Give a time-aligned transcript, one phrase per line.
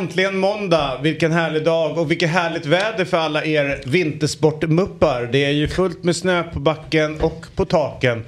[0.00, 0.98] Äntligen måndag.
[1.02, 5.28] Vilken härlig dag och vilket härligt väder för alla er vintersportmuppar.
[5.32, 8.24] Det är ju fullt med snö på backen och på taken.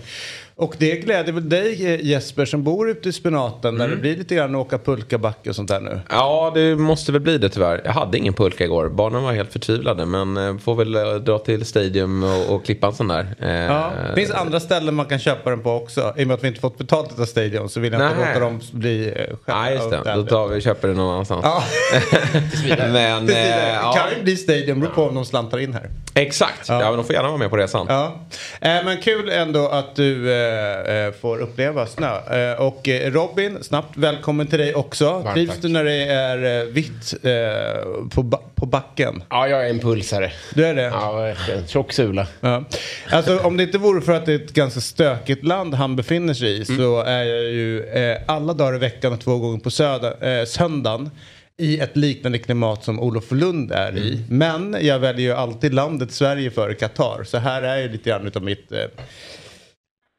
[0.56, 4.16] Och det gläder väl dig eh, Jesper som bor ute i spenaten när det blir
[4.16, 6.01] lite grann åka pulkabacke och sånt där nu.
[6.11, 7.80] Ja, det måste väl bli det tyvärr.
[7.84, 8.88] Jag hade ingen pulka igår.
[8.88, 10.06] Barnen var helt förtvivlade.
[10.06, 13.27] Men eh, får väl eh, dra till Stadium och, och klippa en sån där.
[13.69, 16.15] Ja, det finns andra ställen man kan köpa den på också.
[16.16, 18.41] I och med att vi inte fått betalt av Stadion så vill jag inte låta
[18.41, 19.62] dem bli själva.
[19.62, 20.12] Nej, just det.
[20.16, 21.41] Då tar vi och köper det någon annanstans.
[21.44, 21.62] Ja,
[22.33, 23.09] Men, vidare.
[23.09, 25.91] eh, Det ja, kan ju bli Stadium, beror på om de slantar in här.
[26.14, 26.69] exakt.
[26.69, 26.78] Ja.
[26.78, 27.87] men de får gärna vara med på resan.
[27.89, 28.14] Ja.
[28.61, 32.51] Eh, men kul ändå att du eh, eh, får uppleva snö.
[32.53, 35.31] Eh, och eh, Robin, snabbt välkommen till dig också.
[35.34, 35.62] Trivs tack.
[35.62, 37.83] du när det är eh, vitt eh,
[38.15, 39.23] på, ba- på backen?
[39.31, 40.33] Ja, jag är en pulsare.
[40.55, 40.83] Du är det?
[40.83, 41.67] Ja, verkligen.
[41.67, 42.27] Tjock sula.
[42.41, 42.65] Ja.
[43.11, 46.34] Alltså om det inte vore för att det är ett ganska stökigt land han befinner
[46.34, 47.84] sig i så är jag ju
[48.27, 51.11] alla dagar i veckan och två gånger på söda, eh, söndagen
[51.56, 54.25] i ett liknande klimat som Olof Lund är i.
[54.29, 57.25] Men jag väljer ju alltid landet Sverige före Qatar.
[57.25, 58.79] Så här är ju lite grann utav mitt, eh,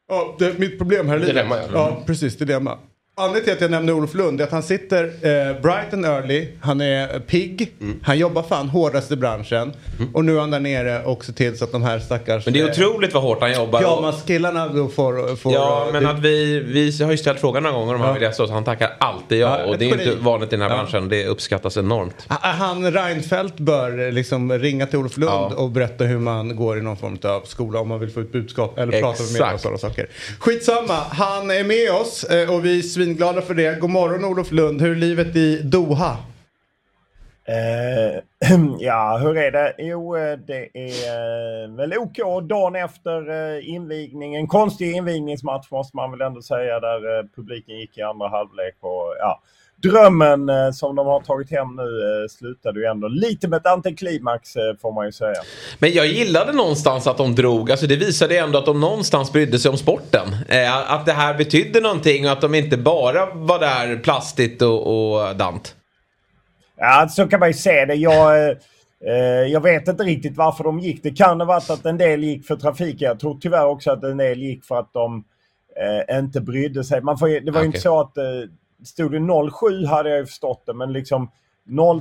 [0.08, 1.34] ja, det är mitt problem här i livet.
[1.34, 1.68] Dilemma, ja.
[1.72, 2.02] ja.
[2.06, 2.78] precis, dilemma.
[3.16, 6.48] Anledningen till att jag nämner Olof Lund är att han sitter eh, bright and early,
[6.60, 8.00] han är pigg, Mm.
[8.02, 9.72] han jobbar fan hårdast i branschen
[10.12, 12.54] och nu är han där nere och ser till så att de här stackars Men
[12.54, 13.78] det är eh, otroligt vad hårt han jobbar.
[13.80, 15.36] Pyjamaskillarna då får...
[15.36, 18.14] får Ja, men det- att vi, vi har ju ställt frågan några gånger om han
[18.14, 18.50] vill gästa oss.
[18.50, 19.58] Han tackar alltid ja.
[19.60, 20.82] Ja, och det är inte vanligt i den här Ja.
[20.82, 21.08] branschen.
[21.08, 22.24] Det uppskattas enormt.
[22.28, 25.54] Ah, Han Reinfeldt bör liksom ringa till Olof Lund Ja.
[25.56, 28.32] och berätta hur man går i någon form av skola om man vill få ut
[28.32, 29.54] budskap eller prata med Exakt.
[29.54, 30.08] och sådana saker.
[30.38, 33.80] Skitsamma, han är med oss eh, och vi svinglada för det.
[33.80, 36.16] God morgon Olof Lund, hur är livet i Doha?
[37.48, 38.20] Uh,
[38.78, 39.74] ja, hur är det?
[39.78, 44.46] Jo, eh, det är eh, väl OK dagen efter invigningen.
[44.46, 48.76] Konstig invigningsmatch måste man väl ändå säga där publiken gick i andra halvlek.
[48.80, 49.42] Och, ja,
[49.88, 53.66] drömmen eh, som de har tagit hem nu eh, slutade ju ändå lite med ett
[53.66, 55.34] antiklimax eh, får man ju säga.
[55.78, 59.58] Men jag gillade någonstans att de drog, alltså det visade ändå att de någonstans brydde
[59.58, 60.28] sig om sporten.
[60.86, 65.36] Att det här betydde någonting och att de inte bara var där plastigt och, och
[65.36, 65.76] dant.
[66.76, 67.94] Ja, så kan man ju se det.
[67.94, 68.56] Jag,
[69.48, 71.02] jag vet inte riktigt varför de gick.
[71.02, 73.08] Det kan ha varit att en del gick för trafiken.
[73.08, 75.24] Jag tror tyvärr också att en del gick för att de
[76.08, 77.00] eh, inte brydde sig.
[77.00, 77.76] Man får, ju- det var ju Okej.
[77.76, 78.18] inte så att...
[78.18, 78.24] Eh,
[78.84, 81.30] stod det 07 hade jag ju förstått det, men liksom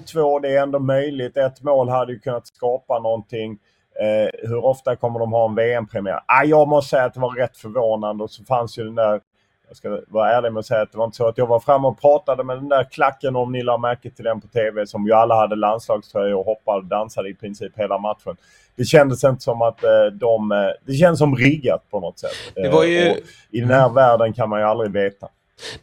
[0.06, 1.38] 02 det är ändå möjligt.
[1.38, 3.58] Ett mål hade ju kunnat skapa någonting.
[4.02, 6.20] Eh, hur ofta kommer de ha en VM-premiär?
[6.28, 9.22] Ah, jag måste säga att det var rätt förvånande och så fanns ju den där
[9.68, 11.60] jag ska vara ärlig med att säga att det var inte så att jag var
[11.60, 14.86] framme och pratade med den där klacken om ni la märke till den på tv
[14.88, 18.38] som ju alla hade landslagströjor och hoppade och dansade i princip hela matchen.
[18.76, 20.52] Det kändes inte som att eh, de...
[20.52, 22.32] Eh, det känns som riggat på något sätt.
[22.56, 23.18] Det var ju- Eh, och
[23.52, 25.28] I den här världen kan man ju aldrig veta.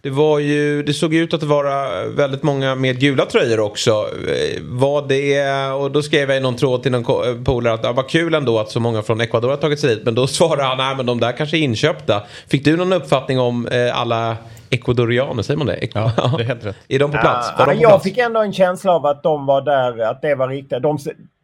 [0.03, 3.91] Det var ju, det såg ut att vara väldigt många med gula tröjor också.
[3.91, 5.42] Eh, Vad det,
[5.72, 8.34] och då skrev jag i någon tråd till någon eh, polare att det var kul
[8.34, 10.04] ändå att så många från Ecuador har tagit sig dit.
[10.04, 12.22] Men då svarade han, nej men de där kanske är inköpta.
[12.48, 14.36] Fick du någon uppfattning om eh, alla
[14.70, 15.88] ecuadorianer, säger man det?
[15.94, 16.76] Ja, det är helt rätt.
[16.88, 17.48] Är de på plats?
[17.58, 18.04] Var Ja, de på jag plats?
[18.04, 20.82] fick ändå en känsla av att de var där, att det var riktigt.
[20.82, 20.98] De,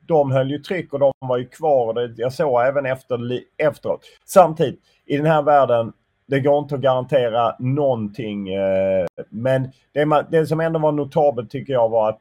[0.08, 2.14] de höll ju tryck och de var ju kvar.
[2.16, 3.18] jag såg även efter,
[3.58, 4.00] efteråt.
[4.26, 5.92] Samtidigt, i den här världen,
[6.26, 8.48] det går inte att garantera någonting.
[8.48, 12.20] Eh, men det, man, det som ändå var notabelt tycker jag var att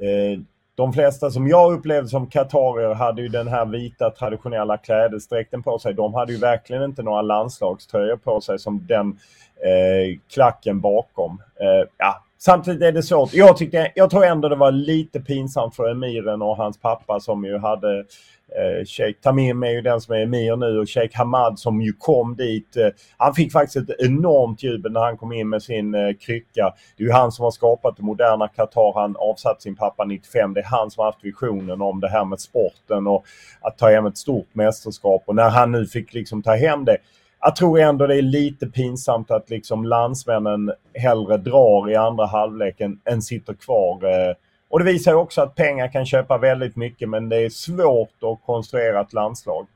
[0.00, 0.40] eh,
[0.74, 5.78] de flesta som jag upplevde som katarier hade ju den här vita traditionella klädesdräkten på
[5.78, 5.94] sig.
[5.94, 9.08] De hade ju verkligen inte några landslagströjor på sig som den
[9.56, 11.42] eh, klacken bakom.
[11.60, 12.24] Eh, ja.
[12.40, 13.34] Samtidigt är det svårt.
[13.34, 17.44] Jag, tyckte, jag tror ändå det var lite pinsamt för emiren och hans pappa som
[17.44, 21.58] ju hade eh, Sheikh Tamim är ju den som är emir nu och Sheikh Hamad
[21.58, 22.76] som ju kom dit.
[22.76, 26.74] Eh, han fick faktiskt ett enormt jubel när han kom in med sin eh, krycka.
[26.96, 29.00] Det är ju han som har skapat det moderna Qatar.
[29.00, 30.54] Han avsatt sin pappa 95.
[30.54, 33.24] Det är han som har haft visionen om det här med sporten och
[33.60, 35.22] att ta hem ett stort mästerskap.
[35.26, 36.96] Och när han nu fick liksom ta hem det
[37.40, 43.00] jag tror ändå det är lite pinsamt att liksom landsmännen hellre drar i andra halvleken
[43.04, 44.04] än sitter kvar.
[44.04, 44.34] Eh.
[44.70, 48.46] Och det visar också att pengar kan köpa väldigt mycket men det är svårt att
[48.46, 49.66] konstruera ett landslag.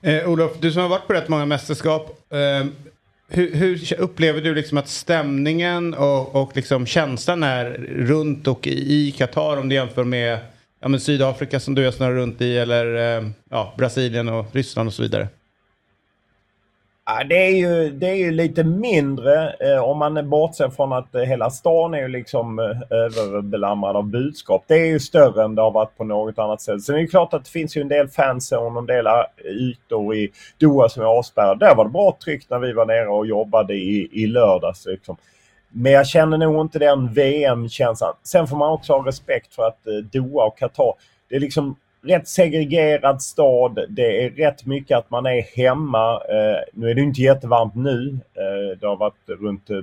[0.00, 2.32] Eh, Olof, du som har varit på rätt många mästerskap.
[2.32, 2.66] Eh,
[3.28, 9.14] hur, hur upplever du liksom att stämningen och, och liksom känslan är runt och i
[9.18, 10.38] Qatar om du jämför med
[10.80, 14.92] ja, Sydafrika som du är snarare runt i eller eh, ja, Brasilien och Ryssland och
[14.92, 15.28] så vidare?
[17.10, 21.14] Ja, det, är ju, det är ju lite mindre eh, om man bortser från att
[21.14, 24.64] eh, hela stan är ju liksom eh, överbelamrad av budskap.
[24.66, 26.82] Det är ju större än det har varit på något annat sätt.
[26.82, 29.22] Sen är det klart att det finns ju en del fanzone och en del eh,
[29.44, 31.66] ytor i Doha som är avspärrade.
[31.66, 34.86] Där var det bra tryck när vi var nere och jobbade i, i lördags.
[34.86, 35.16] Liksom.
[35.68, 38.14] Men jag känner nog inte den VM-känslan.
[38.22, 40.94] Sen får man också ha respekt för att eh, Doha och Qatar,
[41.28, 43.78] det är liksom rätt segregerad stad.
[43.88, 46.14] Det är rätt mycket att man är hemma.
[46.14, 48.18] Eh, nu är det inte jättevarmt nu.
[48.34, 49.76] Eh, det har varit runt eh,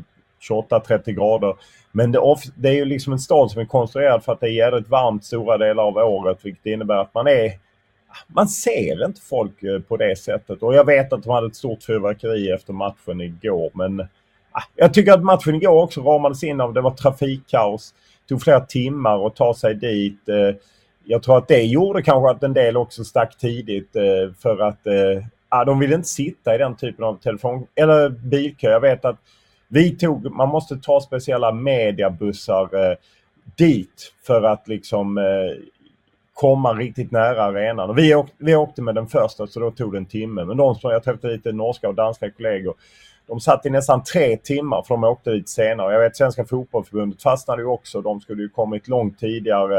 [0.49, 1.55] 28-30 grader.
[1.91, 2.19] Men det,
[2.55, 5.25] det, är ju liksom en stad som är konstruerad för att det är jävligt varmt
[5.25, 6.39] stora delar av året.
[6.43, 7.51] Vilket innebär att man är...
[8.27, 10.63] Man ser inte folk på det sättet.
[10.63, 13.71] Och jag vet att de hade ett stort fyrverkeri efter matchen igår.
[13.73, 13.99] Men
[14.51, 17.93] ah, jag tycker att matchen igår också ramades in av det var trafikkaos.
[17.93, 20.29] Det tog flera timmar att ta sig dit.
[21.07, 24.87] Jag tror att det gjorde kanske att en del också stack tidigt eh, för att
[24.87, 28.69] eh, de ville inte sitta i den typen av telefon eller bilkö.
[28.69, 29.17] Jag vet att
[29.67, 32.97] vi tog, man måste ta speciella mediabussar eh,
[33.55, 35.23] dit för att liksom eh,
[36.33, 37.89] komma riktigt nära arenan.
[37.89, 40.45] Och vi, åkte, vi åkte med den första så då tog det en timme.
[40.45, 42.75] Men de som jag träffade lite norska och danska kollegor
[43.27, 45.93] de satt i nästan tre timmar för de åkte dit senare.
[45.93, 48.01] Jag vet Svenska Fotbollförbundet fastnade ju också.
[48.01, 49.77] De skulle ju kommit långt tidigare.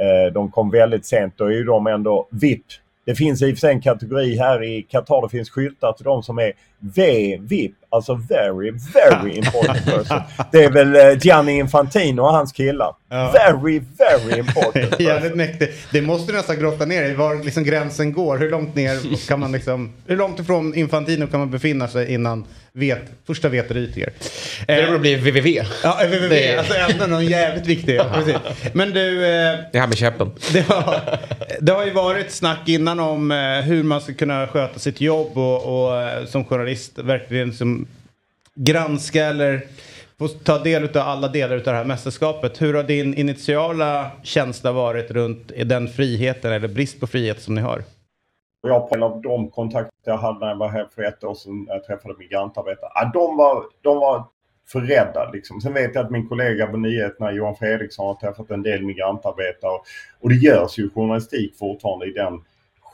[0.00, 1.34] Eh, de kom väldigt sent.
[1.36, 2.64] Då är ju de ändå VIP.
[3.04, 5.22] Det finns i och för sig en kategori här i Qatar.
[5.22, 7.74] Det finns skyltar till de som är V-VIP.
[7.88, 10.20] Alltså very, very important person.
[10.52, 12.94] Det är väl eh, Gianni Infantino och hans killar.
[13.08, 13.30] Ja.
[13.32, 15.00] Very, very important.
[15.00, 15.92] Jävligt mäktigt.
[15.92, 18.38] Det måste du nästan grotta ner i var liksom gränsen går.
[18.38, 19.92] Hur långt ner kan man liksom...
[20.06, 24.12] Hur långt ifrån Infantino kan man befinna sig innan vet, första veterytiker?
[24.66, 25.46] Det borde bli VVV.
[25.82, 26.28] Ja, VVV.
[26.28, 26.56] Det...
[26.56, 28.00] Alltså ändå någon jävligt viktig.
[28.72, 29.26] Men du...
[29.26, 30.30] Eh, det här med käppen.
[30.52, 31.18] Det har,
[31.60, 35.38] det har ju varit snack innan om eh, hur man ska kunna sköta sitt jobb
[35.38, 37.86] och, och eh, som journalist verkligen som
[38.54, 39.60] granska eller
[40.18, 42.62] få ta del av alla delar av det här mästerskapet.
[42.62, 47.60] Hur har din initiala känsla varit runt den friheten eller brist på frihet som ni
[47.60, 47.84] har?
[48.62, 51.34] Jag på en av de kontakter jag hade när jag var här för ett år
[51.34, 52.90] sedan när jag träffade migrantarbetare.
[52.94, 54.24] Ja, de, var, de var
[54.68, 55.30] för rädda.
[55.32, 55.60] Liksom.
[55.60, 59.80] Sen vet jag att min kollega på nyheterna, Johan Fredriksson, har träffat en del migrantarbetare.
[60.20, 62.40] Och det görs ju journalistik fortfarande i den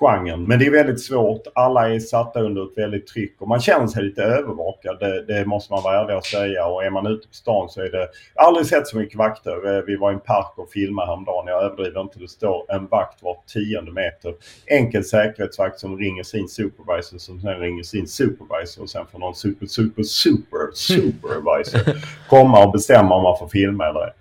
[0.00, 0.43] genren.
[0.43, 1.43] Men det är väldigt svårt.
[1.54, 4.98] Alla är satta under ett väldigt tryck och man känner sig lite övervakad.
[5.00, 6.66] Det, det måste man vara ärlig att säga.
[6.66, 8.08] Och är man ute på stan så är det...
[8.34, 9.76] Jag har aldrig sett så mycket vakter.
[9.76, 11.46] Eh, vi var i en park och filmade häromdagen.
[11.46, 12.19] Jag överdriver inte.
[12.19, 14.34] Det står en vakt var tionde meter.
[14.66, 19.34] Enkel säkerhetsvakt som ringer sin supervisor som sen ringer sin supervisor och sen får någon
[19.34, 21.81] super, super, super supervisor
[22.28, 24.12] komma och bestämma om man får filma eller ej.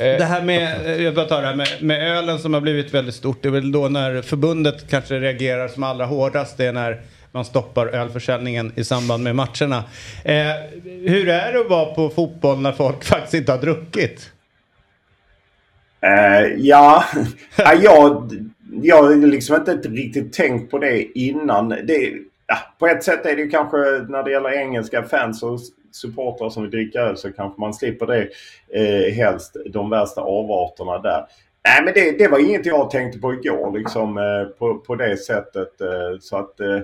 [0.00, 2.60] Eh, det här med, eh, jag bara tar det här med, med ölen som har
[2.60, 3.42] blivit väldigt stort.
[3.42, 6.56] Det är väl då när förbundet kanske reagerar som allra hårdast.
[6.56, 7.00] Det är när
[7.32, 9.84] man stoppar ölförsäljningen i samband med matcherna.
[10.24, 10.52] Eh,
[10.84, 14.32] hur är det att vara på fotboll när folk faktiskt inte har druckit?
[16.04, 17.04] Uh, ja,
[17.82, 18.32] jag,
[18.82, 21.68] jag har liksom inte riktigt tänkt på det innan.
[21.68, 22.12] Det,
[22.46, 23.76] ja, på ett sätt är det kanske
[24.08, 25.60] när det gäller engelska fans och
[25.96, 28.28] supportrar som vill dricka öl så kanske man slipper det
[28.80, 29.56] eh, helst.
[29.66, 31.26] De värsta avarterna där.
[31.68, 35.16] Nej men det, det var inget jag tänkte på igår liksom eh, på, på det
[35.16, 35.80] sättet.
[35.80, 36.80] Eh, så att eh,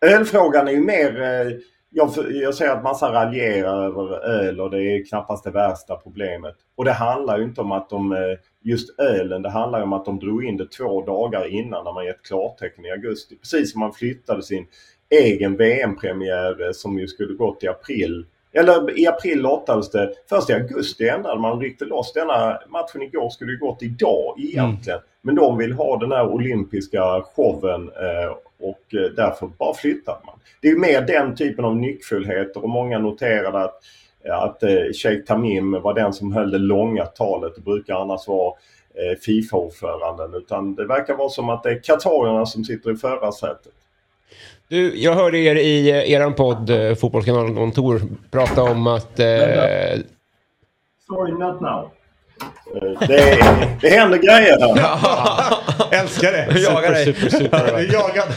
[0.00, 1.56] ölfrågan är ju mer eh,
[1.90, 6.54] jag, jag ser att massa raljerar över öl och det är knappast det värsta problemet.
[6.76, 8.18] Och det handlar ju inte om att de, eh,
[8.62, 12.04] just ölen, det handlar om att de drog in det två dagar innan när man
[12.04, 13.36] gett klartecken i augusti.
[13.36, 14.66] Precis som man flyttade sin
[15.10, 18.26] egen VM-premiär eh, som ju skulle gått i april.
[18.52, 20.14] Eller i april lottades det.
[20.28, 24.98] Först i augusti ändrade man ryckte loss denna matchen igår skulle ju gått idag egentligen.
[24.98, 25.08] Mm.
[25.22, 30.34] Men de vill ha den här olympiska showen eh, och eh, därför bara flyttade man.
[30.60, 33.82] Det är mer den typen av nyckfullheter och många noterade att,
[34.30, 34.62] att
[35.02, 37.54] Sheikh Tamim var den som höll det långa talet.
[37.54, 38.54] Det brukar annars vara
[39.26, 43.72] Fifa-ordföranden utan det verkar vara som att det är katarierna som sitter i förarsätet.
[44.70, 49.18] Du, jag hörde er i eh, er podd, eh, Fotbollskanalen Kontor, prata om att...
[49.18, 49.26] Eh...
[51.06, 51.90] Sorry, not now.
[52.74, 53.38] Eh, det,
[53.80, 55.54] det händer grejer här.
[56.00, 56.46] Älskar det.
[56.50, 57.04] Jag jagar dig.
[57.04, 58.28] Super, super, du jagad.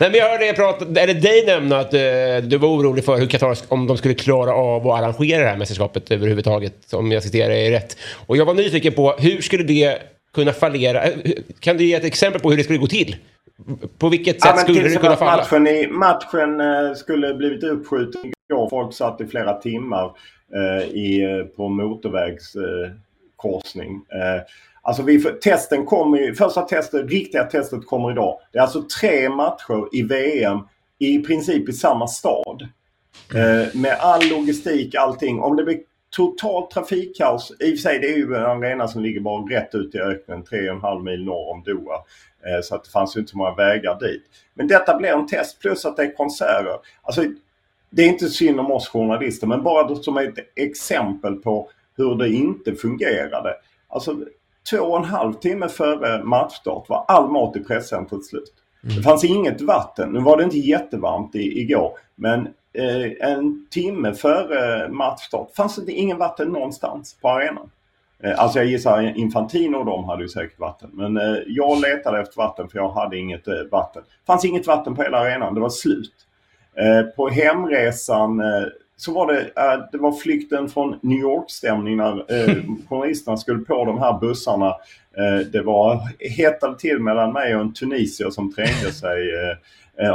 [0.00, 2.00] Nej, men jag hörde er prata, eller dig nämna att eh,
[2.48, 5.56] du var orolig för hur Qatar, om de skulle klara av att arrangera det här
[5.56, 6.92] mästerskapet överhuvudtaget.
[6.92, 7.96] Om jag citerar er rätt.
[8.26, 9.98] Och jag var nyfiken på hur skulle det
[10.34, 11.02] kunna fallera?
[11.60, 13.16] Kan du ge ett exempel på hur det skulle gå till?
[13.98, 15.36] På vilket Ja, sätt men skulle det kunna falla?
[15.36, 18.68] matchen, i, matchen eh, skulle blivit uppskjuten igår.
[18.70, 20.12] Folk satt i flera timmar
[20.54, 24.00] eh, i, eh, på motorvägskorsning.
[24.14, 24.40] Eh, eh,
[24.82, 28.38] alltså vi, testen kommer första testet, riktiga testet kommer idag.
[28.52, 30.58] Det är alltså tre matcher i VM
[30.98, 32.68] i princip i samma stad.
[33.34, 35.40] Eh, med all logistik, allting.
[35.40, 35.78] Om det blir
[36.16, 37.52] totalt trafikkaos.
[37.60, 39.98] I och för sig det är ju en arena som ligger bara rätt ut i
[39.98, 41.98] öknen 3,5 mil norr om Doha.
[42.46, 44.22] Eh, så att det fanns ju inte så många vägar dit.
[44.54, 46.78] Men detta blir en test plus att det är konserter.
[47.02, 47.24] Alltså,
[47.90, 52.28] det är inte synd om oss journalister men bara som ett exempel på hur det
[52.28, 53.54] inte fungerade.
[53.88, 54.16] Alltså
[54.70, 58.52] två och en halv timme före matchstart var all mat i presscentret slut.
[58.96, 60.10] Det fanns inget vatten.
[60.12, 62.40] Nu var det inte jättevarmt i, igår men
[62.72, 67.70] eh, en timme före matchstart fanns det ingen vatten någonstans på arenan.
[68.22, 70.90] Eh, Alltså jag gissar Infantino och de hade ju säkert vatten.
[70.92, 74.02] Men eh, jag letade efter vatten för jag hade inget eh, vatten.
[74.02, 75.54] Det fanns inget vatten på hela arenan.
[75.54, 76.12] Det var slut.
[77.16, 78.42] På hemresan
[78.96, 79.50] så var det,
[79.92, 82.24] det var flykten från New York-stämning när
[82.88, 84.74] journalisterna skulle på de här bussarna.
[85.52, 89.18] Det var hettade till mellan mig och en tunisier som trängde sig.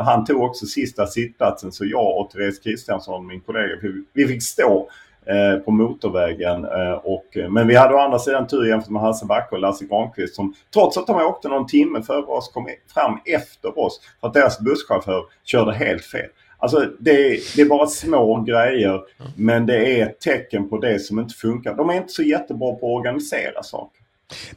[0.05, 3.75] Han tog också sista sittplatsen så jag och Therese Kristiansson, min kollega,
[4.13, 4.89] vi fick stå
[5.29, 6.65] eh, på motorvägen.
[6.65, 9.85] eh, Och, men vi hade å andra sidan tur jämfört med Hasse Backe och Lasse
[9.85, 14.27] Granqvist som trots att de åkte någon timme före oss kom fram efter oss för
[14.27, 16.27] att deras busschaufför körde helt fel.
[16.61, 19.01] Alltså det, det är bara små grejer
[19.35, 21.73] men det är ett tecken på det som inte funkar.
[21.75, 23.99] De är inte så jättebra på att organisera saker.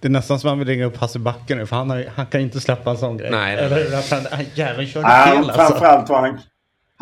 [0.00, 2.26] Det är nästan som man vill ringa upp Hasse Backe nu för han, har, han
[2.26, 3.30] kan inte släppa en sån grej.
[3.30, 3.64] Nej, nej.
[3.64, 3.98] Eller?
[3.98, 5.52] Att han, han jäveln körde Han, fel alltså.
[5.54, 6.38] framförallt var han,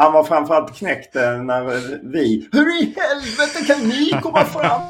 [0.00, 1.64] han var framförallt knäckt eh, när
[2.12, 2.49] vi...
[2.52, 4.80] Hur i helvete kan ni komma fram?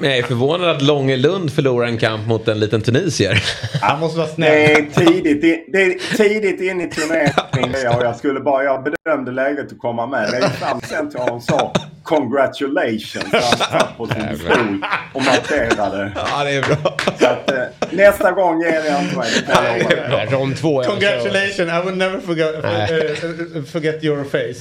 [0.00, 3.42] Men jag är förvånad att Långe Lund förlorar en kamp mot en liten tunisier.
[3.80, 4.50] Han måste vara snäll.
[4.52, 8.84] Det är tidigt, i, det är tidigt in i turneringen och jag skulle bara, jag
[8.84, 10.28] bedömde läget att komma med.
[10.32, 11.72] Jag gick fram sen till och sa
[12.02, 13.32] congratulations.
[13.32, 14.84] Han satt på sin stol
[15.14, 16.12] och markerade.
[16.16, 16.96] ja, det är bra.
[17.20, 17.58] Så att, eh,
[17.90, 19.28] nästa gång ger jag inte mig.
[19.46, 20.24] det.
[20.36, 20.82] Rond två.
[20.82, 23.16] Congratulations, I will never forget, Nej.
[23.56, 24.54] eh, forget your face.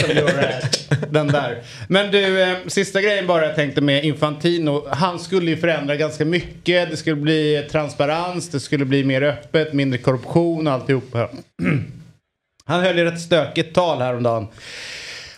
[0.00, 0.88] Som your ass.
[1.10, 1.58] Den där.
[1.88, 4.04] Men du, eh, sista grejen bara jag tänkte med
[4.44, 4.88] Infantino.
[4.90, 6.90] Han skulle ju förändra ganska mycket.
[6.90, 11.28] Det skulle bli transparens, det skulle bli mer öppet, mindre korruption och alltihopa.
[12.64, 14.46] Han höll ju ett stökigt tal häromdagen.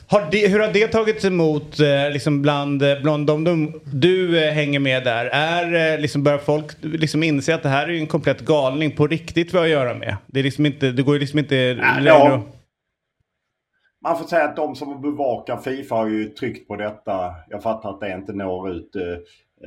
[0.07, 4.45] Har det, hur har det tagits emot eh, liksom bland, eh, bland de, de du
[4.45, 5.27] eh, hänger med där?
[5.27, 9.55] Är, liksom, börjar folk liksom inse att det här är en komplett galning på riktigt
[9.55, 10.17] vi har att göra med?
[10.27, 12.43] Det, är liksom inte, det går ju liksom inte Ja, längre ja.
[14.03, 17.35] Man får säga att de som bevakar Fifa har ju tryckt på detta.
[17.49, 19.03] Jag fattar att det inte når ut eh,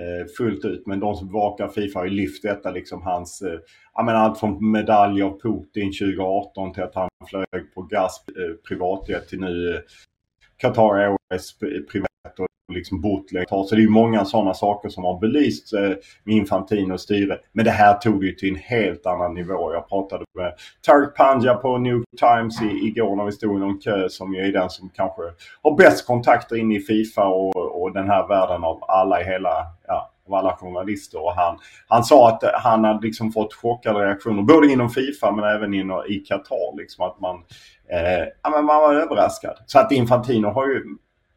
[0.01, 0.88] eh, fullt ut.
[0.88, 3.42] Men de som bevakar Fifa har ju lyft detta liksom hans...
[3.42, 3.60] Eh,
[3.94, 8.56] jag menar allt från medalj av Putin 2018 till att han flög på gas eh,
[8.68, 9.82] privatjet till nu eh,
[10.58, 13.45] Qatar Airways eh, privat och liksom bootleg.
[13.50, 15.93] Så det är ju många sådana saker som har belysts eh,
[16.24, 17.38] med Infantino styre.
[17.51, 19.74] Men det här tog det ju till en helt annan nivå.
[19.74, 20.53] Jag pratade med
[20.86, 24.41] Tarek Panja på New Times i, igår när vi stod i någon kö som ju
[24.41, 25.22] är den som kanske
[25.62, 29.65] har bäst kontakter in i Fifa och, och den här världen av alla i hela,
[29.88, 31.24] ja, av alla journalister.
[31.24, 35.45] Och han, han sa att han hade liksom fått chockade reaktioner både inom Fifa men
[35.45, 36.77] även inom, i Qatar.
[36.77, 37.36] Liksom att man,
[37.89, 39.57] eh, ja, men man var överraskad.
[39.65, 40.84] Så att Infantino har ju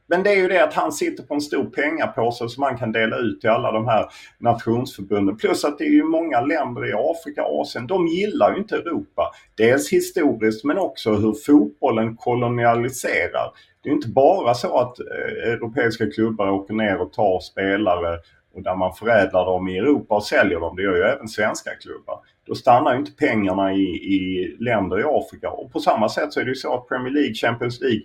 [0.09, 2.93] men det är ju det att han sitter på en stor pengapåse som man kan
[2.93, 4.07] dela ut till alla de här
[4.39, 5.37] nationsförbunden.
[5.37, 7.87] Plus att det är ju många länder i Afrika och Asien.
[7.87, 9.31] De gillar ju inte Europa.
[9.55, 13.53] Dels historiskt men också hur fotbollen kolonialiserar.
[13.83, 18.19] Det är inte bara så att eh, europeiska klubbar åker ner och tar spelare
[18.55, 20.77] och där man förädlar dem i Europa och säljer dem.
[20.77, 22.21] Det gör ju även svenska klubbar.
[22.47, 25.51] Då stannar ju inte pengarna i, i länder i Afrika.
[25.51, 28.03] Och på samma sätt så är det ju så att Premier League, Champions League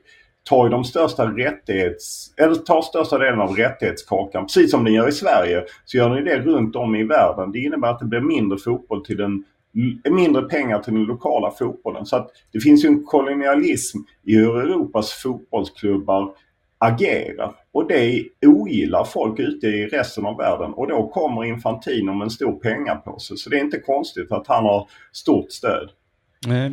[0.49, 2.33] tar ju de största rättighets...
[2.37, 4.45] Eller tar största delen av rättighetskakan.
[4.45, 7.51] Precis som ni gör i Sverige så gör ni det runt om i världen.
[7.51, 9.43] Det innebär att det blir mindre fotboll till den
[10.09, 12.05] mindre pengar till den lokala fotbollen.
[12.05, 16.35] Så att det finns ju en kolonialism i hur Europas fotbollsklubbar
[16.77, 17.55] agerar.
[17.71, 20.73] Och det ogillar folk ute i resten av världen.
[20.73, 23.37] Och då kommer Infantino med en stor pengapåse.
[23.37, 25.89] Så det är inte konstigt att han har stort stöd.
[26.47, 26.71] Nej.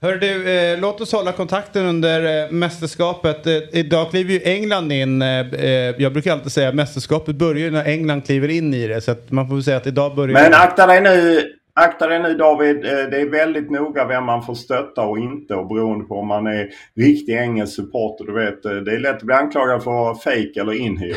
[0.00, 3.46] Hör du, eh, låt oss hålla kontakten under eh, mästerskapet.
[3.46, 5.22] Eh, idag kliver ju England in.
[5.22, 8.86] Eh, eh, jag brukar alltid säga att mästerskapet börjar ju när England kliver in i
[8.86, 9.00] det.
[9.00, 10.32] Så man får väl säga att idag börjar...
[10.32, 11.42] Men akta dig nu,
[11.74, 12.84] Akta dig nu David.
[12.84, 16.26] Eh, det är väldigt noga vem man får stötta och inte och beroende på om
[16.26, 18.24] man är riktig engelsk supporter.
[18.24, 21.16] Du vet, det är lätt att bli anklagad för att vara fake eller inhyrd.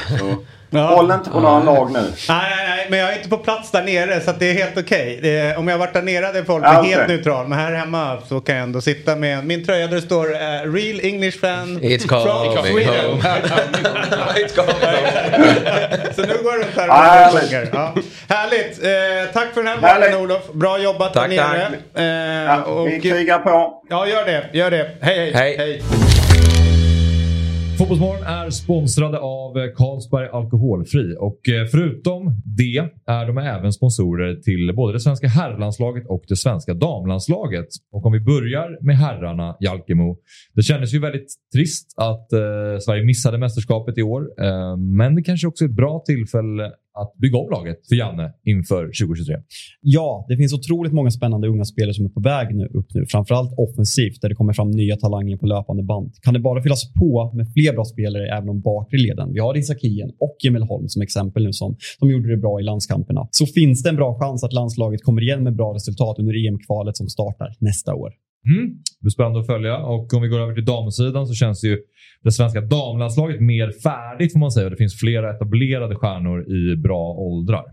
[0.73, 0.79] Ja.
[0.95, 1.99] håll inte på några lag nu.
[1.99, 4.53] Nej, nej, nej, men jag är inte på plats där nere så att det är
[4.53, 5.19] helt okej.
[5.21, 7.47] Det- Om jag varit där nere hade folk Ja, helt neutral.
[7.47, 10.39] Men här hemma så kan jag ändå sitta med min tröja där det står eh,
[10.73, 13.05] Real English fan It's from coming Sweden.
[13.05, 13.21] home.
[14.35, 16.13] It's coming home.
[16.15, 17.41] så nu går jag runt här Ja, och härligt.
[17.49, 17.69] sjunger.
[17.73, 17.93] Ja.
[18.29, 18.83] Härligt.
[18.83, 20.53] Eh, tack för den här morgonen Olof.
[20.53, 22.43] Bra jobbat Tack, där nere.
[22.45, 23.81] Eh, Ja, och, vi krigar på.
[23.89, 24.45] ja, gör det.
[24.53, 24.89] Gör det.
[25.01, 25.55] Hej, hej.
[25.57, 25.81] Hej.
[27.77, 34.35] Fotbollsmorgon är sponsrade av eh, Carlsberg Alkoholfri och eh, förutom det är de även sponsorer
[34.35, 37.67] till både det svenska herrlandslaget och det svenska damlandslaget.
[37.91, 40.17] Och om vi börjar med herrarna, Jalkemo.
[40.53, 44.21] Det kändes ju väldigt trist att eh, Sverige missade mästerskapet i år.
[44.41, 48.33] Eh, men det kanske också är ett bra tillfälle att bygga om laget för Janne
[48.43, 49.35] inför 2023.
[49.81, 53.05] Ja, det finns otroligt många spännande unga spelare som är på väg nu, upp nu.
[53.05, 56.11] Framförallt offensivt där det kommer fram nya talanger på löpande band.
[56.21, 59.33] Kan det bara fyllas på med fler bra spelare även om bakre leden.
[59.33, 62.63] Vi har Isakien och Emil Holm som exempel nu som, som gjorde det bra i
[62.63, 63.27] landskamperna.
[63.31, 66.97] Så finns det en bra chans att landslaget kommer igen med bra resultat under EM-kvalet
[66.97, 68.13] som startar nästa år.
[68.45, 68.67] Mm.
[68.69, 69.77] Det blir spännande att följa.
[69.77, 71.77] Och om vi går över till damsidan så känns ju
[72.23, 74.69] det svenska damlandslaget mer färdigt får man säga.
[74.69, 77.63] Det finns flera etablerade stjärnor i bra åldrar.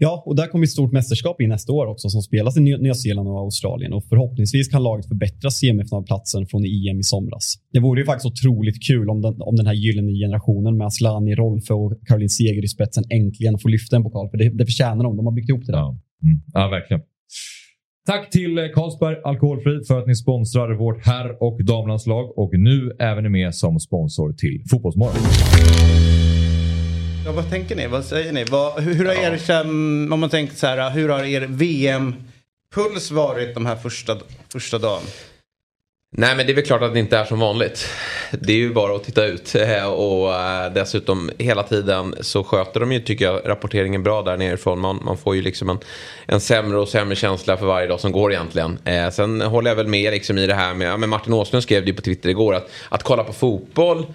[0.00, 2.76] Ja, och där kommer ett stort mästerskap in nästa år också som spelas i Ny-
[2.76, 7.54] Nya Zeeland och Australien och förhoppningsvis kan laget förbättra semifinalplatsen från EM i somras.
[7.72, 11.34] Det vore ju faktiskt otroligt kul om den, om den här gyllene generationen med Asllani,
[11.34, 15.04] Rolfö och Caroline Seger i spetsen äntligen får lyfta en pokal, för det, det förtjänar
[15.04, 15.16] de.
[15.16, 15.78] De har byggt ihop det där.
[15.78, 16.42] Ja, mm.
[16.54, 17.02] ja verkligen.
[18.08, 22.96] Tack till eh, Carlsberg Alkoholfri för att ni sponsrar vårt herr och damlandslag och nu
[22.98, 25.22] även är med som sponsor till Fotbollsmorgon.
[27.24, 27.86] Ja, vad tänker ni?
[27.86, 28.44] Vad säger ni?
[28.44, 29.64] Vad, hur, hur har er,
[30.12, 34.16] om man tänker så här, hur har er VM-puls varit de här första,
[34.52, 35.02] första dagen?
[36.10, 37.88] Nej men det är väl klart att det inte är som vanligt.
[38.30, 39.54] Det är ju bara att titta ut.
[39.96, 44.80] Och eh, dessutom hela tiden så sköter de ju tycker jag rapporteringen bra där nerifrån.
[44.80, 45.78] Man, man får ju liksom en,
[46.26, 48.78] en sämre och sämre känsla för varje dag som går egentligen.
[48.84, 51.62] Eh, sen håller jag väl med liksom i det här med, ja, men Martin Åslund
[51.62, 54.06] skrev det ju på Twitter igår att, att kolla på fotboll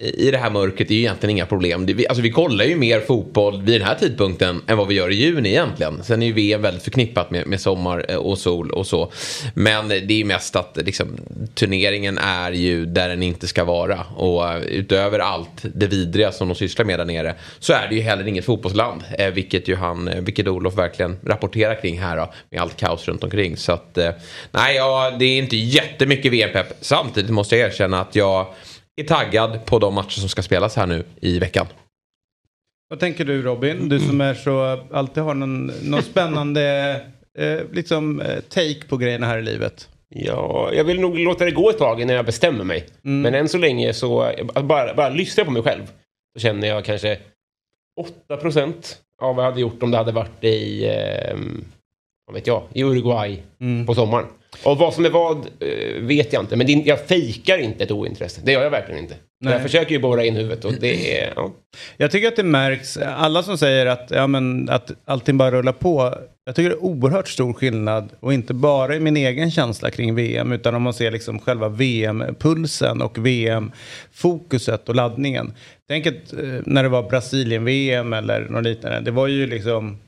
[0.00, 1.86] i det här mörkret är ju egentligen inga problem.
[1.86, 4.94] Det, vi, alltså vi kollar ju mer fotboll vid den här tidpunkten än vad vi
[4.94, 6.04] gör i juni egentligen.
[6.04, 9.12] Sen är ju VM väldigt förknippat med, med sommar eh, och sol och så.
[9.54, 11.16] Men det är ju mest att liksom,
[11.54, 14.00] turneringen är ju där den inte ska vara.
[14.16, 17.94] Och eh, utöver allt det vidriga som de sysslar med där nere så är det
[17.94, 19.02] ju heller inget fotbollsland.
[19.18, 23.24] Eh, vilket ju han, vilket Olof verkligen rapporterar kring här då, med allt kaos runt
[23.24, 23.56] omkring.
[23.56, 23.98] Så att,
[24.50, 26.72] nej, ja, det är inte jättemycket VM-pepp.
[26.80, 28.46] Samtidigt måste jag erkänna att jag
[29.00, 31.66] är taggad på de matcher som ska spelas här nu i veckan.
[32.88, 33.88] Vad tänker du Robin?
[33.88, 36.94] Du som är så, alltid har någon, någon spännande
[37.38, 39.88] eh, liksom, eh, take på grejerna här i livet.
[40.08, 42.86] Ja, jag vill nog låta det gå ett tag innan jag bestämmer mig.
[43.02, 44.20] Men än så länge så,
[44.54, 45.86] att bara, bara lyssna på mig själv.
[46.34, 47.18] Så känner jag kanske
[48.30, 51.38] 8% av vad jag hade gjort om det hade varit i, eh,
[52.26, 53.42] vad vet jag, i Uruguay
[53.86, 54.26] på sommaren.
[54.62, 56.56] Och vad som är vad eh, vet jag inte.
[56.56, 58.40] Men det, jag fejkar inte ett ointresse.
[58.44, 59.14] Det gör jag verkligen inte.
[59.40, 59.52] Nej.
[59.52, 61.32] Jag försöker ju borra in huvudet och det är...
[61.36, 61.52] Ja.
[61.96, 65.72] Jag tycker att det märks, alla som säger att, ja, men, att allting bara rullar
[65.72, 66.14] på.
[66.44, 70.14] Jag tycker det är oerhört stor skillnad och inte bara i min egen känsla kring
[70.14, 75.52] VM utan om man ser liksom själva VM-pulsen och VM-fokuset och laddningen.
[75.88, 79.98] Tänk att eh, när det var Brasilien-VM eller något liknande, det var ju liksom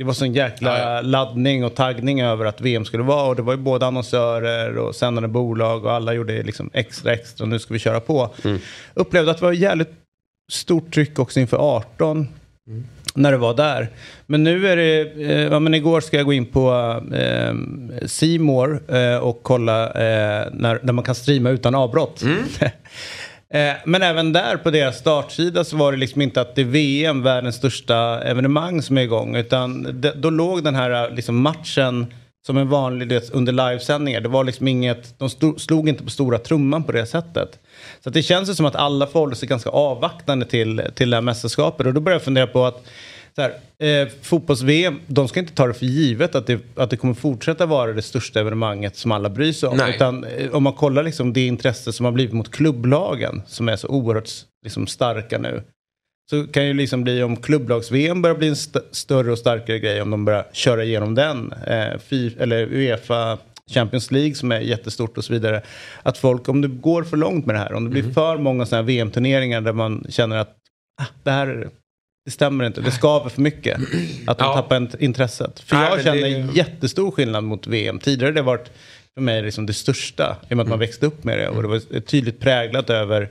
[0.00, 3.52] det var sån jäkla laddning och taggning över att VM skulle vara och det var
[3.52, 7.80] ju både annonsörer och sändande bolag och alla gjorde liksom extra extra, nu ska vi
[7.80, 8.30] köra på.
[8.94, 9.90] Upplevde att det var jävligt
[10.52, 12.28] stort tryck också inför 18
[13.14, 13.88] när det var där.
[14.26, 16.70] Men nu är det, eh, ja men igår ska jag gå in på
[17.14, 17.54] eh,
[18.06, 22.22] C More eh, och kolla eh, när, när man kan streama utan avbrott.
[23.54, 26.64] Eh, Men även där på deras startsida så var det liksom inte att det är
[26.64, 29.36] VM, världens största evenemang som är igång.
[29.36, 32.06] Utan det, då låg den här eh, liksom matchen
[32.46, 34.20] som en vanlig du vet, under livesändningar.
[34.20, 37.58] Det var liksom inget, de sto, slog inte på stora trumman på det sättet.
[38.02, 41.16] Så att det känns ju som att alla förhåller sig ganska avvaktande till, till det
[41.16, 41.86] här mästerskapet.
[41.86, 42.84] Och då börjar jag fundera på att
[43.34, 46.96] så här, eh, fotbolls-VM, de ska inte ta det för givet att det, att det
[46.96, 49.76] kommer fortsätta vara det största evenemanget som alla bryr sig om.
[49.76, 49.94] Nej.
[49.94, 53.76] Utan eh, om man kollar liksom det intresse som har blivit mot klubblagen som är
[53.76, 54.30] så oerhört
[54.64, 55.62] liksom, starka nu.
[56.30, 60.02] Så kan ju liksom bli om klubblags-VM börjar bli en st- större och starkare grej
[60.02, 61.52] om de börjar köra igenom den.
[61.52, 62.00] Eh,
[62.38, 63.38] eller Uefa
[63.70, 65.62] Champions League som är jättestort och så vidare.
[66.02, 68.66] Att folk, om det går för långt med det här, om det blir för många
[68.66, 70.56] sådana här VM-turneringar där man känner att
[71.02, 71.68] ah, det här
[72.24, 72.80] det stämmer inte.
[72.80, 73.76] Det skaver för mycket.
[74.26, 74.54] Att de Ja.
[74.54, 75.60] tappar int- intresset.
[75.60, 77.98] För jag känner det- jättestor skillnad mot VM.
[77.98, 78.70] Tidigare har det varit
[79.14, 80.36] för mig liksom det största.
[80.48, 80.78] I och med att man Mm.
[80.78, 81.48] växte upp med det.
[81.48, 83.28] Och det var tydligt präglat över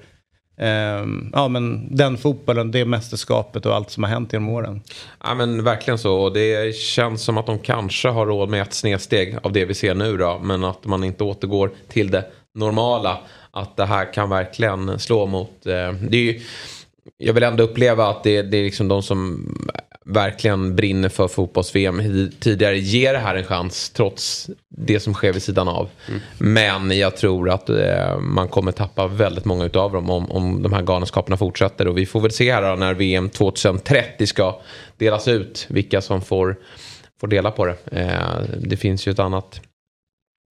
[0.57, 4.81] ehm, ja, men den fotbollen, det mästerskapet och allt som har hänt genom åren.
[5.23, 6.15] Ja men verkligen så.
[6.15, 9.73] Och det känns som att de kanske har råd med ett snedsteg av det vi
[9.73, 10.39] ser nu då.
[10.43, 12.25] Men att man inte återgår till det
[12.55, 13.17] normala.
[13.51, 15.65] Att det här kan verkligen slå mot...
[15.65, 16.41] Eh, det är ju,
[17.17, 19.47] jag vill ändå uppleva att det, det är liksom de som
[20.05, 25.43] verkligen brinner för fotbolls-VM tidigare ger det här en chans trots det som sker vid
[25.43, 25.89] sidan av.
[26.37, 30.73] Men jag tror att eh, man kommer tappa väldigt många utav dem om, om de
[30.73, 31.87] här galenskaperna fortsätter.
[31.87, 34.61] Och vi får väl se här då när VM 2030 ska
[34.97, 36.55] delas ut vilka som får,
[37.19, 37.75] får dela på det.
[37.91, 39.61] Eh, det finns ju ett annat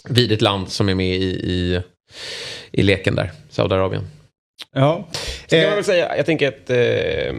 [0.08, 1.82] vidigt land som är med i, i,
[2.72, 4.17] i leken där, Saudiarabien.
[4.72, 5.04] Ja.
[5.42, 7.34] Så kan Eh, man väl säga, jag tänker att eh,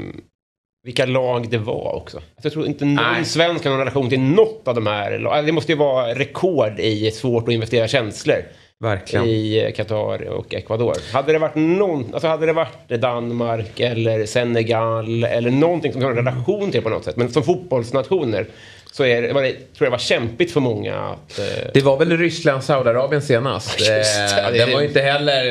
[0.83, 2.17] vilka lag det var också.
[2.17, 3.25] Alltså, Jag tror inte någon Nej.
[3.25, 5.45] svensk har någon relation till något av de här lagen.
[5.45, 8.37] Det måste ju vara rekord i svårt att investera känslor
[8.79, 9.25] Verkligen.
[9.25, 10.95] i eh, Qatar och Ecuador.
[11.13, 16.09] Hade det varit någon, alltså hade det varit Danmark eller Senegal eller någonting som har
[16.09, 17.15] en relation till på något sätt.
[17.17, 18.45] Men som fotbollsnationer
[18.91, 21.39] så är var det, tror jag det var kämpigt för många att...
[21.39, 23.79] Eh, Det var väl Ryssland, Saudiarabien senast.
[23.79, 25.45] Just det, Eh, ja, det- Den var ju inte heller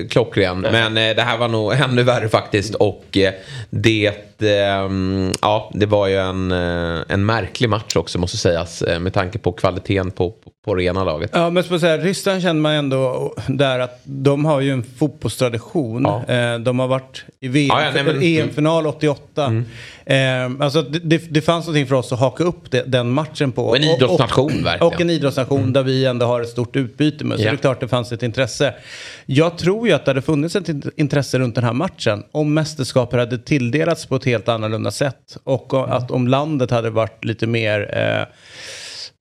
[0.00, 0.60] eh, klockren.
[0.60, 2.74] Men eh, det här var nog ännu värre faktiskt.
[2.74, 3.32] Och eh,
[3.70, 4.90] det, eh,
[5.42, 8.82] ja, det var ju en, eh, en märklig match också måste sägas.
[8.82, 11.30] eh, Med tanke på kvaliteten på, på, det ena laget.
[11.34, 14.82] Ja, men så att säga, Ryssland känner man ändå där att de har ju en
[14.98, 16.02] fotbollstradition.
[16.28, 16.34] Ja.
[16.34, 18.22] Eh, de har varit i VM, Ja, ja, nej, Mm.
[18.48, 19.62] EM-final 88.
[20.06, 20.16] Eh,
[20.60, 23.64] alltså det, det, fanns någonting för oss att haka upp det, den matchen på.
[23.66, 24.92] Och en idrottsnation, verkligen.
[24.94, 27.38] Och en idrottsnation där vi ändå har ett stort utbyte med.
[27.38, 27.50] Så Ja.
[27.50, 28.74] det är klart det fanns ett intresse.
[29.26, 32.54] Jag tror ju att det hade funnits ett int- intresse runt den här matchen om
[32.54, 35.36] mästerskapet hade tilldelats på ett ett helt annorlunda sätt.
[35.44, 37.98] Och att om landet hade varit lite mer...
[37.98, 38.26] Eh,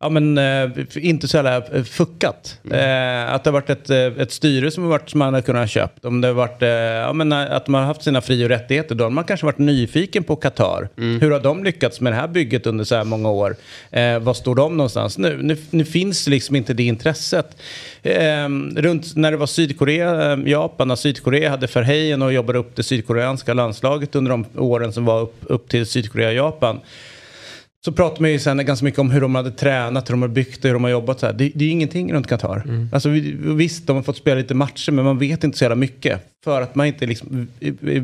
[0.03, 2.59] Ja men eh, inte så jävla eh, fuckat.
[2.71, 5.45] Eh, att det har varit ett, eh, ett styre som, har varit, som man hade
[5.45, 6.05] kunnat köpt.
[6.05, 8.95] Om det har varit, eh, ja, men, att man har haft sina fri och rättigheter.
[8.95, 10.89] Då har man kanske varit nyfiken på Qatar.
[10.95, 13.55] Hur har de lyckats med det här bygget under så här många år?
[13.91, 15.39] Eh, var står de någonstans nu?
[15.41, 17.57] Nu, nu finns liksom inte det intresset.
[18.01, 22.83] Eh, runt när det var Sydkorea, Japan, när Sydkorea hade Verheyen och jobbade upp det
[22.83, 26.79] sydkoreanska landslaget under de åren som var upp, upp till Sydkorea och Japan.
[27.85, 30.29] Så pratar man ju sen ganska mycket om hur de hade tränat, hur de har
[30.29, 31.19] byggt det, hur de har jobbat.
[31.19, 31.33] Så här.
[31.33, 32.63] Det, det är ju ingenting runt Qatar.
[32.65, 32.89] Mm.
[32.93, 35.75] Alltså, vi- visst, de har fått spela lite matcher, men man vet inte så jävla
[35.75, 36.21] mycket.
[36.43, 37.47] För att man inte, liksom,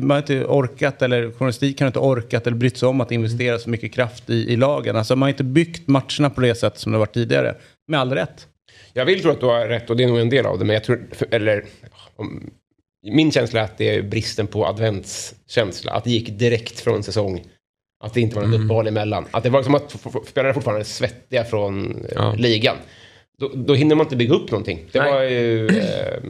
[0.00, 3.70] man inte orkat, eller journalistiken har inte orkat eller brytt sig om att investera så
[3.70, 4.96] mycket kraft i, i lagen.
[4.96, 7.54] Alltså, man har inte byggt matcherna på det sätt som det varit tidigare.
[7.88, 8.46] Med all rätt.
[8.92, 10.64] Jag vill tro att du har rätt och det är nog en del av det.
[10.64, 11.64] Men jag tror, eller
[12.16, 12.50] om,
[13.12, 15.92] min känsla är att det är bristen på adventskänsla.
[15.92, 17.42] Att det gick direkt från säsong.
[18.00, 18.64] Att det inte var något Mm.
[18.66, 19.24] uppehåll emellan.
[19.30, 19.96] Att det var som att
[20.28, 22.34] spelare fortfarande är svettiga från eh, Ja.
[22.38, 22.76] ligan.
[23.40, 24.78] Då, då hinner man inte bygga upp någonting.
[24.92, 25.12] Det Nej.
[25.12, 26.22] var ju eh,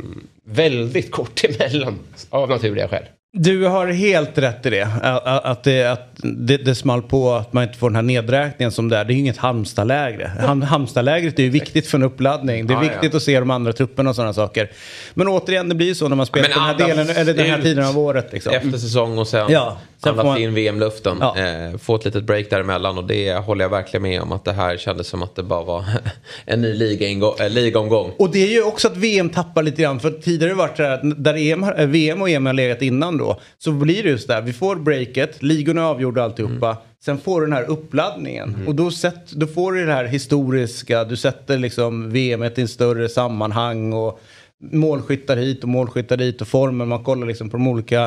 [0.44, 1.98] väldigt kort emellan
[2.30, 3.02] av naturliga skäl.
[3.32, 4.88] Du har helt rätt i det.
[5.02, 8.88] Att, det, att det, det small på att man inte får den här nedräkningen som
[8.88, 9.04] det är.
[9.04, 10.30] Det är ju inget Halmstadlägre.
[10.40, 12.66] Ham, Halmstadlägret är ju viktigt för en uppladdning.
[12.66, 12.90] Det är Ja, ja.
[12.90, 14.70] viktigt att se de andra trupperna och sådana saker.
[15.14, 17.46] Men återigen, det blir ju så när man spelar på den här, delen, eller den
[17.46, 18.32] här tiden av året.
[18.32, 18.52] Liksom.
[18.54, 21.16] Efter säsong och sen, Ja, sen andas man- in VM-luften.
[21.20, 21.36] Ja.
[21.38, 24.52] Eh, få ett litet break däremellan och det håller jag verkligen med om att det
[24.52, 25.84] här kändes som att det bara var
[26.44, 28.12] en ny ligaingå- eh, ligaomgång.
[28.18, 30.00] Och det är ju också att VM tappar lite grann.
[30.00, 32.52] För tidigare har det varit så här att där EM, eh, VM och EM har
[32.52, 33.40] legat innan då.
[33.58, 34.40] Så blir det just där.
[34.42, 36.76] Vi får breaket, ligorna är avgjorda alltihopa.
[37.04, 38.64] Sen får du den här uppladdningen.
[38.66, 41.04] Och då, sätt, då får du det här historiska.
[41.04, 43.92] Du sätter liksom VM i ett större sammanhang.
[43.92, 44.20] Och
[44.62, 46.88] målskyttar hit och målskyttar dit och formen.
[46.88, 48.04] Man kollar liksom på de olika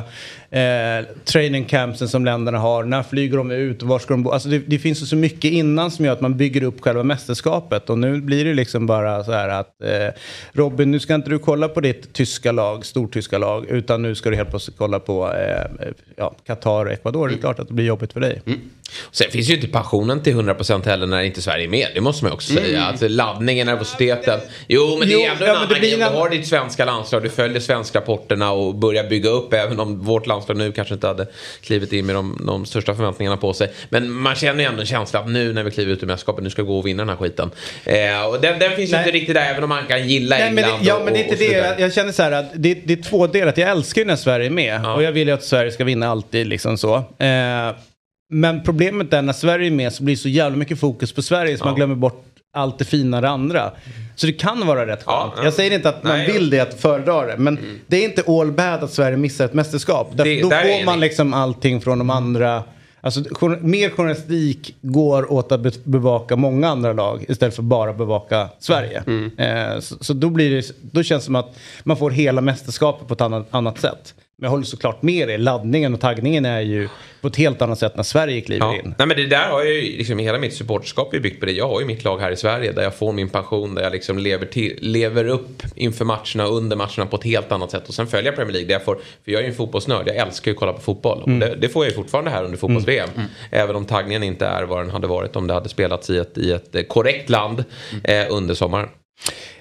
[0.50, 2.84] eh, training campsen som länderna har.
[2.84, 4.32] När flyger de ut och var ska de bo?
[4.32, 7.90] Alltså det, det finns så mycket innan som gör att man bygger upp själva mästerskapet.
[7.90, 9.90] Och nu blir det liksom bara så här att eh,
[10.52, 14.30] Robin, nu ska inte du kolla på ditt tyska lag, stortyska lag, utan nu ska
[14.30, 17.28] du helt plötsligt kolla på eh, ja, Qatar och Ecuador.
[17.28, 18.42] Det är klart att det blir jobbigt för dig.
[19.12, 21.88] Sen finns ju inte passionen till 100% heller när inte Sverige är med.
[21.94, 22.84] Det måste man också säga.
[22.84, 24.40] Alltså, laddningen, nervositeten.
[24.68, 25.70] Jo, men det är ändå ja, en annan
[26.32, 26.43] grej.
[26.44, 29.54] Ditt svenska landslag, du följer svenska rapporterna och börjar bygga upp.
[29.54, 31.28] Även om vårt landslag nu kanske inte hade
[31.62, 33.72] klivit in med de, de största förväntningarna på sig.
[33.90, 36.44] Men man känner ju ändå en känsla att nu när vi kliver ut ur mästerskapet,
[36.44, 37.52] nu ska vi gå och vinna den här skiten.
[37.86, 40.46] Eh, och den, den finns ju inte riktigt där, även om man kan gilla Nej,
[40.52, 41.52] men det, England ja, och- men det är inte det.
[41.58, 43.54] Jag, jag känner så här att det, det är två delar.
[43.58, 44.82] Jag älskar ju när Sverige är med.
[44.84, 44.94] Ja.
[44.96, 46.48] Och jag vill ju att Sverige ska vinna alltid.
[46.48, 46.96] Liksom så.
[46.96, 47.76] Eh,
[48.30, 51.22] men problemet är när Sverige är med så blir det så jävla mycket fokus på
[51.22, 51.66] Sverige så Ja.
[51.66, 53.72] man glömmer bort allt det fina det andra.
[54.16, 55.08] Så det kan vara rätt skönt.
[55.08, 55.44] Ja, ja.
[55.44, 57.38] Jag säger inte att man Nej, vill det, att föredra det.
[57.38, 60.10] Men det är inte all bad att Sverige missar ett mästerskap.
[60.12, 61.00] Därför Det- då får man enig.
[61.02, 62.64] liksom allting från de andra.
[63.02, 63.24] Alltså
[63.62, 69.04] mer journalistik går åt att be- bevaka många andra lag istället för bara bevaka Sverige.
[69.38, 73.08] Eh, så så då, blir det, då känns det som att man får hela mästerskapet
[73.08, 74.14] på ett annat, annat sätt.
[74.38, 76.90] Men jag håller såklart med dig, laddningen och taggningen är ju
[77.22, 78.76] på ett helt annat sätt när Sverige kliver Ja.
[78.76, 78.96] in.
[78.98, 81.52] Nej men det där har jag ju, liksom hela mitt supporterskap är byggt på det.
[81.52, 83.92] Jag har ju mitt lag här i Sverige där jag får min pension, där jag
[83.92, 87.88] liksom lever, till, lever upp inför matcherna och under matcherna på ett helt annat sätt.
[87.88, 90.08] Och sen följer jag Premier League där jag får, för jag är ju en fotbollsnörd,
[90.08, 91.22] jag älskar ju att kolla på fotboll.
[91.24, 93.10] Och det, det får jag ju fortfarande här under fotbolls-VM.
[93.52, 96.38] Även om taggningen inte är vad den hade varit om det hade spelats i ett,
[96.38, 97.64] i ett korrekt land
[98.04, 98.90] eh, under sommaren.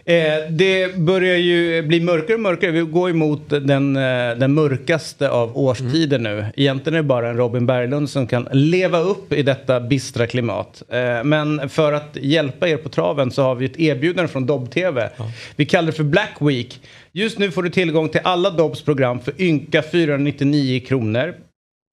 [0.04, 2.70] Eh, det börjar ju bli mörkare och mörkare.
[2.70, 6.46] Vi går emot den, eh, den mörkaste av årstider nu.
[6.56, 10.82] Egentligen är det bara en Robin Berglund som kan leva upp i detta bistra klimat.
[10.88, 15.10] Eh, men för att hjälpa er på traven så har vi ett erbjudande från Dobb-TV.
[15.56, 16.80] Vi kallar det för Black Week.
[17.12, 21.34] Just nu får du tillgång till alla Dobbs program för ynka 499 kronor.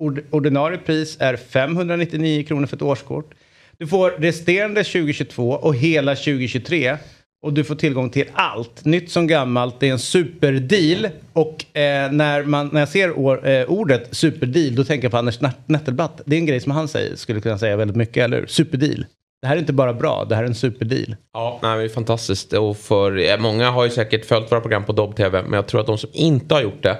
[0.04, 3.32] Ord- ordinarie pris är 599 kronor för ett årskort.
[3.78, 6.98] Du får resterande 2022 och hela 2023.
[7.42, 9.80] Och du får tillgång till allt, nytt som gammalt.
[9.80, 11.08] Det är en superdeal.
[11.34, 15.18] Och eh, när, man, när jag ser år, eh, ordet superdeal då tänker jag på
[15.18, 16.22] Anders Nettelbatt.
[16.26, 18.48] Det är en grej som han säger, skulle kunna säga väldigt mycket, eller hur?
[18.48, 19.06] Superdeal.
[19.42, 21.16] Det här är inte bara bra, det här är en superdeal.
[21.34, 22.54] Ja, nej, det är fantastiskt.
[22.54, 25.42] Och för, eh, många har ju säkert följt våra program på Dobb-TV.
[25.44, 26.98] Men jag tror att de som inte har gjort det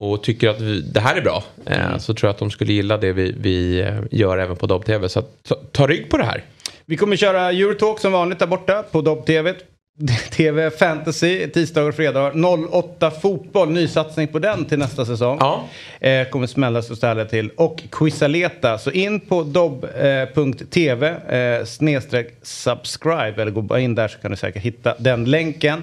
[0.00, 1.44] och tycker att vi, det här är bra.
[1.66, 4.66] Eh, så tror jag att de skulle gilla det vi, vi eh, gör även på
[4.66, 5.08] Dobb-TV.
[5.08, 6.44] Så ta, ta rygg på det här.
[6.86, 9.54] Vi kommer köra Eurotalk som vanligt där borta på Dobb-TV.
[10.30, 12.68] TV Fantasy tisdagar och fredagar.
[12.72, 15.38] 08 Fotboll, nysatsning på den till nästa säsong.
[15.40, 15.64] Ja.
[16.00, 17.50] Eh, kommer smälla så ställa till.
[17.50, 18.78] Och Quizaleta.
[18.78, 23.42] Så in på dobb.tv eh, snedstreck subscribe.
[23.42, 25.82] Eller gå bara in där så kan du säkert hitta den länken.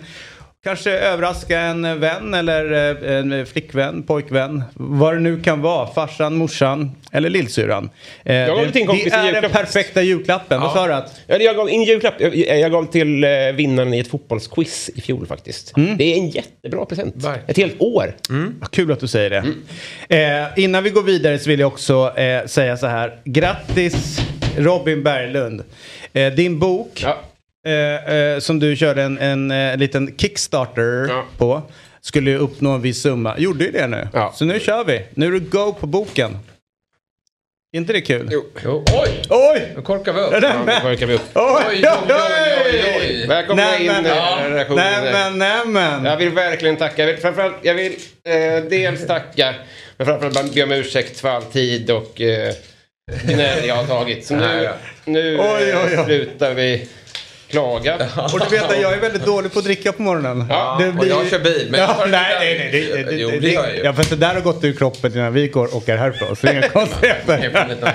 [0.63, 2.71] Kanske överraska en vän eller
[3.03, 4.63] eh, en flickvän, pojkvän.
[4.73, 5.87] Vad det nu kan vara.
[5.93, 7.89] Farsan, morsan eller lillsyrran.
[8.25, 10.61] Eh, gav det, lite en kompis det är den perfekta julklappen.
[10.61, 10.93] Vad sa du?
[10.93, 11.21] Att?
[11.27, 12.13] Ja, Jag gav in julklapp.
[12.19, 15.73] Jag, jag gav till eh, vinnaren i ett fotbollsquiz i fjol faktiskt.
[15.97, 17.15] Det är en jättebra present.
[17.15, 17.49] Verkligen.
[17.49, 18.15] Ett helt år.
[18.59, 19.43] Vad kul att du säger det.
[20.17, 23.19] Eh, innan vi går vidare så vill jag också eh, säga så här.
[23.25, 24.19] Grattis
[24.57, 25.63] Robin Berglund.
[26.13, 27.17] Eh, din bok Ja.
[27.67, 31.25] Eh, eh, som du körde en, en, eh, liten Kickstarter Ja.
[31.37, 31.61] på
[32.01, 33.35] skulle ju uppnå en viss summa.
[33.37, 34.07] Gjorde ju det nu.
[34.13, 34.31] Ja.
[34.35, 35.01] Så nu kör vi.
[35.13, 36.37] Nu är det go på boken.
[37.73, 38.29] Är inte det kul?
[38.31, 38.83] Jo.
[39.03, 39.71] Oj, Oj!
[39.75, 40.31] nu korkar vi upp.
[40.31, 41.21] Nej, Ja, men- då verkar vi upp.
[41.35, 43.27] Oj, Oj, oj, oj, oj.
[43.27, 44.37] Välkomna Nej, in men- i Ja.
[44.47, 45.03] redaktionen.
[45.03, 46.05] Nämen, nämen.
[46.05, 47.01] Jag vill verkligen tacka.
[47.01, 47.91] Jag vill, framförallt, jag vill
[48.23, 49.53] eh, dels tacka,
[49.97, 52.53] men framförallt be om ursäkt för all tid och eh,
[53.23, 54.25] gnäll jag har tagit.
[54.25, 54.69] Så Nej,
[55.05, 56.05] nu, nu Oj, oj, oj.
[56.05, 56.87] slutar vi
[57.51, 57.95] klaga.
[58.33, 60.45] Och du vet att jag är väldigt dålig på att dricka på morgonen.
[60.49, 62.71] Ja, och jag kör bil, men ja, det nej, nej, nej.
[62.71, 63.83] Det, det, Jo, det, det gör jag ju.
[63.83, 66.35] Ja, fast det där har gått ur kroppen innan vi går och är härifrån.
[66.35, 67.93] Så det är inga konstigheter.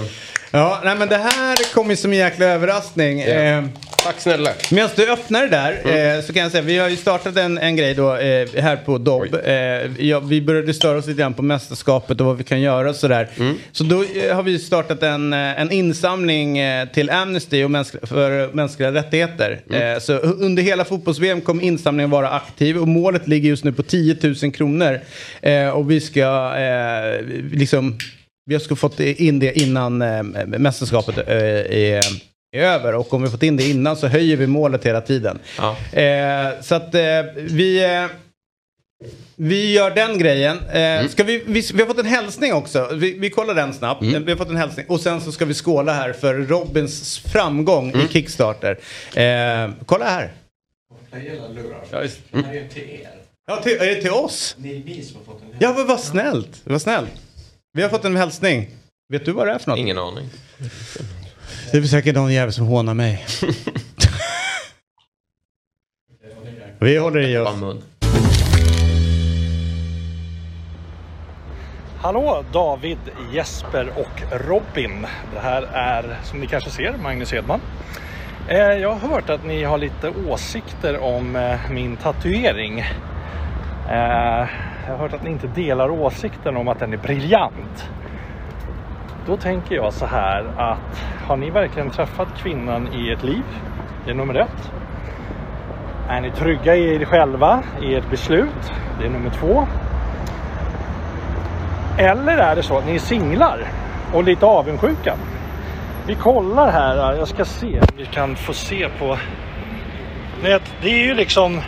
[0.50, 3.20] Ja, nej men det här kom ju som en jäkla överraskning.
[3.20, 3.64] Eh,
[4.06, 4.50] Tack snälla.
[4.70, 7.58] Medan du öppnar det där eh, så kan jag säga, vi har ju startat en,
[7.58, 9.34] en grej då eh, här på Dobb.
[9.44, 9.54] Eh,
[10.06, 12.96] ja, vi började störa oss lite grann på mästerskapet och vad vi kan göra och
[12.96, 13.28] sådär.
[13.72, 18.06] Så då eh, har vi startat en, eh, en insamling eh, till Amnesty och mänsk-
[18.06, 19.60] för mänskliga rättigheter.
[19.94, 23.82] Eh, så under hela fotbolls-VM kommer insamlingen vara aktiv och målet ligger just nu på
[23.82, 25.00] 10 000 kronor.
[25.74, 26.52] Och vi ska
[27.52, 27.98] liksom
[28.50, 32.00] vi ska fått in det innan eh, mästerskapet är, är
[32.64, 32.94] över.
[32.94, 35.38] Och om vi fått in det innan så höjer vi målet hela tiden.
[35.58, 35.76] Ja.
[36.00, 37.00] Eh, så att eh,
[37.36, 37.84] vi...
[37.84, 38.06] Eh,
[39.38, 40.58] vi gör den grejen.
[40.68, 42.90] Eh, ska vi, vi, vi har fått en hälsning också.
[42.92, 44.02] Vi, vi kollar den snabbt.
[44.02, 44.86] Eh, Vi har fått en hälsning.
[44.88, 48.78] Och sen så ska vi skåla här för Robins framgång i Kickstarter.
[49.14, 50.32] Eh, kolla här.
[51.90, 52.20] Ja, just.
[53.46, 54.56] Ja, till, är det till oss?
[55.58, 56.60] Ja, men vad snällt.
[56.64, 57.10] Vad snällt.
[57.72, 58.68] Vi har fått en hälsning.
[59.12, 59.78] Vet du vad det är för något?
[59.78, 60.28] ingen aning.
[61.72, 63.24] Det är säkert någon jävel som hånar mig.
[66.80, 67.54] Vi håller i oss.
[72.00, 72.98] Hallå David,
[73.32, 75.06] Jesper och Robin.
[75.34, 77.60] Det här är som ni kanske ser Magnus Hedman.
[78.48, 82.78] Eh, Jag har hört att ni har lite åsikter om eh, min tatuering.
[82.80, 84.46] Eh,
[84.86, 87.88] Jag har hört att ni inte delar åsikten om att den är briljant.
[89.26, 93.42] Då tänker jag så här att har ni verkligen träffat kvinnan i ert liv?
[94.04, 94.72] Det är nummer ett.
[96.08, 98.72] Är ni trygga i er själva, i ert beslut?
[99.00, 99.66] Det är nummer två.
[101.98, 103.58] Eller är det så att ni är singlar
[104.14, 105.14] och lite avundsjuka?
[106.06, 109.18] Vi kollar här, jag ska se om vi kan få se på...
[110.82, 111.60] Det är ju liksom,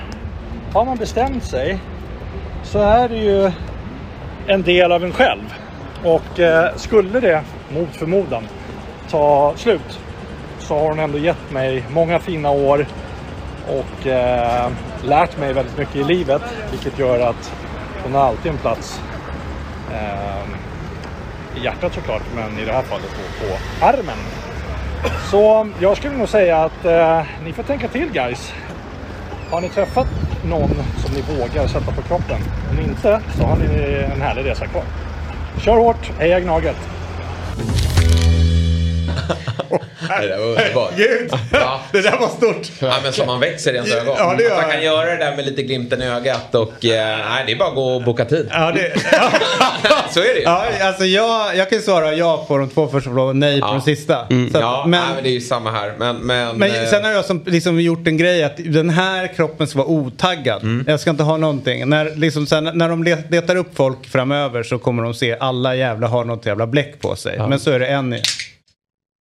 [0.75, 1.79] har man bestämt sig
[2.63, 3.51] så är det ju
[4.47, 5.55] en del av en själv.
[6.05, 7.43] Och eh, skulle det
[7.75, 8.49] mot förmodan
[9.11, 10.01] ta slut
[10.59, 12.87] så har hon ändå gett mig många fina år
[13.69, 14.71] och eh,
[15.03, 16.43] lärt mig väldigt mycket i livet.
[16.71, 17.53] Vilket gör att
[18.03, 19.01] hon har alltid en plats
[19.93, 20.49] eh,
[21.61, 24.19] i hjärtat såklart, men i det här fallet då på armen.
[25.31, 28.53] Så jag skulle nog säga att eh, ni får tänka till guys.
[29.51, 30.07] Har ni träffat
[30.45, 32.41] någon som ni vågar sätta på kroppen?
[32.71, 33.65] Om inte så har ni
[34.15, 34.85] en härlig resa kvar.
[35.59, 36.98] Kör hårt, heja Gnaget!
[40.21, 40.97] Det där var underbart.
[40.97, 41.81] Gud, Ja.
[41.93, 42.71] det där var stort.
[42.81, 44.15] Ja, men som man växer i ens ögon.
[44.19, 46.85] Ja, det gör att man kan göra det där med lite glimten i ögat och
[46.85, 48.49] eh, nej, det är bara att gå och boka tid.
[48.53, 48.93] Ja, det,
[50.11, 50.43] Så är det ju.
[50.45, 53.73] ja, alltså jag, jag kan svara ja på de två första frågorna, nej på Ja.
[53.73, 54.15] den sista.
[54.29, 55.95] Så att, Ja, men, nej, men det är ju samma här.
[55.99, 59.27] Men, men, men eh, sen har jag som, liksom gjort en grej att den här
[59.37, 60.63] kroppen ska vara otaggad.
[60.63, 60.85] Mm.
[60.89, 61.89] Jag ska inte ha någonting.
[61.89, 65.75] När, liksom, sen, när de let- letar upp folk framöver så kommer de se alla
[65.75, 67.39] jävla har något jävla bläck på sig.
[67.49, 68.15] Men så är det en.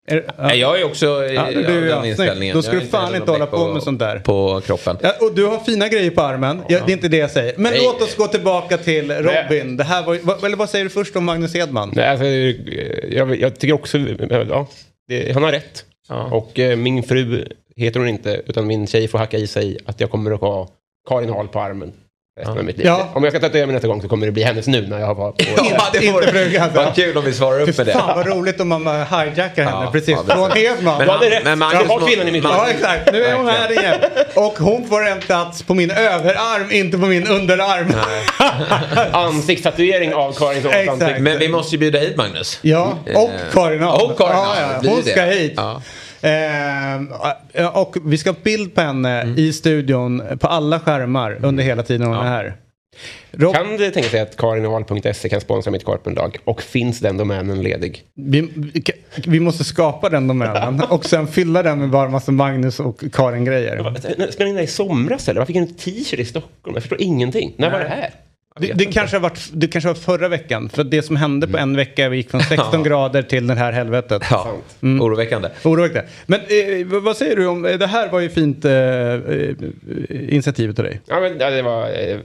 [0.07, 0.33] Är, ja.
[0.38, 2.53] Nej, jag är också i Ja, du- ja, den inställningen.
[2.53, 2.55] snyggt.
[2.55, 4.19] Då ska du fan inte hålla på bläck med sånt där.
[4.19, 4.97] På kroppen.
[5.03, 6.62] Ja, och du har fina grejer på armen.
[6.69, 7.55] Ja, det är inte det jag säger.
[7.57, 7.83] Men Nej.
[7.85, 9.77] låt oss gå tillbaka till Robin.
[9.77, 11.93] Det här var, eller vad säger du först om Magnus Edman?
[11.95, 13.99] Nej, alltså, eh, jag, jag tycker också...
[13.99, 14.67] Ja,
[15.09, 15.85] det, han har rätt.
[16.31, 17.45] Och eh, min fru
[17.77, 20.69] heter hon inte, utan min tjej får hacka i sig att jag kommer att ha
[21.09, 21.93] Karin Ahl på armen
[22.37, 22.87] resten av mitt liv.
[22.87, 23.09] Ja.
[23.14, 25.07] Om jag ska tatuera mig nästa gång så kommer det bli hennes nu när jag
[25.07, 25.44] har varit på...
[25.70, 26.83] Ja, det vore alltså.
[26.85, 27.92] Vad kul om vi svarar upp med det.
[27.92, 30.57] fan vad roligt om man hijackar henne Ja, precis från.
[30.57, 30.99] Edman.
[30.99, 31.44] Men Du hade rätt.
[31.44, 32.53] Men Magnus jag har kvinnan i mitt liv.
[32.53, 34.01] Ja exakt, nu är hon här igen.
[34.35, 37.92] Och hon får en plats på min överarm, inte på min underarm.
[39.12, 41.20] Ansiktstatuering av Karin ansikte.
[41.20, 42.59] Men vi måste ju bjuda hit Magnus.
[42.62, 43.83] Ja, och Eh, Karin.
[43.83, 45.59] Och Karin Ja, ja, Hon ska hit.
[46.29, 47.39] Ja.
[47.53, 49.39] Eh, och vi ska ha bild på henne Mm.
[49.39, 52.57] i studion på alla skärmar under hela tiden hon är här.
[53.33, 56.37] Rob, Kan det tänka sig att karinahl.se kan sponsra mitt korpenlag?
[56.45, 58.03] Och finns den domänen ledig?
[58.15, 58.49] vi,
[59.27, 63.95] vi måste skapa den domänen och sen fylla den med bara massa Magnus och Karin-grejer.
[64.31, 65.41] Spelade ni in det i somras eller?
[65.41, 66.75] Varför fick en t-shirt i Stockholm?
[66.75, 67.55] Jag förstår ingenting.
[67.57, 68.11] När var det här?
[68.61, 70.69] Det, det, kanske har varit, det kanske var förra veckan.
[70.69, 73.73] För det som hände på en vecka, vi gick från 16 grader till det här
[73.73, 74.23] helvetet.
[74.31, 75.49] Ja, oroväckande.
[75.64, 76.09] Oroväckande.
[76.27, 79.55] Men eh, vad- säger du om, eh, det här var ju fint eh, eh,
[80.11, 81.01] initiativet av dig.
[81.07, 82.19] Ja, men, ja, det var, eh,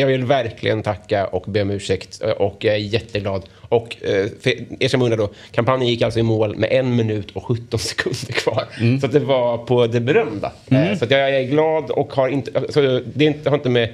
[0.00, 3.42] jag vill verkligen tacka och be om ursäkt eh, och jag är jätteglad.
[3.68, 7.30] Och eh, för er som undrar då, kampanjen gick alltså i mål med en minut
[7.30, 8.64] och 17 sekunder kvar.
[9.00, 10.52] Så att det var på det berömda.
[10.70, 13.88] Eh, Så jag är glad och har inte, alltså, det har inte med,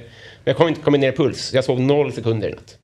[0.45, 1.53] jag kommer inte kommit ner i puls.
[1.53, 2.75] Jag sov noll sekunder i natt.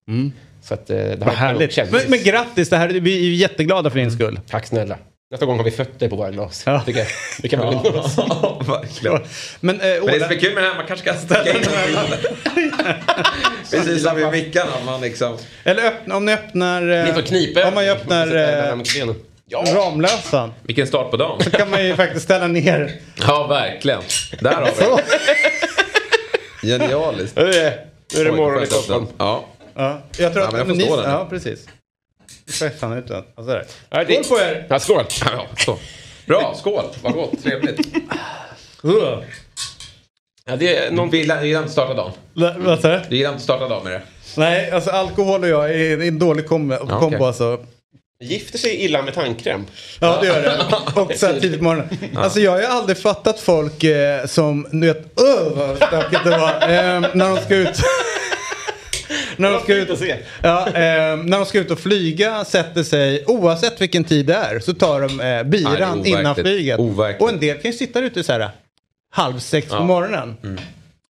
[0.63, 1.91] Så att eh, det Vad härligt.
[1.91, 4.39] Men, men grattis, det här, vi är jätteglada för din skull.
[4.49, 4.97] Tack snälla.
[5.31, 6.63] Nästa gång har vi fötter på våra glas.
[6.65, 6.81] Ja.
[6.85, 7.07] Tycker jag.
[7.41, 8.05] Det kan ja.
[8.17, 9.19] Ja, verkligen.
[9.59, 11.63] Men, eh, Men det som är kul med det här, man kanske kan sticka in
[13.71, 14.71] Precis som i mickarna.
[14.85, 15.37] Man liksom...
[15.63, 16.89] Eller öppna, om ni öppnar...
[16.91, 17.67] eh, Ni får knipa.
[17.67, 18.75] Om man öppnar eh,
[19.53, 19.63] Ja.
[19.75, 21.41] Ramlösan Vilken start på dagen.
[21.43, 22.91] så kan man ju faktiskt ställa ner.
[23.27, 24.01] Ja, verkligen.
[24.39, 24.71] Där har vi
[25.03, 25.80] det.
[26.61, 27.35] Genialiskt.
[27.35, 29.07] Nu är det, nu är det Oj, morgon i Stockholm.
[29.17, 29.45] Ja.
[29.75, 30.67] Ja, jag tror Ja, att...
[30.67, 31.11] men jag får ni, den.
[31.11, 31.65] Ja, precis.
[32.59, 33.23] Får jag fan ut den.
[33.35, 33.65] Och sådär.
[33.89, 34.65] Ja, det- Skål på er!
[34.69, 35.03] Ja, skål!
[35.25, 35.77] Ja, så.
[36.25, 36.83] Bra, skål.
[37.03, 37.43] Vad gott.
[37.43, 37.95] Trevligt.
[38.85, 39.19] Uh.
[40.45, 41.09] Ja, det är någon...
[41.09, 42.11] Du gillar inte starta dagen?
[42.33, 43.01] Va- Vad sa du?
[43.09, 44.01] Du gillar inte starta dagen med det?
[44.37, 47.23] Nej, alltså alkohol och jag är en dålig kombo, kombo okej.
[47.27, 47.65] alltså.
[48.21, 49.65] Gifter sig illa med tandkräm.
[49.99, 50.65] Ja, det gör det.
[51.01, 51.89] Och så här tidigt på morgonen.
[52.15, 56.29] Alltså jag har ju aldrig fattat folk eh, som, du vet, öh vad stökigt det
[56.29, 56.49] var.
[56.49, 57.69] Eh, när de ska ut.
[59.37, 59.89] när de ska ut.
[60.41, 60.73] Ja, eh,
[61.17, 65.01] när de ska ut och flyga, sätter sig, oavsett vilken tid det är, så tar
[65.01, 66.19] de eh, Nej, biran overkligt.
[66.19, 66.79] innan flyget.
[66.79, 67.21] Overkligt.
[67.21, 68.49] Och en del kan ju sitta ute så här
[69.11, 70.37] halv sex på morgonen.
[70.43, 70.61] Mm.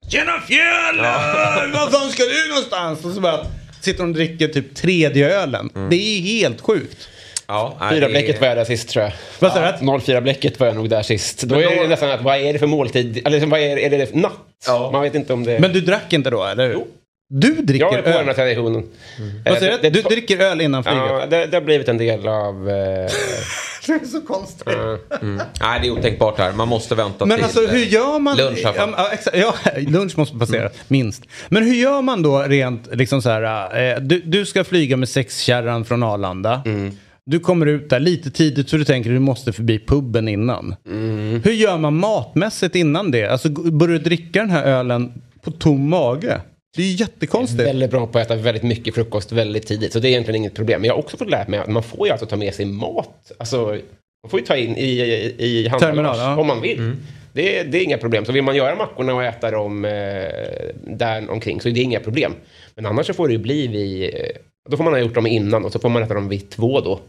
[0.10, 1.72] Tjena fjällen!
[1.72, 3.06] Var fan ska du någonstans?
[3.06, 3.46] Och så bara
[3.82, 5.70] sitter de och dricker typ tredje ölen.
[5.76, 5.90] Mm.
[5.90, 7.08] Det är helt sjukt.
[7.48, 9.14] Ja, Fyra det är- bläcket var jag där sist tror jag.
[9.40, 10.00] Vad sa du?
[10.00, 11.42] 04 bläcket var jag nog där sist.
[11.42, 13.18] Då Men är då- det nästan att vad är det för måltid?
[13.18, 14.32] Eller liksom, vad är, är det natt?
[14.68, 14.90] Ja.
[14.92, 15.60] Man vet inte om det...
[15.60, 16.74] Men du drack inte då, eller hur?
[16.74, 16.88] Jo.
[17.34, 18.36] Du dricker jag är på den här öl?
[18.36, 18.84] traditionen.
[19.44, 19.90] Säger Eh, du?
[19.90, 21.02] det- Du dricker öl innan flyget?
[21.10, 22.70] Ja, det, det har blivit en del av...
[22.70, 22.76] Eh,
[23.88, 24.68] Det är så konstigt.
[25.62, 26.54] Nej, det är otänkbart här.
[26.54, 28.38] Man måste vänta Men till alltså hur gör man?
[28.38, 28.60] lunch.
[28.64, 31.24] Ja, ja, lunch måste passera, minst.
[31.50, 35.10] Men hur gör man då rent liksom så här, eh, du, du ska flyga med
[35.10, 36.62] sexkärran från Arlanda.
[37.26, 40.76] Du kommer ut där lite tidigt så du tänker att du måste förbi puben innan.
[41.44, 43.26] Hur gör man matmässigt innan det?
[43.28, 45.14] Alltså börjar du dricka den här ölen
[45.44, 46.42] på tom mage?
[46.76, 47.62] Det är ju jättekonstigt.
[47.62, 49.94] väldigt bra på att äta väldigt mycket frukost väldigt tidigt.
[49.94, 50.82] Så det är egentligen inget problem.
[50.82, 52.66] Men jag har också fått lära mig att man får ju alltså ta med sig
[52.66, 53.32] mat.
[53.38, 53.58] Alltså,
[54.24, 56.38] man får ju ta in i, i, i handbagage ja.
[56.38, 56.96] om man vill.
[57.34, 58.26] Det, är- det är inga problem.
[58.26, 59.92] Så vill man göra mackorna och äta dem eh,
[60.88, 62.34] där omkring så är det inga problem.
[62.76, 64.20] Men annars så får det ju bli vid, eh,
[64.70, 66.80] Då får man ha gjort dem innan och så får man äta dem vid två
[66.82, 67.00] då.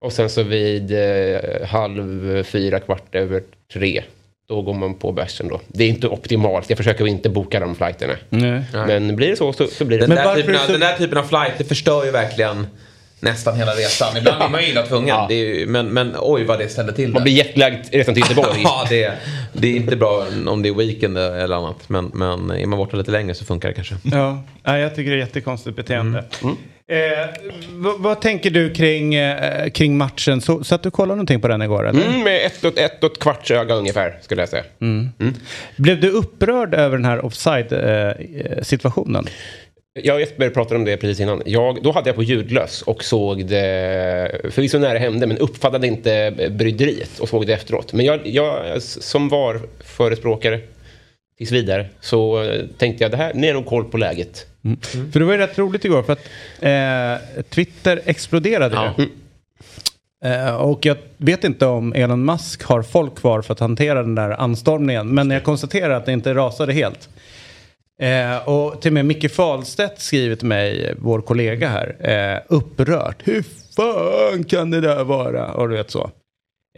[0.00, 4.02] Och sen så vid eh, halv fyra, kvart över tre.
[4.48, 5.60] Då går man på bärsen då.
[5.68, 6.70] Det är inte optimalt.
[6.70, 8.14] Jag försöker inte boka de flighterna.
[8.28, 8.62] Nej.
[8.72, 10.80] Men blir det så så, så blir det Den, Men där typen av, så- den
[10.80, 12.66] där typen av flight, det förstör ju verkligen
[13.20, 14.16] nästan hela resan.
[14.16, 15.08] Ibland är man ju illa tvungen.
[15.08, 15.26] Ja.
[15.28, 17.22] Det är ju, men, men oj vad det ställer till Man det.
[17.24, 18.60] blir jetlagd resan till Göteborg.
[18.64, 19.12] Ja, det,
[19.52, 21.88] det är inte bra om det är weekend eller annat.
[21.88, 23.96] Men, men är man borta lite längre så funkar det kanske.
[24.64, 26.24] Ja, jag tycker det är jättekonstigt beteende.
[26.92, 27.28] Eh,
[27.70, 30.40] vad, vad tänker du kring, eh, kring matchen?
[30.40, 31.88] Så, så att du kollade någonting på den igår?
[31.88, 32.06] Eller?
[32.06, 34.64] Mm, med ett och, ett och ett kvarts öga ungefär, skulle jag säga.
[35.76, 39.26] Blev du upprörd över den här offside-situationen?
[40.02, 41.42] Jag och Jesper pratade om det precis innan.
[41.46, 45.86] Jag, då hade jag på ljudlös och såg det förvisso när det hände men uppfattade
[45.86, 47.92] inte bryderiet och såg det efteråt.
[47.92, 50.60] Men jag, jag som var förespråkare
[51.38, 54.46] tills vidare så eh, tänkte jag det här, ni har nog koll på läget.
[55.12, 56.28] För det var ju rätt roligt igår för att
[56.60, 59.04] eh, Twitter exploderade Ja.
[60.24, 64.14] Eh, och jag vet inte om Elon Musk har folk kvar för att hantera den
[64.14, 65.14] där anstormningen.
[65.14, 67.08] Men jag konstaterar att det inte rasade helt.
[68.00, 73.16] Eh, och till och med Micke Fahlstedt skriver till mig, vår kollega här, eh, upprört.
[73.24, 73.44] Hur
[73.76, 75.52] fan kan det där vara?
[75.52, 76.10] Och du vet så.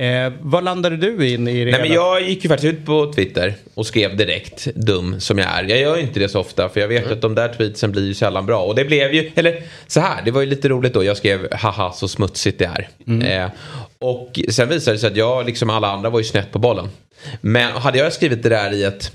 [0.01, 3.13] Eh, vad landade du in i det Nej, men jag gick ju faktiskt ut på
[3.13, 5.65] Twitter och skrev direkt, dum som jag är.
[5.65, 8.07] Jag gör ju inte det så ofta för jag vet att de där tweetsen blir
[8.07, 8.63] ju sällan bra.
[8.63, 11.05] Och det blev ju, eller så här, det var ju lite roligt då.
[11.05, 12.89] Jag skrev haha så smutsigt det är.
[13.45, 13.51] Eh,
[13.99, 16.89] och sen visade det sig att jag, liksom alla andra, var ju snett på bollen.
[17.41, 19.13] Men hade jag skrivit det där i ett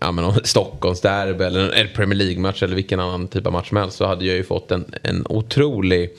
[0.00, 3.96] ja, men Stockholmsderby eller en Premier League-match eller vilken annan typ av match som helst
[3.96, 6.10] så hade jag ju fått en, en otrolig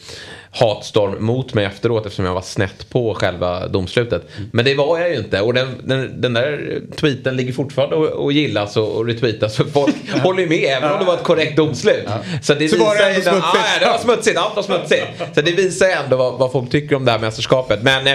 [0.56, 4.28] hatstorm mot mig efteråt eftersom jag var snett på själva domslutet.
[4.52, 8.08] Men det var jag ju inte och den, den, den där tweeten ligger fortfarande och,
[8.08, 11.24] och gillas och, och retweetas så folk håller ju med även om det var ett
[11.24, 12.06] korrekt domslut.
[12.42, 13.66] Så, det Så var det visar ändå smutsigt.
[13.74, 14.38] Ja, det var smutsigt.
[14.38, 15.06] Allt var smutsigt.
[15.36, 17.84] Så det visar ändå vad, vad folk tycker om det här mästerskapet.
[17.84, 18.14] Men eh,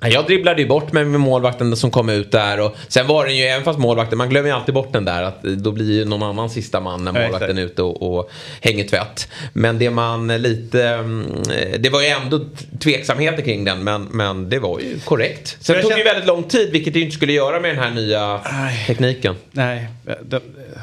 [0.00, 3.36] jag dribblade ju bort mig med målvakten som kom ut där och sen var den
[3.36, 6.04] ju, även fast målvakten, man glömmer ju alltid bort den där att då blir ju
[6.04, 8.30] någon annan sista man när målvakten är ute och, och
[8.60, 9.28] hänger tvätt.
[9.52, 11.26] Men det man lite, mm,
[11.78, 12.40] det var ju ändå
[12.80, 15.56] tveksamheter kring den men, men det var ju korrekt.
[15.60, 17.70] Sen Jag tog det ju väldigt lång tid vilket det ju inte skulle göra med
[17.70, 18.40] den här nya
[18.86, 19.34] tekniken.
[19.50, 19.86] Nej,
[20.22, 20.40] det,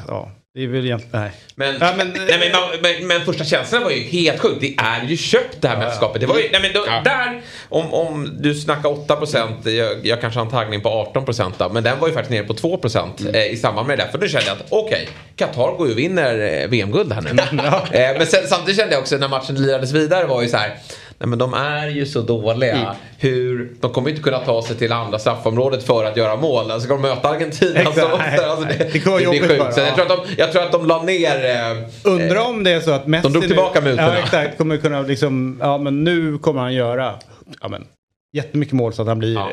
[0.08, 1.20] ja, det är väl egentligen...
[1.20, 1.30] Nej.
[1.54, 4.60] Men, Ja, men- nej, men, man- men, men första känslan var ju helt sjukt.
[4.60, 6.20] Det är ju köpt det här mästerskapet.
[6.20, 7.00] Det var ju, nej, men då, Ja.
[7.04, 11.68] där, om, om du snackar 8%, jag, jag kanske har en taggning på 18% då,
[11.68, 14.10] men den var ju faktiskt nere på 2% eh, i samband med det där.
[14.10, 17.28] För då kände jag att okej, Qatar går ju och vinner eh, VM-guld här nu.
[18.00, 20.76] eh, men sen, samtidigt kände jag också när matchen lirades vidare var ju så här.
[21.18, 22.96] Nej men de är ju så dåliga.
[23.18, 26.70] Hur, de kommer inte kunna ta sig till andra straffområdet för att göra mål.
[26.70, 27.98] Alltså ska de möta Argentina Exakt.
[28.00, 28.46] så ofta.
[28.46, 29.76] Alltså, det, det det blir sjukt.
[29.76, 29.94] jag, ja.
[29.94, 32.90] tror att de, jag tror att de la ner eh, Undrar om det är så
[32.90, 34.14] att Messi drog tillbaka nu, mutorna.
[34.14, 34.58] Ja, exakt.
[34.58, 37.14] Kommer kunna liksom, ja men nu kommer han göra
[37.62, 37.84] ja, men,
[38.32, 39.50] jättemycket mål så att han blir, Ja.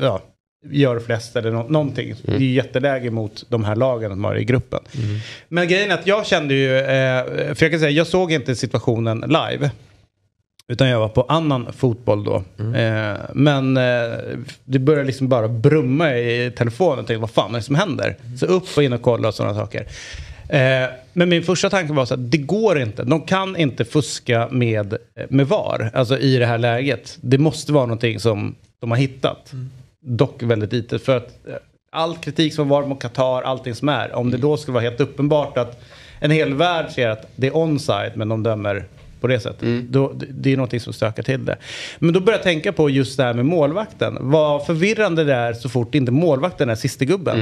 [0.00, 0.20] ja,
[0.70, 2.14] gör flest eller nå- någonting.
[2.22, 4.80] Det är jätteläge mot de här lagen som har i gruppen.
[5.48, 7.24] Men grejen är att jag kände ju, eh,
[7.54, 9.70] för jag kan säga, jag såg inte situationen live.
[10.68, 12.34] Utan jag var på annan fotboll då.
[12.58, 14.18] Eh, men eh,
[14.64, 16.98] det började liksom bara brumma i telefonen.
[16.98, 18.16] Jag tänkte, vad fan är det som händer?
[18.40, 19.86] Så upp och in och kolla och sådana saker.
[20.48, 23.04] Eh, men min första tanke var så att det går inte.
[23.04, 24.96] De kan inte fuska med,
[25.28, 25.90] med VAR.
[25.94, 27.18] Alltså i det här läget.
[27.20, 29.52] Det måste vara någonting som de har hittat.
[30.00, 30.98] Dock väldigt lite.
[30.98, 31.54] För att eh,
[31.92, 34.14] all kritik som var mot Qatar, allting som är.
[34.14, 35.80] Om det då skulle vara helt uppenbart att
[36.20, 38.84] en hel värld ser att det är onside men de dömer
[39.20, 39.68] på det sättet.
[39.88, 41.56] Då, det- är någonting som stökar till det.
[41.98, 44.16] Men då börjar jag tänka på just det här med målvakten.
[44.20, 47.38] Vad förvirrande det är så fort inte målvakten är sista gubben.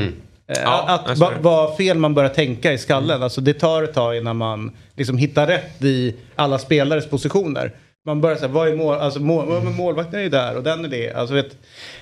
[0.49, 3.23] Eh, Ja, att va- vad fel man börjar tänka i skallen.
[3.23, 7.73] Alltså det tar ett tag innan man liksom hittar rätt i alla spelares positioner.
[8.07, 10.85] Man börjar säga, vad är mål, alltså mål, men målvakten är ju där och den
[10.85, 11.13] är det.
[11.13, 11.57] Alltså vet,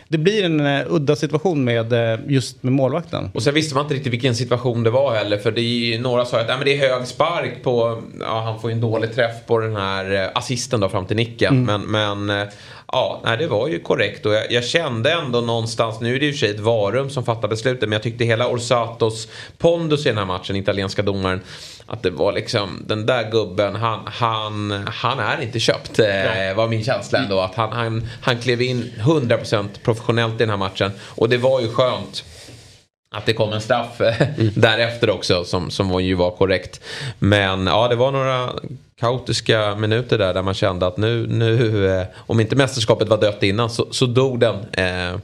[0.09, 3.31] det blir en uh, udda situation med eh, just med målvakten.
[3.35, 5.39] Och sen visste man inte riktigt vilken situation det var heller.
[5.39, 8.03] För det är ju, några sa att Nej, men det är hög spark på...
[8.21, 11.17] Ja, han får ju en dålig träff på den här eh, assisten då fram till
[11.17, 11.65] nicken.
[11.65, 12.49] Men, men eh,
[12.95, 14.27] ja, nej, det var ju korrekt.
[14.27, 16.61] Och jag, jag kände ändå någonstans, nu är det ju i och för sig ett
[16.61, 17.89] varum som fattar beslutet.
[17.89, 19.29] Men jag tyckte hela Orsatos
[19.59, 21.41] pondus i den här matchen, italienska domaren.
[21.87, 25.99] Att det var liksom, den där gubben, han, han, han är inte köpt.
[25.99, 27.41] Eh, var min känsla ändå.
[27.41, 30.93] Att han, han, han klev in 100% professionellt i den här matchen.
[31.01, 32.25] Och det var ju skönt.
[33.17, 34.15] Att det kom en straff eh,
[34.55, 36.81] därefter också som, som ju var korrekt.
[37.19, 38.51] Men ja, det var några
[39.01, 43.43] kaotiska minuter där där man kände att nu, nu eh, om inte mästerskapet var dött
[43.43, 44.55] innan så, så dog den.
[44.55, 45.17] Eh,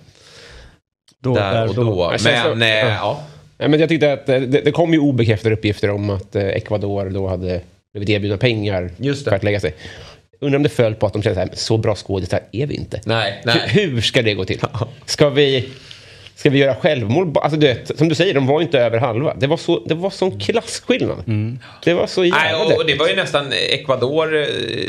[1.22, 2.12] Då, där och då.
[2.18, 2.24] Så-
[2.54, 3.20] Men eh, ja.
[3.58, 7.10] Nej, men jag tyckte att eh, det, det kom ju obekräftade uppgifter om att Ecuador
[7.10, 7.60] då hade
[7.92, 8.90] blivit erbjudna pengar
[9.24, 9.74] för att lägga sig.
[10.40, 12.74] Undrar om det föll på att de kände så här, så bra skådisar är vi
[12.74, 13.00] inte.
[13.04, 13.62] Nej, nej.
[13.66, 14.60] Hur, hur ska det gå till?
[15.04, 15.68] Ska vi,
[16.40, 17.32] ska vi göra självmål?
[17.34, 19.34] Alltså, du vet, som du säger, de var inte över halva.
[19.34, 21.24] Det var, så, det var sån klasskillnad.
[21.84, 24.46] Det var så jävla Nej, och, och det var ju nästan Ecuador eh,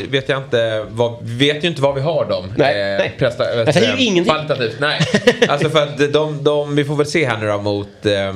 [0.08, 2.52] vet jag inte vad, vet ju inte vad vi har dem.
[2.56, 3.12] Nej, nej.
[3.18, 4.34] Presta, Jag säger ju ingenting.
[4.34, 5.00] Kvalitativt, nej.
[5.48, 8.34] alltså för att de, de, vi får väl se här nu då mot, eh,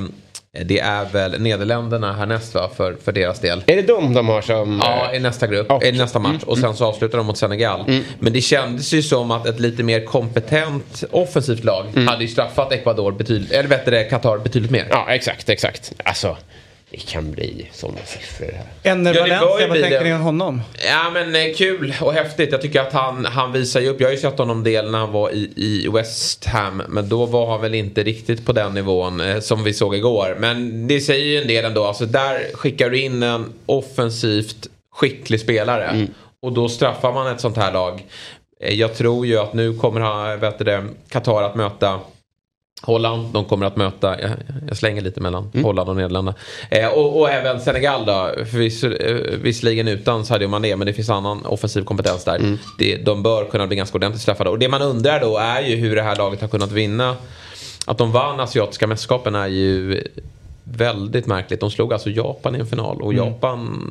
[0.65, 3.63] det är väl Nederländerna härnäst va, för, för deras del.
[3.67, 4.81] Är det de de har som...
[4.83, 5.83] Ja, eh, i nästa grupp, Ja.
[5.83, 6.43] i nästa match.
[6.45, 8.01] Och sen så avslutar de mot Senegal.
[8.19, 12.71] Men det kändes ju som att ett lite mer kompetent offensivt lag hade ju straffat
[12.71, 14.87] Ecuador betydligt, eller bättre Qatar betydligt mer.
[14.89, 15.93] Ja, exakt, exakt.
[16.03, 16.37] Alltså,
[16.89, 18.91] det kan bli sådana siffror här.
[18.91, 20.61] Enner Ja, Valencia, vad tänker ni om honom?
[20.85, 22.51] Ja men eh, kul och häftigt.
[22.51, 24.01] Jag tycker att han, han visar ju upp.
[24.01, 26.83] Jag har ju sett honom del när han var i, i West Ham.
[26.87, 30.35] Men då var han väl inte riktigt på den nivån eh, som vi såg igår.
[30.39, 31.83] Men det säger ju en del ändå.
[31.85, 36.07] Alltså där skickar du in en offensivt skicklig spelare.
[36.41, 38.05] Och då straffar man ett sånt här lag.
[38.63, 41.99] Eh, Jag tror ju att nu kommer han, vet du det, Qatar att möta
[42.81, 44.31] Holland, de kommer att möta, jag,
[44.67, 46.37] jag slänger lite mellan Holland och Nederländerna.
[46.71, 51.09] Eh, och, och även Senegal då, förviss, eh, visserligen utan Sadio Mané men det finns
[51.09, 52.57] annan offensiv kompetens där.
[52.77, 54.49] Det, de bör kunna bli ganska ordentligt straffade.
[54.49, 57.15] Och det man undrar då är ju hur det här laget har kunnat vinna.
[57.85, 60.03] Att de vann asiatiska mästerskapen är ju
[60.71, 61.59] väldigt märkligt.
[61.59, 63.83] De slog alltså Japan i en final och Japan,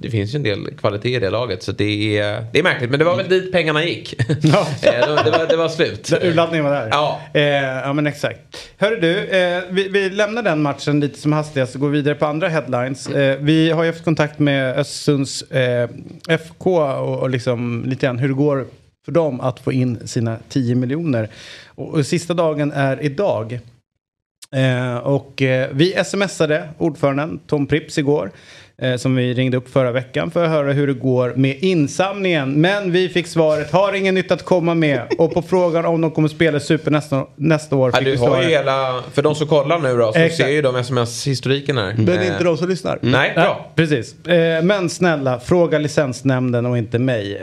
[0.00, 2.90] det finns ju en del kvalitet i det laget så det är, det är märkligt.
[2.90, 4.14] Men det var väl dit pengarna gick.
[4.42, 4.66] Ja.
[4.82, 6.12] Eh, det, var- det, var, slut.
[6.22, 6.88] Urladdningen var där?
[6.90, 7.20] Ja.
[7.34, 8.40] Eh, ja men exakt.
[8.78, 12.26] Hörru du, eh, vi, vi lämnar den matchen lite som hastigast och går vidare på
[12.26, 13.06] andra headlines.
[13.06, 15.88] Eh, vi har ju haft kontakt med Östersunds eh,
[16.28, 18.66] FK och, och liksom lite grann hur det går
[19.04, 21.28] för dem att få in sina 10 miljoner.
[21.66, 23.60] Och, och sista dagen är idag.
[24.54, 28.30] Eh, och eh, vi smsade ordföranden Tom Prips igår.
[28.78, 32.60] Eh, som vi ringde upp förra veckan för att höra hur det går med insamlingen.
[32.60, 35.02] Men vi fick svaret, har ingen nytt att komma med.
[35.18, 38.16] Och på frågan om de kommer spela Super nästa, nästa år Ja, fick du vi
[38.16, 38.50] har ju svaret.
[38.50, 40.36] hela, för de som kollar nu då så Exakt.
[40.36, 41.94] ser ju de sms-historiken här.
[41.98, 42.98] Men Eh, inte de som lyssnar.
[43.02, 43.70] Nej, bra.
[43.74, 44.26] precis.
[44.26, 47.40] Eh, men snälla, fråga licensnämnden och inte mig.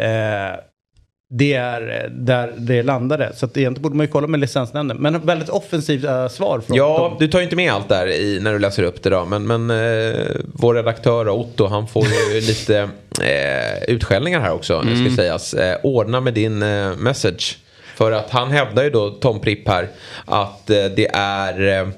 [1.31, 3.31] Det är eh, där det landade.
[3.35, 4.97] Så att egentligen borde man ju kolla med licensnämnden.
[4.97, 7.15] Men väldigt offensivt eh, svar från Ja, dem.
[7.19, 9.25] du tar ju inte med allt där i, när du läser upp det då.
[9.25, 12.89] Men, men eh, vår redaktör Otto han får ju lite
[13.21, 14.81] eh, utskällningar här också.
[14.81, 15.53] Det ska sägas.
[15.53, 17.57] Eh, ordna med din eh, message.
[17.95, 19.87] För att han hävdar ju då, Tom Pripp här,
[20.25, 21.91] att eh, det är...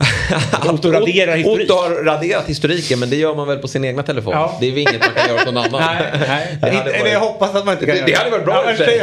[0.72, 1.70] Otto raderar historik.
[1.70, 4.32] Otto har raderat historiken men det gör man väl på sin egna telefon.
[4.32, 4.56] Ja.
[4.60, 5.80] Det är väl inget man kan göra på någon annan.
[6.12, 6.58] Nej, nej.
[6.60, 8.70] Det hade varit- jag hoppas att man inte kan Det, göra det hade varit bra
[8.70, 9.02] i och för sig.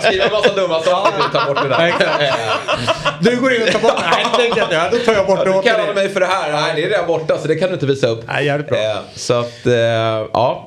[0.02, 1.92] Skriva en massa dumma saker och ta bort det där.
[3.20, 4.98] Du går in och tar bort Nej, det tänkte jag inte.
[4.98, 5.94] Då tar jag bort det Du åt kallade dig.
[5.94, 6.52] mig för det här.
[6.52, 8.24] Nej, det är redan borta så det kan du inte visa upp.
[8.28, 8.78] Nej, jävligt bra.
[8.78, 9.72] Eh, Så att, eh,
[10.32, 10.66] ja.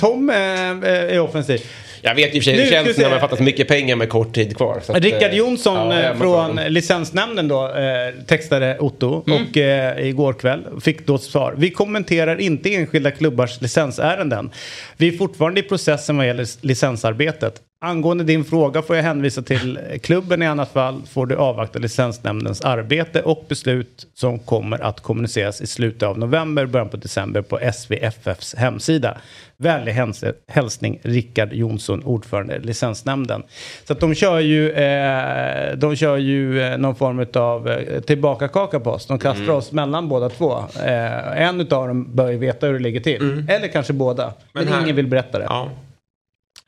[0.00, 1.60] Tom eh, är offensiv.
[2.06, 3.96] Jag vet och för sig Nu hur det känns när man fattat så mycket pengar
[3.96, 4.80] med kort tid kvar.
[4.82, 9.42] Så att, Rickard eh, Jonsson ja, eh, från licensnämnden då eh, textade Otto Mm.
[9.42, 11.54] och eh, igår kväll fick då ett svar.
[11.56, 14.50] Vi kommenterar inte enskilda klubbars licensärenden.
[14.96, 17.54] Vi är fortfarande i processen vad gäller licensarbetet.
[17.84, 22.60] Angående din fråga får jag hänvisa till klubben i annat fall får du avvakta licensnämndens
[22.60, 27.58] arbete och beslut som kommer att kommuniceras i slutet av november, början på december på
[27.72, 29.16] SVFFs hemsida.
[29.56, 33.42] Vänlig häls- hälsning Rickard Jonsson, ordförande licensnämnden.
[33.86, 38.80] Så att de kör ju, eh, de kör ju eh, någon form av eh, tillbakakaka
[38.80, 39.06] på oss.
[39.06, 40.58] De kastar oss mellan båda två.
[40.84, 43.44] Eh, en av dem bör ju veta hur det ligger till.
[43.48, 44.32] Eller kanske båda.
[44.52, 45.44] Men, Men här- ingen vill berätta det.
[45.48, 45.68] ja.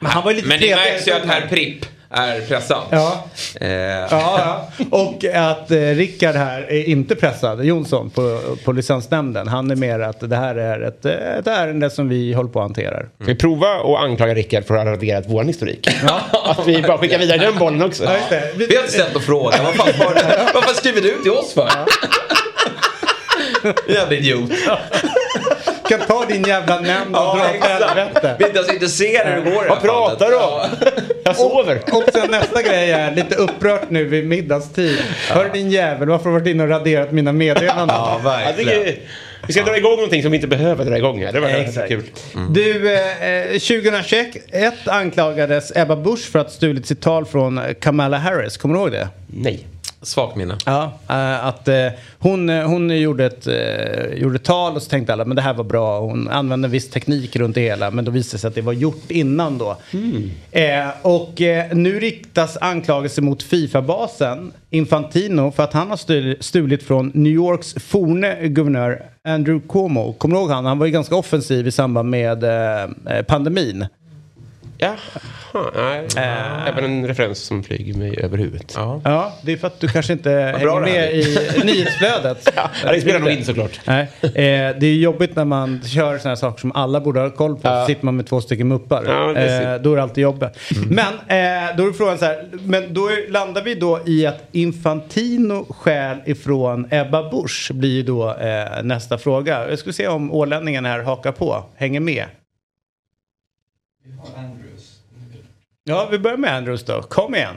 [0.00, 2.82] Men han var ju lite Men det märks ju att herr Pripp är pressad.
[2.90, 3.24] Ja,
[3.60, 4.70] Eh, ja, ja.
[4.90, 9.48] Och att eh, Rickard här är inte pressad, Jonsson, på, på licensnämnden.
[9.48, 12.58] Han är mer att det här är ett, eh, ett ärende som vi håller på
[12.60, 12.98] att hantera.
[13.00, 15.88] Ska vi prova att anklaga Rickard för att ha raderat vår historik?
[16.44, 18.04] att vi bara skickar vidare den bollen också.
[18.04, 18.52] Ja, just det.
[18.56, 19.56] Vi- Vi har inte ställt någon fråga.
[19.64, 20.50] Vad fan, var det?
[20.54, 21.68] Vad fan skriver du till oss för?
[23.88, 24.50] Jävla idiot.
[25.88, 28.36] kan ta din jävla nämnd och dra åt helvete.
[28.38, 30.42] Vi är inte ens intresserade hur det går Vad pratar du om?
[30.42, 30.90] Ja.
[31.24, 31.80] Jag sover.
[31.92, 34.98] Och sen nästa grej är lite upprört nu vid middagstid.
[35.30, 37.96] Hör din jävel, varför har du varit inne och raderat mina meddelanden?
[37.96, 38.94] Ja, verkligen.
[39.46, 41.32] vi ska dra igång någonting som vi inte behöver dra igång här.
[41.32, 41.88] Det var Exakt.
[41.88, 42.02] kul.
[42.50, 48.56] Du, eh, 2021 anklagades Ebba Busch för att ha stulit sitt tal från Kamala Harris.
[48.56, 49.08] Kommer du ihåg det?
[49.26, 49.66] Nej.
[50.02, 50.54] Svagt minne.
[50.66, 51.86] Ja, eh, att eh,
[52.18, 53.46] hon, eh, hon gjorde, ett,
[54.18, 56.00] gjorde ett tal och så tänkte alla men det här var bra.
[56.00, 58.60] Hon använde en viss teknik runt det hela men då visade det sig att det
[58.60, 59.76] var gjort innan då.
[60.50, 61.32] Eh, och
[61.72, 67.74] nu riktas anklagelser mot Fifa-basen Infantino för att han har stul- stulit från New Yorks
[67.74, 70.12] forne guvernör Andrew Cuomo.
[70.12, 70.64] Kommer du ihåg han?
[70.64, 72.44] Han var ju ganska offensiv i samband med
[73.26, 73.86] pandemin.
[74.78, 76.06] Jaha, nej.
[76.68, 78.72] Även en referens som flyger mig över huvudet.
[78.76, 79.00] Ja.
[79.04, 82.52] Ja, det är för att du kanske inte hänger med i nyhetsflödet.
[82.56, 83.80] Ja, det spelar nog in såklart.
[83.84, 84.30] Nej, eh,
[84.78, 87.68] det är jobbigt när man kör sådana här saker som alla borde ha koll på.
[87.68, 89.04] Så sitter man med två stycken muppar.
[89.06, 90.48] Ja, är eh, då är det alltid jobbigt.
[90.90, 92.48] Men eh, då är frågan så här.
[92.52, 98.02] Men då är, landar vi då i att Infantino skäl ifrån Ebba Busch blir ju
[98.02, 99.70] då eh, nästa fråga.
[99.70, 101.64] Jag ska se om ålänningen här hakar på.
[101.76, 102.26] Hänger med.
[105.88, 107.02] Ja, vi börjar med Andrews då.
[107.02, 107.56] Kom igen.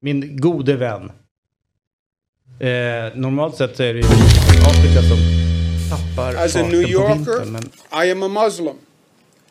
[0.00, 1.12] Min gode vän.
[2.60, 4.06] Eh, normalt sett så är det ju
[4.66, 5.18] Afrika som
[5.90, 7.52] tappar As a New Yorker, vintern.
[7.52, 7.62] Men
[8.04, 8.76] I am a Muslim.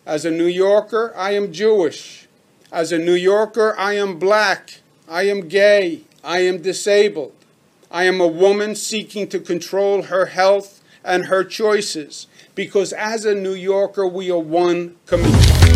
[0.05, 2.27] As a New Yorker, I am Jewish.
[2.69, 4.81] As a New Yorker, I am black.
[5.21, 5.99] I am gay.
[6.23, 7.31] I am disabled.
[7.91, 12.27] I am a woman seeking to control her health and her choices.
[12.55, 15.68] Because as a New Yorker, we are one community.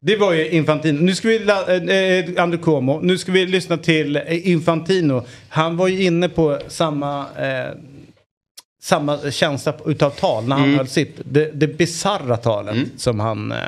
[0.00, 1.00] Det var ju Infantino.
[1.02, 1.58] Nu ska vi, eh,
[1.96, 3.00] eh, Andrew Cuomo.
[3.02, 5.24] Nu ska vi lyssna till eh, Infantino.
[5.48, 7.74] Han var ju inne på samma, eh,
[8.82, 11.20] samma känsla utav tal när han höll sitt.
[11.24, 13.58] Det, det bisarra talet som han eh,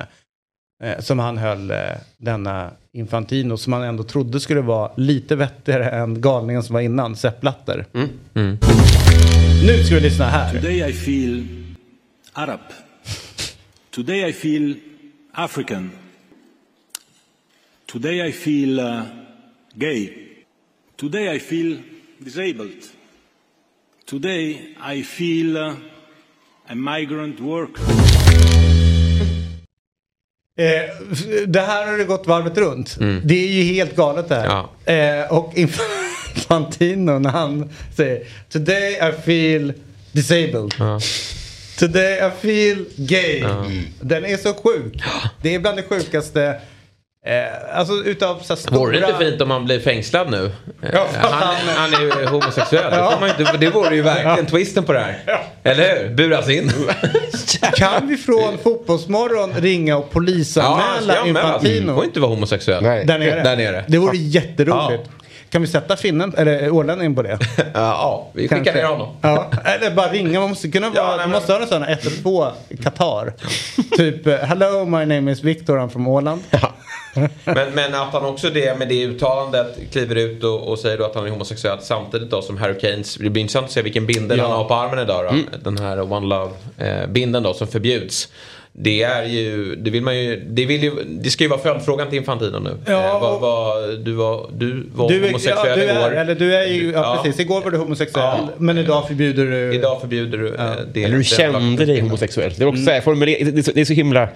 [0.85, 1.77] eh, som han höll eh,
[2.17, 7.17] denna Infantino som han ändå trodde skulle vara lite vettigare än galningen som var innan,
[7.17, 7.87] Sepp Blatter.
[9.65, 10.55] Nu ska vi lyssna här.
[10.55, 11.47] Today I feel
[12.33, 12.61] Arab.
[13.91, 14.75] Today I feel
[15.33, 15.91] African.
[17.93, 19.03] Today I feel uh,
[19.75, 20.13] gay.
[20.97, 21.79] Today I feel
[22.25, 22.85] disabled.
[24.07, 25.75] Today I feel uh,
[26.69, 27.83] a migrant worker.
[30.57, 32.97] Eh, det här har det gått varvet runt.
[33.25, 34.47] Det är ju helt galet det här.
[34.87, 34.93] Ja.
[34.93, 39.73] Eh, och Infantino när han säger Today I feel
[40.13, 40.75] disabled.
[41.79, 43.45] Today I feel gay.
[44.01, 45.03] Den är så sjuk.
[45.43, 46.61] Det är bland det sjukaste.
[47.27, 48.79] Eh, alltså utav så här stora...
[48.79, 50.45] Vore det inte fint om han blir fängslad nu?
[50.83, 51.07] Eh, Ja.
[51.21, 52.91] Han, han är ju homosexuell.
[52.91, 55.19] Det, man ju inte, det vore ju verkligen twisten på det här.
[55.63, 56.15] Eller hur?
[56.15, 56.73] Buras in.
[57.77, 61.87] Kan vi från Fotbollsmorgon ringa och polisanmäla ja, alltså, Infantino?
[61.89, 62.83] Du får inte vara homosexuell.
[62.83, 63.05] Nej.
[63.05, 63.43] Där nere.
[63.43, 63.85] Där nere.
[63.89, 65.11] Det vore jätteroligt.
[65.51, 67.39] Kan vi sätta finnen, eller ålänningen på det?
[67.75, 68.73] Ja, vi skickar Kanske.
[68.83, 69.17] ner honom.
[69.23, 70.41] Ja, eller bara ringa.
[70.41, 72.51] Man måste kunna vara, nej, man men- måste ha en sån 112
[72.83, 73.33] Qatar.
[73.97, 76.43] typ, eh, hello my name is Victor, I'm from Åland.
[77.45, 81.05] Men, men att han också det med det uttalandet kliver ut och, och säger då
[81.05, 83.15] att han är homosexuell samtidigt då som Harry Kanes.
[83.15, 84.45] Det blir intressant att se vilken bindel Ja.
[84.45, 85.59] han har på armen idag då.
[85.63, 88.29] Den här One Love eh, bindeln då som förbjuds.
[88.73, 92.09] Det är ju, det vill man ju, det vill ju, det ska ju vara följdfrågan
[92.09, 92.77] till Infantino nu.
[92.87, 96.17] Ja, eh, vad, vad, du var, du var Du homosexuell ja, du är, igår.
[96.17, 97.23] eller du är ju, ja, Ja.
[97.25, 97.41] precis.
[97.41, 98.49] Igår var du homosexuell, Ja.
[98.59, 99.75] men idag förbjuder du...
[99.75, 101.05] Idag förbjuder du eh, det.
[101.05, 102.53] Eller du kände dig homosexuell.
[102.57, 104.29] Det är också så här, formuler- det, är så, det är så himla...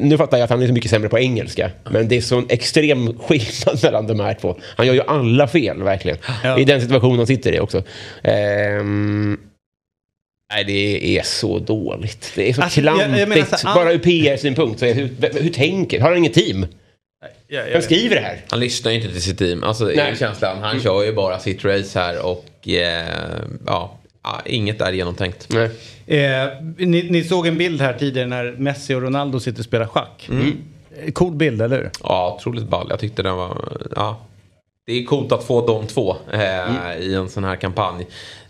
[0.00, 1.70] Nu fattar jag att han är så mycket sämre på engelska.
[1.90, 4.56] Men det är så en extrem skillnad mellan de här två.
[4.76, 6.18] Han gör ju alla fel, verkligen.
[6.44, 6.58] Ja.
[6.58, 7.82] I den situation han sitter i också.
[8.22, 9.38] Ehm,
[10.52, 12.32] nej, det är så dåligt.
[12.34, 13.20] Det är så Alltså, jag- klantigt.
[13.20, 14.82] jag menar så här, Bara ur PR-synpunkt.
[14.82, 16.00] Hur, hur tänker?
[16.00, 16.66] Har han inget team?
[17.48, 18.40] Ja, Vem skriver det här?
[18.50, 19.62] Han lyssnar ju inte till sitt team.
[19.64, 19.98] Alltså, Nej.
[19.98, 20.58] är känslan.
[20.62, 23.04] Han kör ju bara sitt race här och eh,
[23.66, 23.98] ja,
[24.44, 25.48] inget är genomtänkt.
[25.50, 25.70] Nej.
[26.06, 29.86] Eh, ni, ni såg en bild här tidigare när Messi och Ronaldo sitter och spelar
[29.86, 30.28] schack.
[30.32, 31.90] Eh, Cool bild, eller hur?
[32.02, 32.86] Ja, otroligt ball.
[32.90, 33.78] Jag tyckte den var...
[33.96, 34.20] Ja.
[34.86, 38.06] Det är coolt att få de två eh, i en sån här kampanj.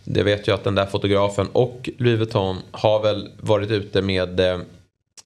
[0.06, 4.40] Det vet jag att den där fotografen och Louis Vuitton har väl varit ute med...
[4.40, 4.58] Eh,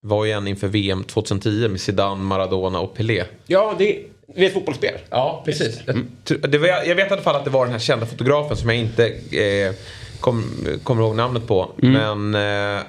[0.03, 3.25] var igen inför VM 2010 med Zidane, Maradona och Pelé.
[3.47, 3.99] Ja, det
[4.35, 4.95] det är ett fotbollsspel.
[5.11, 5.81] Ja, precis.
[5.87, 8.07] Jag, tr- det var, jag vet i alla fall att det var den här kända
[8.07, 9.07] fotografen som jag inte
[9.39, 9.75] eh,
[10.21, 10.45] kom,
[10.83, 11.71] kommer ihåg namnet på.
[11.77, 12.83] Men eh,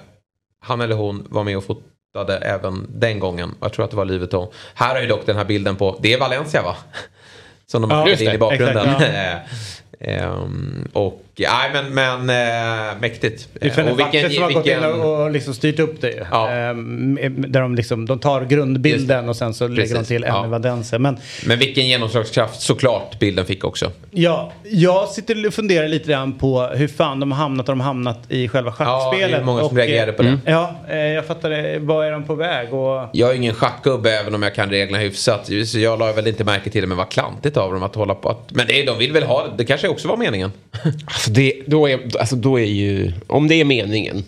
[0.60, 3.56] han eller hon var med och fotade även den gången.
[3.62, 4.48] Jag tror att det var Louis Vuitton.
[4.74, 6.76] Här har ju dock den här bilden på, det är Valencia va?
[7.66, 8.88] Som de har Ja, in i bakgrunden.
[8.90, 9.48] Exakt,
[10.04, 13.48] Ehm, och, nej men, men äh, mäktigt.
[13.54, 16.02] Det är Eh, och Fenerbahce som har gått in vilken- och, och liksom styrt upp
[16.02, 16.26] det ju.
[16.32, 16.50] Ja.
[16.50, 17.18] Ehm,
[17.48, 20.48] där de, liksom, de tar grundbilden och sen så lägger de Precis, till en ja.
[20.48, 21.00] Vadense.
[21.00, 23.92] Men Men vilken genomslagskraft såklart bilden fick också.
[24.12, 27.80] ja, jag sitter och funderar lite grann på hur fan de har hamnat och de
[27.80, 29.32] har hamnat i själva Ja, schackspelet.
[29.32, 30.52] det är många som Och, reagerade på eh, det.
[30.52, 31.80] Ja, eh, jag fattar det.
[31.80, 32.74] Var är de på väg?
[32.74, 35.50] Och, Jag är ingen schackgubbe även om jag kan reglerna hyfsat.
[35.66, 38.16] Så jag la väl inte märke till det men vad klantigt av dem att hålla
[38.16, 38.52] på att...
[38.52, 39.52] Men det, de vill väl ha det.
[39.58, 40.52] Det kanske också var meningen.
[41.32, 44.24] Alltså, det, då, är, alltså då är ju, om det är meningen,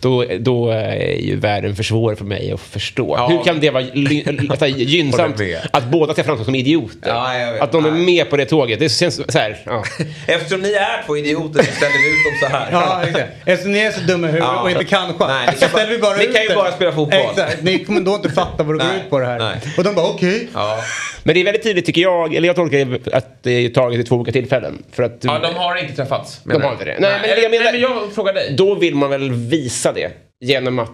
[0.00, 3.14] då, då är ju världen för svår för mig att förstå.
[3.16, 3.28] Ja.
[3.28, 5.40] Hur kan det vara ly, alltså, gynnsamt
[5.70, 7.08] att båda ska framstå som idioter?
[7.08, 8.78] Ja, att de är med på det tåget.
[8.78, 9.56] Det känns så här.
[9.64, 9.84] Ja.
[10.26, 12.68] Eftersom ni är två idioter så ställer vi ut dem så här.
[12.72, 13.32] Ja, exakt.
[13.44, 14.62] Eftersom ni är så dumma i huvudet Ja.
[14.62, 15.28] och inte kan schack.
[15.28, 17.20] Nej, ni så ställer vi bara ni ut kan ju bara spela fotboll.
[17.30, 17.62] Exakt.
[17.62, 19.38] Ni kommer då inte fatta vad det går ut på det här.
[19.38, 19.56] Nej.
[19.78, 20.48] Och de bara okej.
[20.54, 20.78] Ja.
[21.22, 24.00] Men det är väldigt tydligt tycker jag, eller jag tolkar det att det är taget
[24.00, 24.82] i två olika tillfällen.
[24.92, 26.27] För att, ja, de har inte träffats.
[26.44, 26.96] De har inte det.
[27.00, 28.54] Nej, men jag menar- nej, men jag frågar dig.
[28.56, 30.10] Då vill man väl visa det
[30.40, 30.90] genom att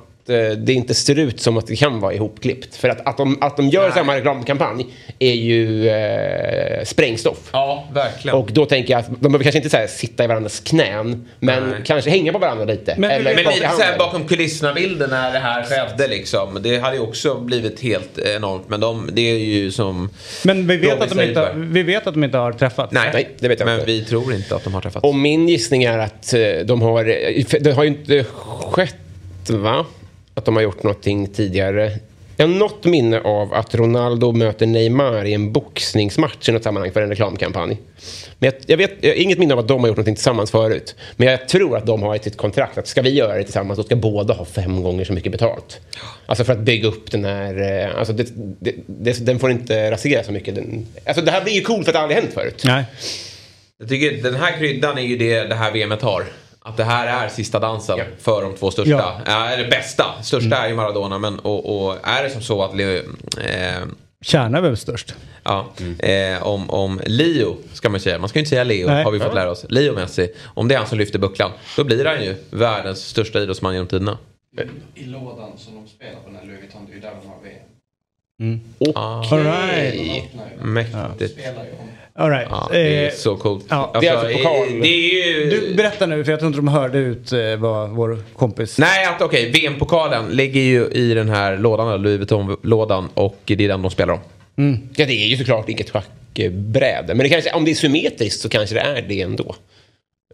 [0.56, 2.76] det inte ser ut som att det kan vara ihopklippt.
[2.76, 3.92] För att, att, de, att de gör Nej.
[3.92, 4.86] samma reklamkampanj
[5.18, 7.38] är ju eh, sprängstoff.
[7.52, 8.36] Ja, verkligen.
[8.36, 11.28] Och då tänker jag att de behöver kanske inte så här, sitta i varandras knän,
[11.40, 11.80] men Nej.
[11.84, 12.94] kanske hänga på varandra lite.
[12.98, 16.58] Men- eller Men lite såhär bakom kulisserna-bilden när det här skedde liksom.
[16.62, 18.68] Det hade ju också blivit helt enormt.
[18.68, 20.10] Men de, det är ju som...
[20.44, 22.92] Men vi vet, att de inte, vi vet att de inte har träffats.
[22.92, 23.86] Nej, Nej, det vet jag men inte.
[23.86, 25.04] vi tror inte att de har träffats.
[25.04, 27.04] Och min gissning är att eh, de har...
[27.08, 28.24] eh, Det har ju inte
[28.70, 28.96] skett,
[29.50, 29.86] va?
[30.34, 31.92] Att de har gjort någonting tidigare.
[32.36, 36.92] Jag har något minne av att Ronaldo möter Neymar i en boxningsmatch i något sammanhang
[36.92, 37.78] för en reklamkampanj.
[38.38, 40.50] Men jag, jag vet jag har inget minne av att de har gjort någonting tillsammans
[40.50, 40.94] förut.
[41.16, 43.76] Men jag tror att de har i sitt kontrakt att ska vi göra det tillsammans
[43.76, 45.80] så ska båda ha fem gånger så mycket betalt.
[46.26, 47.82] Alltså för att bygga upp den här...
[47.84, 48.26] Eh, alltså det,
[48.60, 50.54] det, det, den får inte rasera så mycket.
[50.54, 52.62] Den, alltså det här blir ju coolt för att det aldrig hänt förut.
[52.64, 52.84] Nej.
[53.78, 56.24] Jag tycker den här kryddan är ju det det här VMet har.
[56.66, 58.04] Att det här är sista dansen Ja.
[58.18, 58.90] för de två största.
[58.90, 59.20] Ja.
[59.26, 59.48] Ja.
[59.48, 60.04] eller bästa.
[60.22, 61.18] Största är ju Maradona.
[61.18, 62.96] Men, och, och är det som så att Leo,
[63.40, 63.74] eh,
[64.22, 65.14] Kärna är väl störst.
[65.42, 65.66] ja,
[65.98, 68.18] eh, om, om Leo, ska man säga.
[68.18, 69.04] Man ska ju inte säga Leo, Nej.
[69.04, 69.66] har vi fått lära oss.
[69.68, 70.32] Leo Messi.
[70.44, 71.50] Om det är han som lyfter bucklan.
[71.76, 74.18] Då blir han ju världens största idrottsman genom tiderna.
[74.94, 77.28] I lådan som de spelar på den här Louis Vuitton, det är ju där de
[77.28, 78.60] har VM.
[78.94, 80.24] Ah, All right.
[80.62, 81.38] mäktigt.
[81.80, 81.88] Om
[82.18, 82.46] All right.
[82.50, 83.64] Ja, det är Eh, så coolt.
[83.68, 83.96] ja.
[84.00, 84.54] Det är alltså pokal.
[84.76, 85.50] eh, Det är ju...
[85.50, 88.78] du, berätta nu, för jag tror inte de hörde ut eh, vad vår kompis...
[88.78, 93.68] Nej, att okej, VM-pokalen ligger ju i den här lådan, Louis Vuitton-lådan och det är
[93.68, 94.20] den de spelar om.
[94.96, 97.06] Ja, det är ju såklart inget schackbräde.
[97.14, 99.54] Men det kanske, om det är symmetriskt så kanske det är det ändå.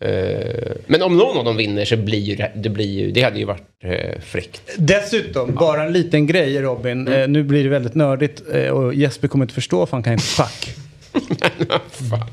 [0.01, 3.23] Eh, men om någon av dem vinner så blir ju det, det, blir ju, det
[3.23, 4.63] hade ju varit uh, fräckt.
[4.79, 7.09] Dessutom, bara en liten grej Robin.
[7.09, 7.21] Mm.
[7.23, 10.13] Eh, nu blir det väldigt nördigt eh, och Jesper kommer inte förstå för han kan
[10.13, 10.75] inte schack.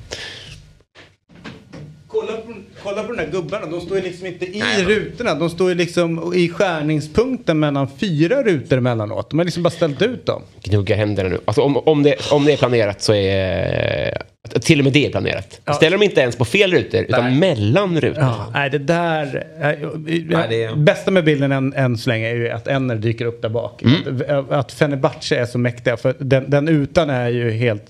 [2.08, 2.54] Kolla på,
[2.84, 5.36] kolla på de där gubbarna, de står ju liksom inte i Nej, rutorna.
[5.36, 9.30] De står ju liksom i skärningspunkten mellan fyra rutor emellanåt.
[9.30, 10.42] De har liksom bara ställt ut dem.
[10.64, 11.40] Gnugga händerna nu.
[11.46, 14.22] Alltså, om, om, det, om det är planerat så är...
[14.62, 15.62] Till och med det är planerat.
[15.66, 15.74] Ja.
[15.74, 17.36] Ställer de inte ens på fel rutor utan Nej.
[17.40, 18.24] mellan rutor.
[18.24, 19.48] Ja, nej, det där...
[19.62, 22.68] eh, eh, Nej, det är- Bästa med bilden än, än så länge är ju att
[22.68, 23.84] Enner dyker upp där bak.
[24.28, 25.98] Att, att Fenerbahce är så mäktiga.
[25.98, 27.84] För den, den utan är ju helt...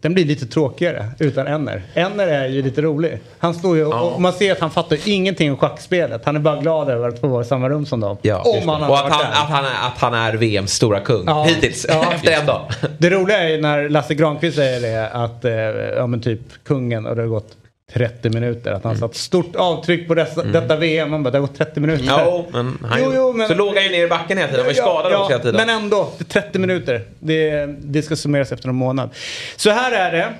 [0.00, 1.82] Den blir lite tråkigare utan Enner.
[1.94, 3.18] Enner är ju lite rolig.
[3.38, 6.22] Han står ju och, och man ser att han fattar ingenting om schackspelet.
[6.24, 8.16] Han är bara glad över att få vara i samma rum som dem.
[8.22, 11.24] Ja, om han och att han, att, han är, att han är VMs stora kung
[11.26, 11.44] Ja.
[11.44, 11.86] hittills.
[11.88, 12.04] Ja.
[12.14, 12.60] Efter en dag.
[12.98, 15.52] Det roliga är ju när Lasse Granqvist säger det att, eh,
[15.96, 17.52] ja men typ kungen och det har gått
[17.92, 18.72] 30 minuter.
[18.72, 19.00] Att han Mm.
[19.08, 21.10] satt stort avtryck på dessa, detta VM.
[21.10, 22.04] Man bara, det har gått 30 minuter.
[22.04, 24.60] Ja, men, han, Jo, jo, men- Så låg han ju ner i backen hela tiden.
[24.60, 25.66] Han var ju skadad också hela tiden.
[25.66, 27.02] Men ändå, det är 30 minuter.
[27.18, 29.10] Det, det ska summeras efter en månad.
[29.56, 30.32] Så här är det.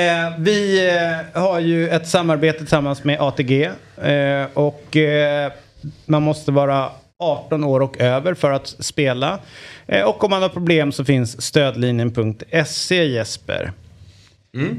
[0.00, 0.88] Eh, vi
[1.34, 3.62] eh, har ju ett samarbete tillsammans med ATG.
[4.02, 5.52] Eh, och eh,
[6.06, 9.38] man måste vara 18 år och över för att spela.
[9.86, 13.72] Eh, och om man har problem så finns stödlinjen.se Jesper.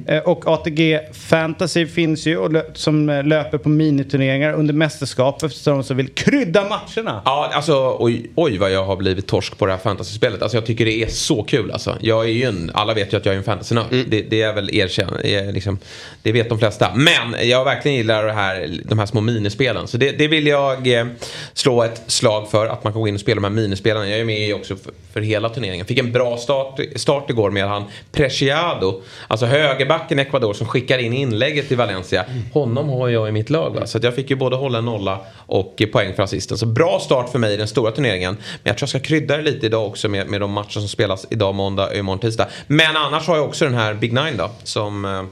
[0.07, 5.53] Eh, Och ATG Fantasy finns ju och lö- som eh, löper på miniturneringar under mästerskapet
[5.53, 7.21] för de som vill krydda matcherna.
[7.25, 10.41] Ja, alltså oj, oj vad jag har blivit torsk på det här fantasyspelet.
[10.41, 11.97] Alltså jag tycker det är så kul alltså.
[12.01, 13.85] Jag är ju en, alla vet ju att jag är en fantasynörd.
[14.07, 15.79] Det, det är väl erkänt, är liksom,
[16.21, 16.91] det vet de flesta.
[16.95, 19.87] Men jag verkligen gillar det här, de här små minispelen.
[19.87, 21.05] Så det, det vill jag eh,
[21.53, 22.67] slå ett slag för.
[22.67, 24.09] Att man kan gå in och spela de här minispelen.
[24.09, 25.85] Jag är med också för, för hela turneringen.
[25.85, 29.01] Fick en bra start, start igår med han Preciado.
[29.27, 32.25] Alltså högerbacken i Ecuador som skickar in inlägget till Valencia.
[32.53, 33.75] Honom har jag i mitt lag.
[33.75, 33.85] Va?
[33.85, 36.57] Så att jag fick ju både hålla en nolla och poäng för assisten.
[36.57, 38.33] Så bra start för mig i den stora turneringen.
[38.33, 40.87] Men jag tror jag ska krydda det lite idag också med, med de matcher som
[40.87, 42.47] spelas idag måndag och imorgon tisdag.
[42.67, 44.51] Men annars har jag också den här Big Nine då.
[44.63, 45.23] Som, eh,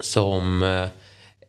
[0.00, 0.86] som eh,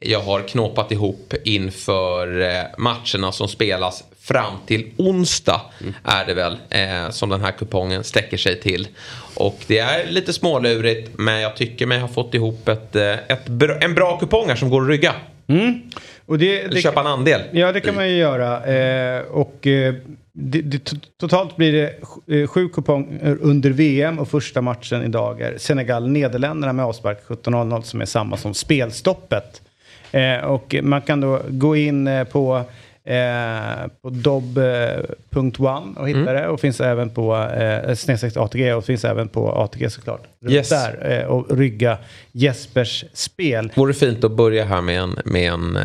[0.03, 5.61] jag har knåpat ihop inför eh, matcherna som spelas fram till onsdag.
[6.03, 8.87] Är det väl eh, som den här kupongen sträcker sig till.
[9.35, 13.47] Och det är lite smålurigt men jag tycker mig ha fått ihop ett, eh, ett
[13.81, 15.13] en bra kupong här som går att rygga.
[16.25, 17.41] Och det, det, köpa en andel.
[17.51, 18.65] ja, det kan man ju göra.
[18.65, 19.93] Eh, och eh,
[20.33, 25.41] det, det, to- totalt blir det sj- sju kuponger under VM och första matchen idag
[25.41, 29.61] är Senegal-Nederländerna med avspark 17.00 som är samma som spelstoppet.
[30.11, 32.63] Eh, och man kan då gå in eh, på
[33.03, 36.33] Eh, på dob.one och hitta Mm.
[36.35, 40.21] det och finns även på eh, snedstreck ATG och finns även på ATG såklart.
[40.49, 40.69] Yes.
[40.69, 41.97] Där eh, och rygga
[42.31, 43.71] Jespers spel.
[43.75, 45.83] Vore fint att börja här med en, med en eh,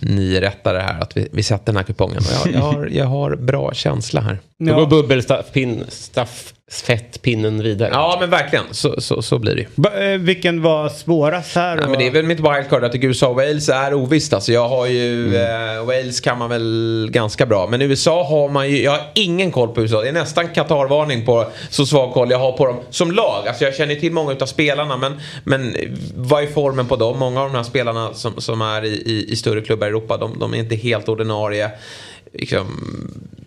[0.00, 1.00] niorättare här.
[1.00, 2.22] Att vi, vi sätter den här kupongen.
[2.44, 4.38] Jag, jag, har, jag har bra känsla här.
[4.58, 7.90] Då går bubbelstafettpinnen vidare.
[7.92, 8.64] Ja, men verkligen.
[8.70, 9.66] Så, så, så blir det.
[9.74, 11.76] Ba, eh, vilken var svårast här?
[11.76, 12.84] Nej, men det är väl mitt wildcard.
[12.84, 14.32] Jag tycker USA och Wales är ovisst.
[14.32, 15.36] Alltså, jag har ju...
[15.36, 17.66] Eh, Wales kan man väl ganska bra.
[17.66, 18.82] Men USA har man ju...
[18.82, 20.00] Jag har ingen koll på USA.
[20.00, 23.48] Det är nästan Qatar-varning på så svag koll jag har på dem som lag.
[23.48, 24.96] Alltså, jag känner till många av spelarna.
[24.96, 25.76] Men, men
[26.14, 27.18] vad är formen på dem?
[27.18, 30.16] Många av de här spelarna som, som är i, i, i större klubbar Europa.
[30.16, 31.70] De, de är inte helt ordinarie.
[32.32, 32.66] Liksom,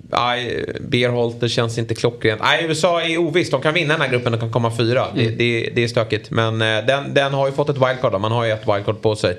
[0.10, 2.42] Nej, Berholter känns inte klockrent.
[2.42, 3.52] Nej, USA är ovisst.
[3.52, 5.08] De kan vinna den här gruppen och kan komma fyra.
[5.16, 6.32] Det, det, det är stökigt.
[6.32, 8.12] Men eh, den, den har ju fått ett wildcard.
[8.12, 8.20] Då.
[8.20, 9.38] Man har ju ett wildcard på sig.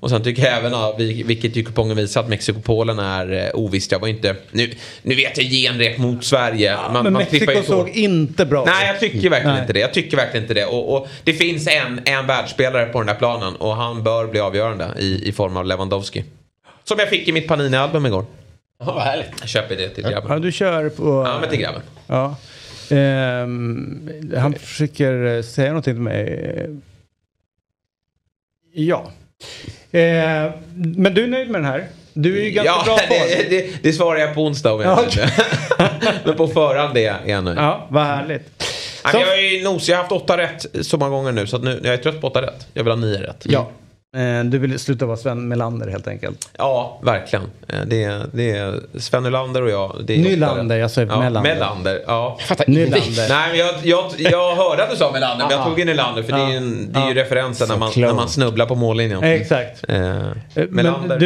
[0.00, 3.50] Och sen tycker jag även, ja, vi- vilket ju kupongen visar, att Mexiko-Polen är eh,
[3.54, 3.92] ovisst.
[3.92, 4.36] Jag var inte...
[4.50, 4.70] Nu,
[5.02, 6.76] nu vet jag genrep mot Sverige.
[6.76, 7.62] Man, men man Mexiko så.
[7.62, 8.66] såg inte bra ut.
[8.66, 9.60] Nej, jag tycker verkligen Nej.
[9.60, 9.80] inte det.
[9.80, 10.64] Jag tycker verkligen inte det.
[10.66, 14.40] Och, och det finns en, en världsspelare på den där planen och han bör bli
[14.40, 16.24] avgörande i, i form av Lewandowski.
[16.84, 18.24] Som jag fick i mitt Panini-album igår.
[18.86, 19.30] Ja, vad härligt.
[19.40, 20.30] Jag köper det till grabben.
[20.32, 21.24] Ja, du kör på...
[21.26, 21.82] Ja, men till grabben.
[22.06, 22.36] Ja.
[22.90, 26.68] Ehm, han försöker eh, säga någonting till mig.
[28.74, 29.10] Ja.
[29.90, 30.50] Eh,
[30.96, 31.86] men du är nöjd med den här?
[32.12, 33.28] Du är ju ganska ja, bra form.
[33.28, 35.32] det, det, det svarar jag på onsdag om jag Ja, inte
[36.24, 37.58] Men på förhand är jag nöjd.
[37.58, 38.62] Ja, vad härligt.
[39.12, 41.56] Så- jag är ju nos, jag har haft åtta rätt så många gånger nu så
[41.56, 42.66] att nu, jag är trött på åtta rätt.
[42.72, 43.42] Jag vill ha nio rätt.
[43.48, 43.70] Ja.
[44.14, 46.48] Eh, du vill sluta vara Sven Melander helt enkelt.
[46.58, 47.44] Ja, verkligen.
[47.68, 49.96] Eh, Det är, det är Sven Nylander och jag.
[50.06, 51.54] Det är Nylander, jag sa ja, Melander.
[51.54, 52.02] Melander.
[52.06, 52.38] Ja.
[52.66, 53.28] Nylander.
[53.28, 55.64] Nej, men jag, jag, jag hörde att du sa Melander, men jag Ja.
[55.68, 58.14] tog ju Nylander för det är ju, en, det är ju referensen när man, när
[58.14, 59.22] man snubblar på mållinjen.
[59.24, 59.84] Exakt.
[59.88, 60.14] Eh,
[60.54, 61.18] Eh, Melander Men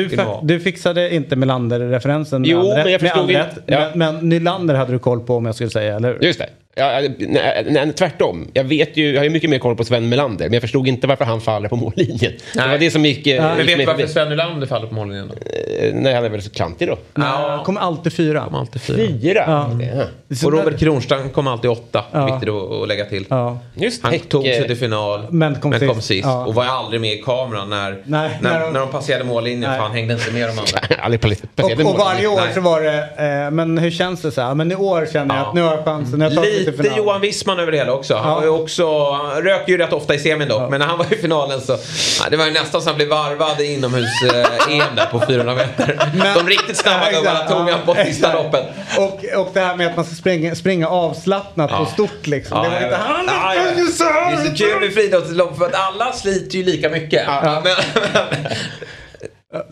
[0.43, 3.47] du, du fixade inte Melander-referensen med Jo, men jag förstod inte.
[3.67, 3.89] Ja.
[3.95, 6.23] Men, men Nylander hade du koll på om jag skulle säga, eller hur?
[6.25, 6.49] Just det.
[6.79, 8.49] Ja, nej, nej, tvärtom.
[8.53, 10.89] Jag, vet ju, jag har ju mycket mer koll på Sven Melander, men jag förstod
[10.89, 12.33] inte varför han faller på mållinjen.
[12.55, 13.27] Det var det som gick...
[13.27, 14.13] eh, Men gick vet du varför förbi.
[14.13, 15.35] Sven Nylander faller på mållinjen då?
[15.35, 16.97] Eh, Nej, han är väl så klantig då.
[17.15, 18.45] Nej, han kommer alltid fyra.
[18.45, 18.97] Kom alltid fyra.
[18.97, 19.45] Fyra?
[19.47, 19.71] Ja.
[19.97, 20.05] Ja.
[20.47, 22.05] Och Robert Kronstrand kom alltid åtta.
[22.13, 22.27] Ja.
[22.27, 23.25] Viktigt att, lägga till.
[23.29, 23.59] Ja.
[23.75, 26.03] Just Han tog sig till final, Men kom sist.
[26.03, 26.25] sist.
[26.25, 26.47] Ja.
[26.47, 28.89] Och var aldrig med i kameran när, Nej, när, när när, de- de...
[28.91, 29.61] passerade mållinjen.
[29.71, 29.79] Nej.
[29.79, 31.09] För han hängde inte med de andra.
[31.85, 32.55] Och, och varje år Nej.
[32.55, 32.99] så var det,
[33.45, 34.55] eh, men hur känns det så här?
[34.55, 35.49] Men i år känner jag Ja.
[35.49, 36.21] att nu har jag chansen.
[36.21, 36.35] Jag
[36.73, 36.95] Lite.
[36.97, 38.15] Johan Wissman över det hela också.
[38.17, 38.35] Han, Ja.
[38.35, 40.71] var ju också, han rök ju rätt ofta i semin dock.
[40.71, 41.73] Men när han var i finalen så...
[42.23, 46.09] Ja, det var ju nästan så han blev varvad inomhus-EM där på 400 meter.
[46.15, 48.65] Men- De riktigt snabba Ja, gubbarna tog han på Ja, sista loppet.
[48.99, 51.79] Och, och det här med att man ska springa, springa avslappnat Ja.
[51.79, 52.63] och stort liksom.
[52.63, 53.55] det var inte han Ja.
[53.77, 57.27] Det är så kul med friidrottslopp för att alla sliter ju lika mycket.
[57.43, 57.63] Men,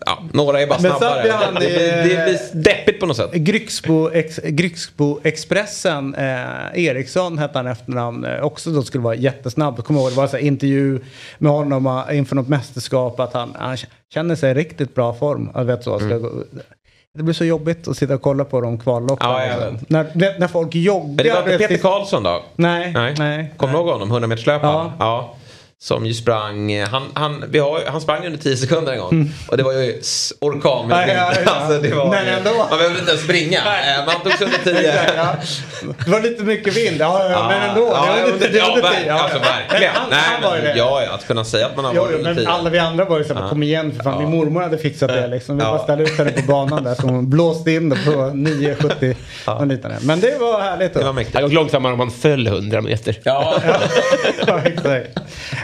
[0.05, 1.31] ja, några är bara Men snabbare.
[1.31, 3.31] hann det, blir, det blir deppigt på något sätt.
[3.33, 9.83] Grycksbo, ex, Grycksbo Expressen, eh, Eriksson hette han efternamn, eh, också då skulle vara jättesnabb.
[9.83, 10.99] Kommer ihåg, det var här intervju
[11.37, 13.77] med honom eh, inför något mästerskap att han, han
[14.13, 15.49] känner sig i riktigt bra form.
[15.55, 16.43] Jag vet så, gå-
[17.17, 19.29] Det blir så jobbigt att sitta och kolla på de kvalloppen.
[19.29, 19.59] Mm.
[19.59, 21.07] Ja, när, när, folk joggar.
[21.07, 22.43] Men det var inte Peter Karlsson då?
[22.55, 23.15] Nej, Nej.
[23.17, 23.53] nej.
[23.57, 24.11] Kommer du ihåg honom?
[24.11, 24.73] 100 meterslöparen?
[24.73, 24.93] Ja.
[24.99, 25.36] ja.
[25.79, 29.31] Som ju sprang, eh, han, han, vi har, han sprang under 10 sekunder en gång.
[29.47, 30.01] Och det var ju
[30.41, 31.15] orkan med Mm.
[31.17, 31.51] Ja, ja, ja.
[31.51, 32.51] alltså, det var, Men ju- ändå.
[32.69, 33.57] Man behövde inte ens springa.
[33.57, 34.93] Eh, Man tog sig under 10.
[35.15, 35.35] Ja.
[36.05, 37.81] Det var lite mycket vind, ja, ja, men ändå.
[37.93, 39.15] Ja, det var ja, lite, men- det var ja, lite, verkligen.
[39.15, 39.21] ja.
[39.23, 39.93] Alltså, verkligen.
[39.93, 40.73] Men han, Nej, han var men, det.
[40.77, 42.49] ja, ja, att kunna säga att man har Jo, varit under men 10.
[42.49, 43.49] alla vi andra var ju såhär, Ja.
[43.49, 44.13] kom igen för fan.
[44.13, 44.19] Ja.
[44.19, 45.57] Min mormor hade fixat det liksom.
[45.57, 45.71] Vi Ja.
[45.71, 49.15] bara ställde ut henne på banan där som hon blåste in det på 9,70.
[49.45, 49.65] Ja.
[50.01, 50.93] Men det var härligt.
[50.93, 50.99] Då.
[50.99, 51.41] Det var Det mäktigt.
[51.41, 53.19] gått långsammare om man föll 100 meter.
[53.23, 53.55] Ja,
[54.47, 55.07] Ja, exakt.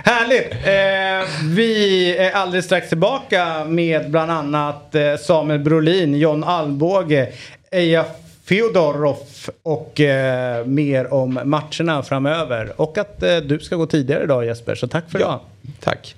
[0.05, 0.51] Härligt!
[0.51, 7.29] Eh, vi är alldeles strax tillbaka med bland annat eh, Samuel Brolin, John Alvbåge,
[7.71, 8.05] Eja
[8.45, 9.17] Fyodorov
[9.63, 12.81] och eh, mer om matcherna framöver.
[12.81, 15.39] Och att eh, du ska gå tidigare idag Jesper, så tack för idag.
[15.79, 16.15] tack.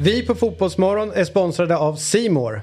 [0.00, 2.62] Vi på Fotbollsmorgon är sponsrade av Simor.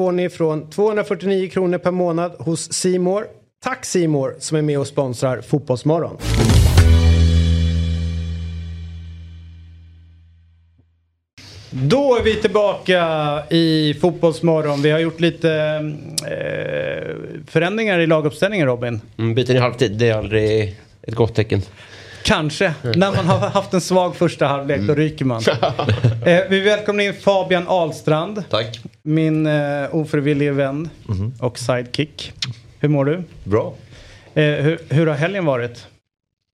[0.00, 3.26] får ni från 249 kronor per månad hos Simor.
[3.64, 6.16] Tack Simor som är med och sponsrar Fotbollsmorgon.
[11.70, 13.02] Då är vi tillbaka
[13.50, 14.82] i Fotbollsmorgon.
[14.82, 15.52] Vi har gjort lite
[16.30, 19.00] eh, förändringar i laguppställningen Robin.
[19.18, 21.62] Mm, byten i halvtid, det är aldrig ett gott tecken.
[22.22, 22.74] Kanske.
[22.82, 25.42] När man har haft en svag första halvlek då ryker man.
[26.26, 28.44] eh, vi välkomnar in Fabian Ahlstrand.
[28.50, 28.80] Tack.
[29.02, 30.88] Min eh, ofrivillige vän
[31.40, 32.32] och sidekick.
[32.80, 33.22] Hur mår du?
[33.44, 33.74] Bra.
[34.34, 35.86] Eh, hur, hur har helgen varit?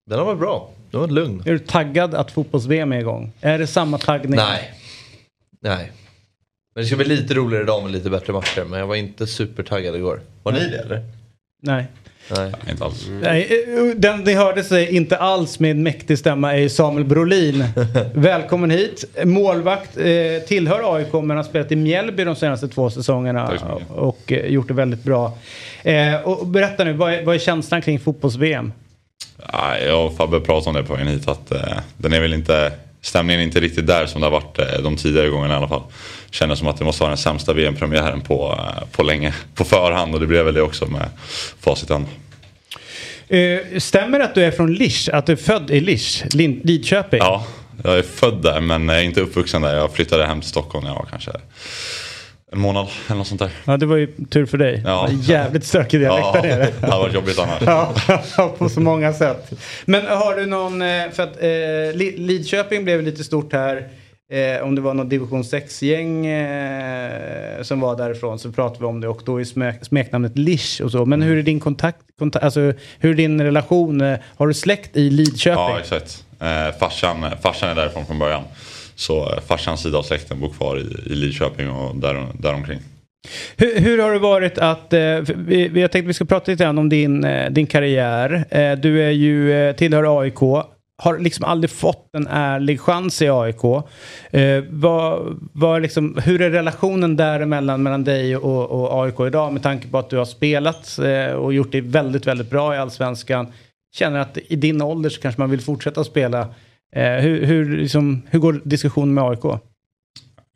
[0.07, 0.71] Den har varit bra.
[0.91, 1.43] Den har varit lugn.
[1.47, 3.33] Är du taggad att fotbolls-VM är igång?
[3.41, 4.37] Är det samma taggning?
[4.37, 4.73] Nej.
[5.61, 5.93] Nej.
[6.75, 8.65] Men det ska bli lite roligare idag med lite bättre matcher.
[8.65, 10.21] Men jag var inte supertaggad igår.
[10.43, 11.05] Var ni det eller?
[11.63, 11.87] Nej.
[12.31, 12.53] Nej.
[12.71, 13.07] Inte alls.
[13.23, 17.05] Nej, eh, den ni hörde sig inte alls med en mäktig stämma är ju Samuel
[17.05, 17.65] Brolin.
[18.15, 19.05] Välkommen hit.
[19.25, 23.59] Målvakt, eh, tillhör AIK men har spelat i Mjällby de senaste två säsongerna
[23.89, 25.39] och eh, gjort det väldigt bra.
[25.83, 28.73] Eh, och berätta nu, vad är, vad är känslan kring fotbolls-VM?
[29.53, 31.61] Ja, jag och Fabbe pratade om det på vägen hit att eh,
[31.97, 32.73] den är väl inte
[33.07, 35.69] Stämningen är inte riktigt där som det har varit eh, de tidigare gångerna i alla
[35.69, 35.83] fall.
[36.31, 39.35] Kändes som att det måste vara den sämsta VM-premiären på, eh, på länge.
[39.55, 41.09] På förhand och det blev väl det också med
[41.61, 42.07] facit hand.
[43.29, 45.09] Eh, stämmer det att du är från Lisch?
[45.13, 47.19] Att du är född i Lisch, Lidköping?
[47.19, 47.47] Ja,
[47.85, 49.75] jag är född där men jag är inte uppvuxen där.
[49.77, 51.31] Jag flyttade hem till Stockholm när jag var kanske
[52.53, 53.51] en månad eller något sånt där.
[53.65, 54.83] Ja, det var ju tur för dig.
[54.85, 55.09] Ja.
[55.23, 56.69] Jävligt stökig dialekt Ja, där nere.
[56.81, 57.93] det hade varit jobbigt annars.
[58.37, 59.53] Ja, på så många sätt.
[59.85, 63.89] Men har du någon, eh, för att eh, Li- Lidköping blev lite stort här.
[64.33, 69.01] Eh, om det var någon division 6-gäng eh, som var därifrån så pratade vi om
[69.01, 71.07] det och då är smek, smeknamnet Lish och så.
[71.07, 74.01] Men hur är din kontakt, kontakt alltså hur är din relation?
[74.01, 75.63] Eh, har du släkt i Lidköping?
[75.63, 76.25] Ja, exakt.
[76.41, 78.43] Eh, farsan, farsan är därifrån från början.
[78.95, 82.79] Så eh, farsans sida av släkten bor kvar i, i Lidköping och där, däromkring.
[83.57, 86.79] Hur, hur har det varit att, eh, vi, jag tänkte vi ska prata lite grann
[86.79, 88.45] om din, eh, din karriär.
[88.77, 90.41] Du är ju, tillhör AIK,
[91.03, 93.65] har liksom aldrig fått en ärlig chans i AIK.
[94.31, 99.63] Eh, vad, vad liksom, hur är relationen däremellan mellan dig och, och AIK idag med
[99.63, 103.53] tanke på att du har spelat eh, och gjort det väldigt, väldigt bra i Allsvenskan.
[103.97, 106.41] Känner att i din ålder så kanske man vill fortsätta spela.
[106.97, 109.43] Eh, hur, hur, liksom, hur går diskussionen med AIK?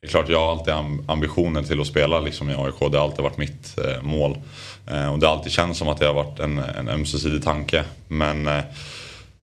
[0.00, 0.74] Det är klart, jag har alltid
[1.06, 2.92] ambitionen till att spela liksom i AIK.
[2.92, 4.38] Det har alltid varit mitt eh, mål.
[4.86, 7.84] Eh, och det har alltid känts som att det har varit en, en ömsesidig tanke.
[8.08, 8.60] Men eh,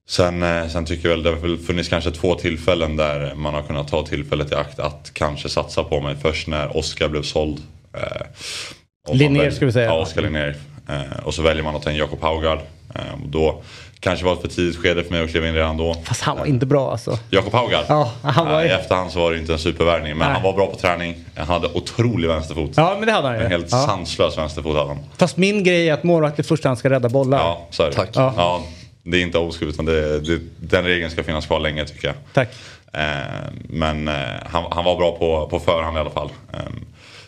[0.09, 3.61] sen, eh, sen tycker jag väl det har funnits kanske två tillfällen där man har
[3.61, 6.15] kunnat ta tillfället i akt att kanske satsa på mig.
[6.21, 7.57] Först när Oskar blev såld.
[7.93, 9.85] Eh, Linnér ska vi säga.
[9.85, 10.55] Ja, Oskar Linnér.
[10.89, 12.59] Eh, och så väljer man att ta in Jakob Haugard.
[12.95, 13.61] Eh, och då
[13.99, 15.95] kanske var ett för tidigt skede för mig att kliva in redan då.
[16.03, 17.19] Fast han var inte bra alltså.
[17.29, 17.85] Jakob Haugard?
[17.87, 20.17] Ja, han var- I efterhand så var det inte en supervärvning.
[20.17, 20.33] Men Nej.
[20.33, 21.15] han var bra på träning.
[21.35, 22.71] Han hade otrolig vänsterfot.
[22.75, 23.43] Ja, men det hade han ju.
[23.43, 23.85] En helt Ja.
[23.87, 24.99] sanslös vänsterfot hade han.
[25.17, 27.37] Fast min grej är att målvakt i första hand ska rädda bollar.
[27.37, 28.07] Ja, så är det.
[28.13, 28.33] Ja.
[28.37, 28.63] Ja,
[29.11, 32.15] det är inte oskrivet utan det, det, den regeln ska finnas kvar länge tycker jag.
[32.33, 32.49] Tack.
[32.93, 36.29] Eh, men eh, han, han var bra på, på förhand i alla fall.
[36.53, 36.59] Eh,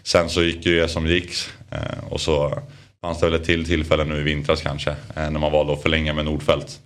[0.03, 1.31] sen så gick ju det som gick.
[1.71, 2.59] Eh, och så
[3.01, 4.89] fanns det väl ett till tillfälle nu i vintras kanske.
[4.89, 6.79] Eh, när man valde att förlänga med Nordfält.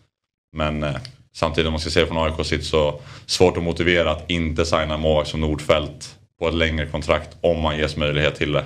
[0.56, 0.96] Men eh,
[1.34, 4.98] samtidigt om man ska se från AIK sitt så svårt att motivera att inte signa
[4.98, 8.66] målvakt som Nordfält på ett längre kontrakt om man ges möjlighet till det.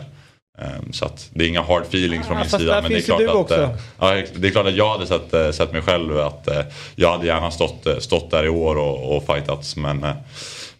[0.62, 2.82] Eh, Så att det är inga hard feelings från Ah, min sida.
[2.82, 3.62] Men det är, klart att, också.
[3.62, 6.62] eh, ja, det är klart att jag hade sett, eh, sett mig själv att eh,
[6.95, 9.76] jag hade gärna stått, stått där i år och, och fightats.
[9.76, 10.05] Men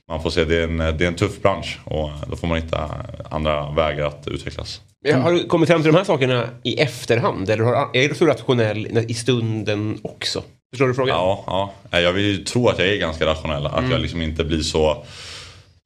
[0.10, 2.58] man får se, det är, en, det är en tuff bransch och då får man
[2.62, 2.90] hitta
[3.30, 4.82] andra vägar att utvecklas.
[5.24, 7.50] Har du kommit fram till de här sakerna i efterhand?
[7.50, 10.44] Eller har, är du så rationell i stunden också?
[10.74, 11.18] Förstår du frågan?
[11.18, 12.00] Ja, ja.
[12.00, 13.66] Jag vill ju tro att jag är ganska rationell.
[13.66, 13.92] Att Mm.
[13.92, 15.04] jag liksom inte blir så,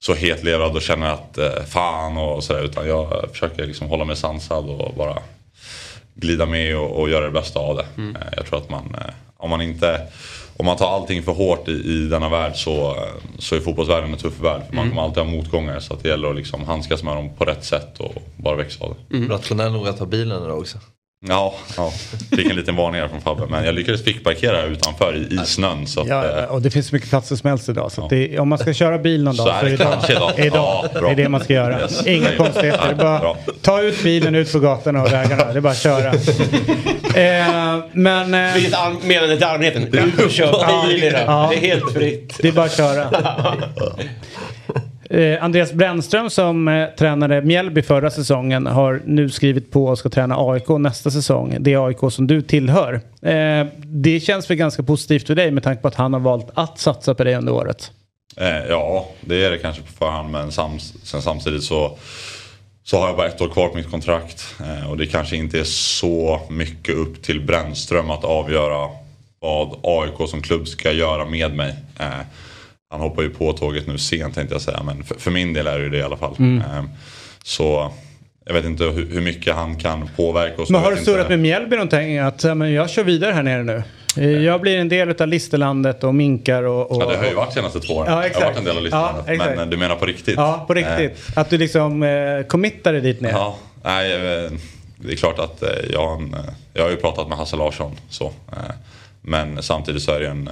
[0.04, 2.64] så hetlevrad och känner att eh, fan och sådär.
[2.64, 5.18] Utan jag försöker liksom hålla mig sansad och bara
[6.16, 7.86] glida med och, och göra det bästa av det.
[7.98, 8.16] Mm.
[8.16, 10.02] Eh, jag tror att man, eh, om man inte
[10.58, 13.04] om man tar allting för hårt i, i denna värld så, eh,
[13.40, 14.62] så är fotbollsvärlden en tuff värld.
[14.68, 14.90] För Man Mm.
[14.90, 17.64] kommer alltid ha motgångar så att det gäller att liksom handskas med dem på rätt
[17.66, 19.18] sätt och bara växa av det.
[19.28, 20.78] Rationell nog att ta bilen idag också.
[21.28, 21.92] Ja, ja,
[22.36, 23.46] fick en liten varning här från Fabbe.
[23.50, 25.88] Men jag lyckades fickparkera här utanför i, i snön.
[25.88, 27.92] Så att, Ja, eh, och det finns så mycket platser som helst idag.
[27.92, 29.74] Så att det, om man ska köra bil någon Så dag är så är det
[29.76, 29.98] idag.
[30.10, 30.32] idag.
[30.46, 30.90] idag.
[30.94, 31.80] Ja, är det man ska göra.
[31.82, 32.08] Yes.
[32.08, 32.38] Inga Nej.
[32.38, 32.96] konstigheter.
[32.96, 33.38] Bara Bra.
[33.62, 35.46] ta ut bilen ut på gatorna och vägarna.
[35.46, 36.14] Det är bara att köra.
[37.16, 38.34] eh, men...
[38.34, 39.84] Eh, Vilket meddelande till allmänheten.
[39.94, 41.22] Ut och kör bil idag.
[41.26, 41.48] Ja.
[41.52, 42.38] Det är helt fritt.
[42.42, 43.10] Det är bara att köra.
[45.12, 50.10] Eh, Andreas Brännström som eh, tränade Mjällby förra säsongen har nu skrivit på och ska
[50.10, 51.58] träna AIK nästa säsong.
[51.60, 52.94] Det är AIK som du tillhör.
[53.22, 56.48] Eh, det känns väl ganska positivt för dig med tanke på att han har valt
[56.54, 57.92] att satsa på dig under året.
[58.38, 61.98] Eh, ja, det är det kanske på förhand men sams, sen samtidigt så,
[62.84, 64.56] så har jag bara ett år kvar på mitt kontrakt.
[64.60, 68.90] Eh, och det kanske inte är så mycket upp till Brännström att avgöra
[69.40, 71.76] vad AIK som klubb ska göra med mig.
[72.00, 72.22] Eh,
[72.92, 75.68] han hoppar ju på tåget nu sent tänkte jag säga men för, för min del
[75.68, 76.36] är det ju det i alla fall.
[76.40, 76.58] Mm.
[76.58, 76.84] Eh,
[77.44, 77.92] så
[78.46, 80.70] jag vet inte hur, hur mycket han kan påverka oss.
[80.70, 82.18] Men Jag har du surrat med Mjällby någonting?
[82.18, 83.84] Att men jag kör vidare här nere nu.
[84.18, 86.92] Eh, Jag blir en del av listerlandet och minkar och...
[86.92, 88.14] och Ja, det har ju varit senaste två åren.
[88.14, 89.16] Ja, jag har varit en del av listan.
[89.28, 90.36] Ja, men du menar på riktigt?
[90.36, 91.38] Ja, på riktigt.
[91.38, 93.30] Att du liksom eh, committar dig dit ner.
[93.32, 94.52] Ja, nej, eh,
[94.98, 96.36] det är klart att eh, jag,
[96.74, 97.92] jag har ju pratat med Hasse Larsson.
[98.10, 98.32] Så,
[99.22, 100.50] men samtidigt så är det en...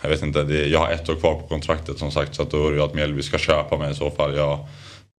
[0.00, 2.34] Jag vet inte, det, jag har ett år kvar på kontraktet som sagt.
[2.34, 4.36] Så att då är det ju att Mjällby ska köpa mig i så fall.
[4.36, 4.66] Jag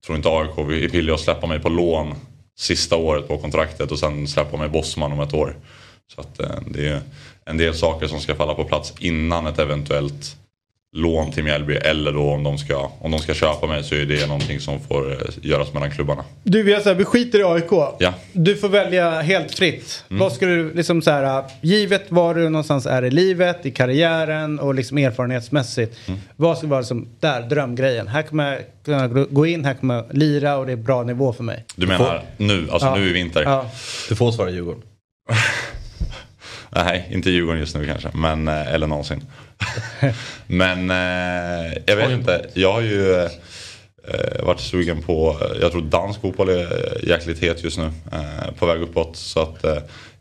[0.06, 2.16] tror inte AIK vill villiga att släppa mig på lån
[2.58, 5.56] sista året på kontraktet och sen släppa mig Bosman om ett år.
[6.16, 7.02] Så att eh, det är
[7.46, 10.38] en del saker som ska falla på plats innan ett eventuellt
[10.96, 14.06] lån till Mjällby eller då om de ska, om de ska köpa mig så är
[14.06, 16.24] det någonting som får eh, göras mellan klubbarna.
[16.44, 17.72] Du, vi, här, vi skiter i AIK.
[18.00, 18.14] Ja.
[18.34, 20.04] Du får välja helt fritt.
[20.10, 20.20] Mm.
[20.20, 24.60] Vad skulle du, liksom så här, givet var du någonstans är i livet, i karriären
[24.60, 26.08] och liksom erfarenhetsmässigt.
[26.08, 26.20] Mm.
[26.36, 28.08] Vad skulle vara som, där, drömgrejen.
[28.08, 31.34] Här kommer jag kunna gå in, här kommer jag lira och det är bra nivå
[31.34, 31.66] för mig.
[31.76, 32.96] Du menar nu, alltså Ja.
[32.96, 33.44] nu i vinter?
[33.44, 33.72] Ja.
[34.10, 34.82] Du får svara Djurgården.
[36.76, 39.24] Nej, inte Djurgården just nu kanske, men, eh, eller någonsin.
[40.48, 46.22] men eh, jag vet inte, jag har ju eh, varit sugen på, jag tror dansk
[46.22, 47.92] fotboll är jäkligt het just nu.
[48.60, 49.16] På väg uppåt.
[49.16, 49.66] Så att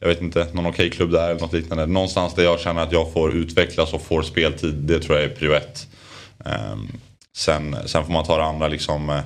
[0.00, 1.86] jag vet inte, någon okej klubb där eller något liknande.
[1.86, 5.34] Någonstans där jag känner att jag får utvecklas och får speltid, det tror jag är
[5.34, 5.86] prio ett.
[6.44, 6.88] Ehm,
[7.36, 9.10] sen, sen får man ta det andra liksom.
[9.10, 9.20] Eh,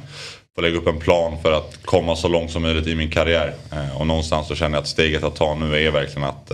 [0.54, 3.54] få lägga upp en plan för att komma så långt som möjligt i min karriär.
[3.98, 6.52] Och någonstans så känner jag att steget att ta nu är verkligen att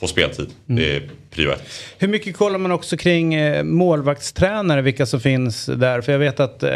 [0.00, 0.46] få speltid.
[0.68, 0.82] Mm.
[0.82, 1.62] Det är prio ett.
[1.98, 6.00] Hur mycket kollar man också kring eh, målvaktstränare, vilka som finns där?
[6.00, 6.70] För jag vet att eh,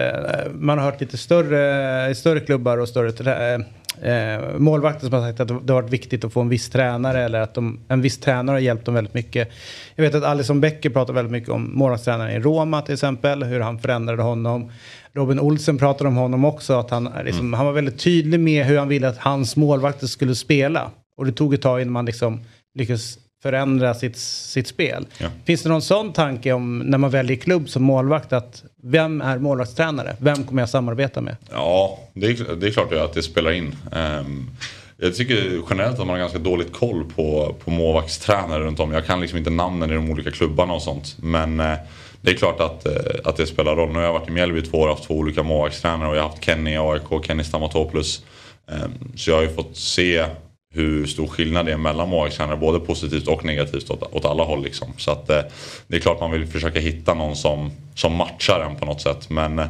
[0.53, 3.65] man har hört lite större, i större klubbar och större trä-
[4.03, 7.23] eh, målvakter som har sagt att det har varit viktigt att få en viss tränare
[7.25, 9.49] eller att de, en viss tränare har hjälpt dem väldigt mycket.
[9.95, 13.61] Jag vet att Alison Becker pratar väldigt mycket om målvaktstränaren i Roma till exempel, hur
[13.61, 14.71] han förändrade honom.
[15.13, 18.79] Robin Olsen pratade om honom också, att han, liksom, han var väldigt tydlig med hur
[18.79, 20.91] han ville att hans målvakter skulle spela.
[21.17, 22.41] Och det tog ett tag innan man liksom
[22.75, 25.07] lyckades förändra sitt, sitt spel.
[25.19, 25.29] Ja.
[25.45, 29.39] Finns det någon sån tanke om när man väljer klubb som målvakt att vem är
[29.39, 30.17] målvaktstränare?
[30.19, 31.37] Vem kommer jag samarbeta med?
[31.51, 33.77] Ja, det är, det är klart att det spelar in.
[33.93, 34.51] Ehm,
[34.97, 38.93] jag tycker generellt att man har ganska dåligt koll på, på målvaktstränare runt om.
[38.93, 41.17] Jag kan liksom inte namnen i de olika klubbarna och sånt.
[41.19, 41.75] Men eh,
[42.21, 42.93] det är klart att, eh,
[43.25, 43.89] att det spelar roll.
[43.89, 46.17] Nu har jag varit i Mjällby i två år och haft två olika målvaktstränare och
[46.17, 48.25] jag har haft Kenny i AIK, Kenny Stamatopoulos.
[48.73, 50.25] Ehm, så jag har ju fått se
[50.75, 54.63] hur stor skillnad det är mellan målvaktstränare, både positivt och negativt åt, åt alla håll.
[54.63, 54.89] Liksom.
[54.97, 55.41] Så att, eh,
[55.87, 59.31] det är klart man vill försöka hitta någon som, som matchar en på något sätt.
[59.31, 59.67] Men eh,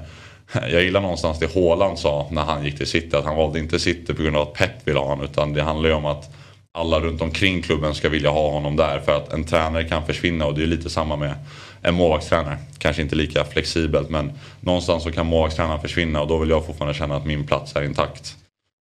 [0.53, 3.17] jag gillar någonstans det Haaland sa när han gick till City.
[3.17, 5.25] Att han valde inte City på grund av att Pep vill ha honom.
[5.25, 6.31] Utan det handlar ju om att
[6.73, 9.01] alla runt omkring klubben ska vilja ha honom där.
[9.01, 11.35] För att en tränare kan försvinna och det är lite samma med
[11.83, 12.59] en målvaktstränare.
[12.79, 16.99] Kanske inte lika flexibelt men någonstans så kan målvaktstränaren försvinna och då vill jag fortfarande
[16.99, 18.37] känna att min plats är intakt.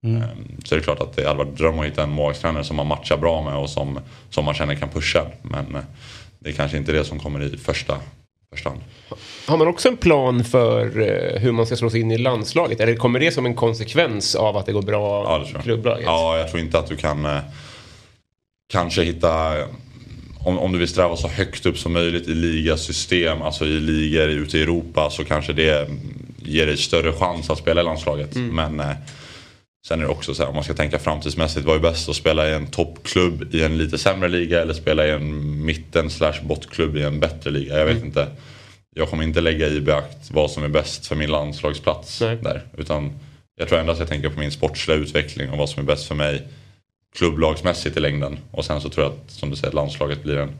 [0.04, 0.22] Mm.
[0.22, 0.28] Ehm,
[0.64, 2.86] Så det är klart att det hade varit dröm att hitta en målvaktstränare som man
[2.86, 3.98] matchar bra med och som,
[4.30, 5.26] som man känner kan pusha.
[5.42, 5.80] Men eh,
[6.38, 7.96] det är kanske inte det som kommer i första,
[8.54, 8.80] första hand.
[9.46, 12.80] Har man också en plan för eh, hur man ska slå sig in i landslaget?
[12.80, 15.62] Eller kommer det som en konsekvens av att det går bra Ja, det jag.
[15.62, 16.04] klubblaget?
[16.04, 17.38] Ja, jag tror inte att du kan eh,
[18.72, 19.54] kanske hitta
[20.38, 24.28] om, om du vill sträva så högt upp som möjligt i ligasystem, alltså i ligor
[24.28, 25.88] ute i Europa så kanske det
[26.36, 28.36] ger dig större chans att spela i landslaget.
[28.36, 28.90] Men eh,
[29.86, 32.16] sen är det också så här, om man ska tänka framtidsmässigt, vad är bäst att
[32.16, 36.42] spela i en toppklubb i en lite sämre liga eller spela i en mitten slash
[36.42, 37.78] bottklubb i en bättre liga?
[37.78, 38.28] Jag vet inte.
[38.94, 42.62] Jag kommer inte lägga i beakt vad som är bäst för min landslagsplats där.
[42.76, 43.12] Utan
[43.56, 46.14] jag tror endast jag tänker på min sportsliga utveckling och vad som är bäst för
[46.14, 46.48] mig
[47.16, 48.38] klubblagsmässigt i längden.
[48.50, 50.50] Och sen så tror jag att, som du säger, landslaget blir en,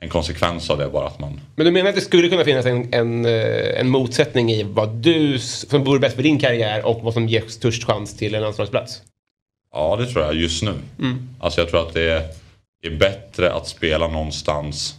[0.00, 1.40] en konsekvens av det bara att man...
[1.56, 4.88] Men du menar att det skulle kunna finnas en, en, eh, en motsättning i vad
[4.88, 8.42] du, som vore bäst för din karriär och vad som ger störst chans till en
[8.42, 9.02] landslagsplats?
[9.72, 10.74] Ja, det tror jag just nu.
[10.98, 11.28] Mm.
[11.40, 12.22] Alltså jag tror att det är,
[12.82, 14.94] är bättre att spela någonstans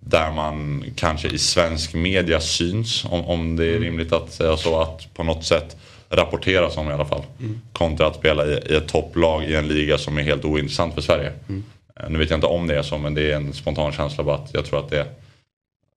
[0.00, 3.04] där man kanske i svensk media syns.
[3.04, 3.82] Om, om det är Mm.
[3.82, 4.80] rimligt att säga så.
[4.80, 5.76] Att på något sätt
[6.08, 7.22] rapporteras om i alla fall.
[7.40, 7.60] Mm.
[7.72, 11.00] Kontra att spela i, i ett topplag i en liga som är helt ointressant för
[11.00, 11.32] Sverige.
[11.48, 11.64] Mm.
[12.02, 14.24] Eh, Nu vet jag inte om det är så men det är en spontan känsla
[14.24, 15.06] bara att jag tror att det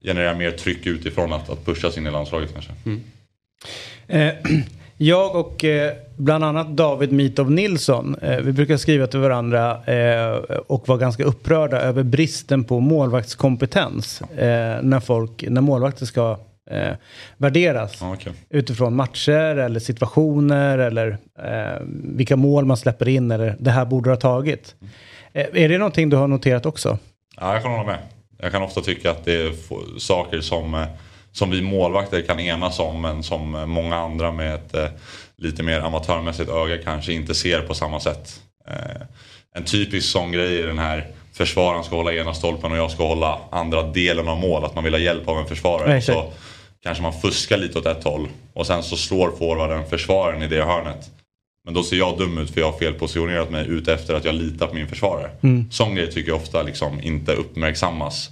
[0.05, 2.71] genererar mer tryck utifrån att, att pusha sin i landslaget kanske.
[4.07, 4.34] Eh,
[4.97, 10.31] jag och eh, bland annat David Mitov Nilsson, eh, vi brukar skriva till varandra eh,
[10.67, 16.39] och vara ganska upprörda över bristen på målvaktskompetens eh, när, folk, när målvakter ska
[16.71, 16.93] eh,
[17.38, 18.34] värderas Ja, okej.
[18.49, 24.09] utifrån matcher eller situationer eller eh, vilka mål man släpper in eller det här borde
[24.09, 24.75] ha tagit.
[24.81, 24.88] Eh,
[25.34, 26.97] är det någonting du har noterat också?
[27.39, 27.99] Ja, jag kan hålla med.
[28.39, 29.53] Jag kan ofta tycka att det är
[29.99, 30.85] saker som, eh,
[31.31, 34.88] som vi målvakter kan enas om men som eh, många andra med ett eh,
[35.38, 38.41] lite mer amatörmässigt öga kanske inte ser på samma sätt.
[38.68, 39.01] Eh,
[39.55, 43.07] En typisk sån grej är den här försvararen ska hålla ena stolpen och jag ska
[43.07, 44.65] hålla andra delen av mål.
[44.65, 46.01] Att man vill ha hjälp av en försvarare.
[46.01, 46.31] Så
[46.84, 50.64] kanske man fuskar lite åt ett håll och sen så slår forwarden försvararen i det
[50.64, 51.10] hörnet.
[51.65, 54.35] Men då ser jag dum ut för jag har felpositionerat mig ute efter att jag
[54.35, 55.30] litar på min försvarare.
[55.41, 55.72] Mm.
[55.72, 58.30] Sån grej tycker jag ofta liksom inte uppmärksammas.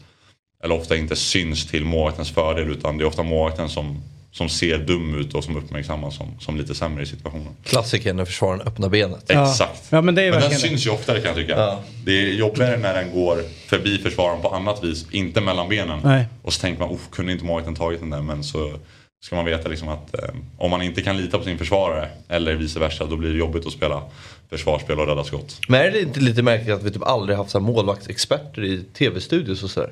[0.64, 4.02] Eller ofta inte syns till målvaktens fördel utan det är ofta målvakten som,
[4.32, 7.56] som ser dum ut och som uppmärksammas som, som lite sämre i situationen.
[7.64, 9.30] Klassiker när försvararen öppnar benet.
[9.30, 9.88] Exakt.
[9.90, 11.58] Ja, men det är Men den syns ju oftare kan jag tycka.
[11.58, 11.84] Ja.
[12.06, 16.00] Det är jobbigare när den går förbi försvararen på annat vis, inte mellan benen.
[16.04, 16.26] Nej.
[16.42, 18.22] Och så tänker man, oh, kunde inte målvakten tagit den där?
[18.22, 18.74] Men så
[19.22, 22.56] ska man veta liksom att eh, om man inte kan lita på sin försvarare eller
[22.56, 24.04] vice versa då blir det jobbigt att spela
[24.50, 25.60] försvarsspel och rädda skott.
[25.68, 28.84] Men är det inte lite märkligt att vi typ aldrig haft så här målvaktsexperter i
[28.84, 29.90] tv-studios och sådär?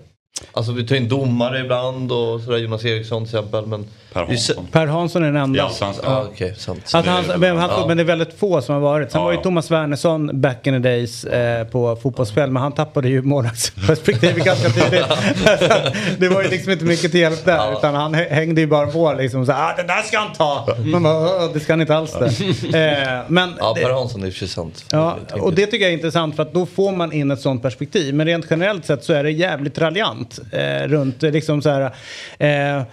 [0.52, 3.66] Alltså vi tar in domare ibland och sådär, Jonas Eriksson till exempel.
[3.66, 4.68] Men Per Hansson.
[4.72, 5.58] Per Hansson är den enda.
[5.58, 6.12] I Allsvenskan.
[6.12, 6.92] Ja, okej, sant.
[6.94, 7.86] Att han, men, han, Ja.
[7.88, 9.12] men det är väldigt få som har varit.
[9.12, 9.44] Sen Ja, var ju ja.
[9.44, 12.52] Thomas Wernersson back in the days eh, på fotbollsspel.
[12.52, 15.06] Men han tappade ju målvaktsperspektivet ganska tidigt.
[16.20, 17.74] det var ju liksom inte mycket till hjälp där.
[17.78, 20.34] Utan han hä- hängde ju bara på liksom så här, ah, den där ska han
[20.34, 20.68] ta.
[20.86, 22.26] Man bara, "Åh, det ska han inte alls det.
[22.80, 24.86] Eh, men Ja, det- Per Hansson är sig sant.
[24.92, 27.62] Ja, och det tycker jag är intressant för att då får man in ett sånt
[27.62, 28.14] perspektiv.
[28.16, 31.92] Men rent generellt sett så är det jävligt raljant eh, runt eh, liksom så här.
[32.40, 32.84] Eh, eh,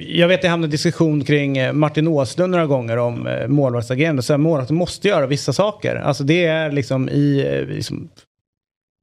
[0.00, 3.48] jag vet att jag hamnade i diskussion kring eh, Martin Åslund några gånger om eh,
[3.48, 4.22] målvaktsagerande.
[4.22, 5.96] Så här, målvakten måste göra vissa saker.
[5.96, 8.08] Alltså det är liksom i, eh, liksom,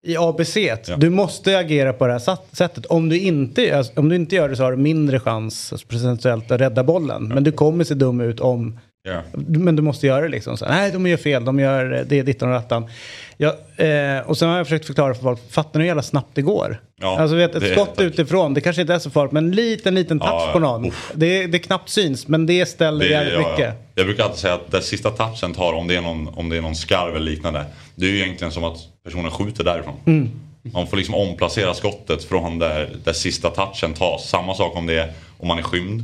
[0.06, 0.58] i ABC.
[0.98, 2.86] Du måste agera på det här sättet.
[2.86, 5.88] Om du, inte, alltså, om du inte gör det så har du mindre chans alltså,
[5.88, 7.28] procentuellt att rädda bollen.
[7.28, 9.22] Men du kommer se dum ut om Ja.
[9.48, 10.58] men du måste göra det liksom.
[10.58, 12.90] Så, nej, de gör fel, de gör det dittan och dattan.
[13.38, 13.56] Ja,
[13.86, 16.42] eh, och sen har jag försökt förklara för folk, fattar ni hur jävla snabbt det
[16.42, 16.82] går?
[17.02, 19.96] Ja, alltså vet, ett skott utifrån, det kanske inte är så farligt, men en liten,
[19.96, 20.92] liten touch Ja, på någon.
[21.14, 23.52] Det, det knappt syns, men det ställer Det, jävligt ja.
[23.52, 23.74] mycket.
[23.96, 26.58] Jag brukar alltid säga att den sista touchen tar, om det, är någon, om det
[26.58, 27.66] är någon skarv eller liknande.
[27.96, 29.96] Det är ju egentligen som att personen skjuter därifrån.
[30.06, 30.30] Mm.
[30.74, 34.30] Man får liksom omplacera skottet från där, där sista touchen tas.
[34.30, 36.04] Samma sak om det är om man är skymd.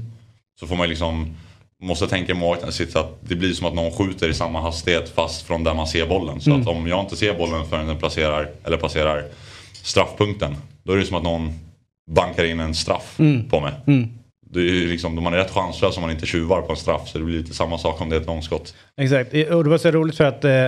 [0.60, 1.36] Så får man liksom
[1.84, 5.64] måste tänka målvakten att det blir som att någon skjuter i samma hastighet fast från
[5.64, 6.42] där man ser bollen.
[6.42, 6.62] Så Mm.
[6.62, 9.24] att om jag inte ser bollen förrän den placerar, eller passerar
[9.84, 10.56] straffpunkten.
[10.84, 11.54] Då är det som att någon
[12.12, 13.50] bankar in en straff Mm.
[13.50, 13.74] på mig.
[13.88, 14.10] Mm.
[14.54, 17.02] Det är liksom, man är rätt chanslös om man inte tjuvar på en straff.
[17.10, 18.74] Så det blir lite samma sak om det är ett långskott.
[19.02, 20.66] Exakt, och det var så roligt för att eh,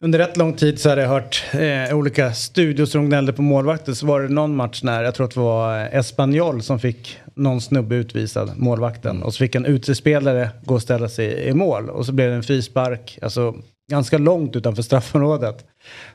[0.00, 3.92] under rätt lång tid så hade jag hört eh, olika studios som gnällde på målvakter.
[3.92, 7.18] Så var det någon match när, jag tror att det var eh, Espanyol som fick
[7.40, 9.22] någon snubbe utvisad, målvakten.
[9.22, 11.90] Och så fick en utespelare gå och ställa sig i mål.
[11.90, 13.54] Och så blev det en frispark, alltså
[13.90, 15.64] ganska långt utanför straffområdet.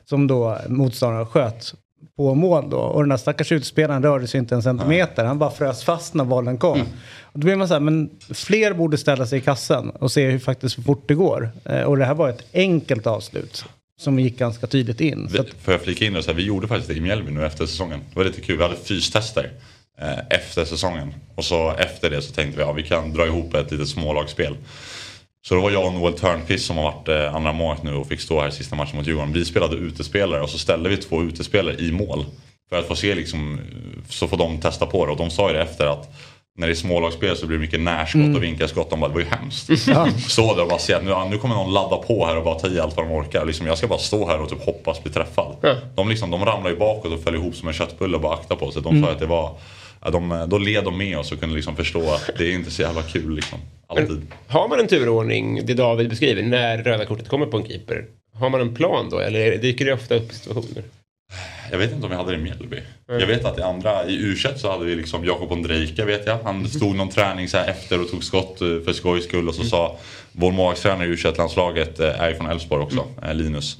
[0.04, 1.74] Som då motståndaren sköt
[2.16, 2.78] på mål då.
[2.78, 5.24] Och den där stackars utespelaren rörde sig inte en centimeter.
[5.24, 6.80] Han bara frös fast när bollen kom.
[7.20, 10.30] Och då blir man så här, men fler borde ställa sig i kassen och se
[10.30, 11.50] hur faktiskt fort det går.
[11.64, 13.64] Eh, och det här var ett enkelt avslut.
[13.98, 15.28] Som gick ganska tydligt in.
[15.28, 16.22] Så att, Får jag flika in?
[16.22, 18.00] Så här, vi gjorde faktiskt det i Mjällby nu efter säsongen.
[18.10, 18.56] Det var lite kul.
[18.56, 19.50] Vi hade fystester
[20.30, 21.14] efter säsongen.
[21.34, 23.88] Och så efter det så tänkte vi att ja, vi kan dra ihop ett litet
[23.88, 24.56] smålagsspel.
[25.48, 28.06] Så då var jag och Noel Törnqvist som har varit eh, andra målet nu och
[28.06, 29.32] fick stå här sista matchen mot Djurgården.
[29.32, 32.24] Vi spelade utespelare och så ställde vi två utespelare i mål.
[32.70, 33.60] För att få se liksom,
[34.08, 35.12] så får de testa på det.
[35.12, 36.10] Och de sa ju det efter att
[36.58, 38.36] när det är smålagsspel så blir det mycket närskott Mm.
[38.36, 38.90] och vinkelskott.
[38.90, 39.68] De bara, det var ju hemskt.
[39.88, 40.08] Ja.
[40.28, 42.58] Så där och bara se att nu, nu kommer någon ladda på här och bara
[42.58, 43.44] ta i allt vad de orkar.
[43.44, 45.56] Liksom, jag ska bara stå här och typ hoppas bli träffad.
[45.94, 48.56] De, liksom, de ramlar ju bakåt och föll ihop som en köttbulle och bara akta
[48.56, 48.82] på sig.
[48.82, 49.04] De Mm.
[49.04, 49.54] sa att det var,
[50.06, 52.70] ja, de, då led de med oss och kunde liksom förstå att det är inte
[52.70, 53.58] så jävla kul liksom.
[53.86, 54.26] Alltid.
[54.46, 58.04] Har man en turordning, det David beskriver, när röda kortet kommer på en keeper?
[58.34, 60.84] Har man en plan då eller dyker det ofta upp situationer?
[61.70, 62.76] Jag vet inte om vi hade det i Mjällby.
[63.06, 66.38] Jag vet att i andra, i u så hade vi liksom Jakob Ondrejka vet jag.
[66.44, 69.64] Han stod någon träning så efter och tog skott eh, för skojs skull och så
[69.64, 69.98] sa
[70.32, 73.78] vår målvaktstränare i u landslaget är ju från Elfsborg också, eh, Linus.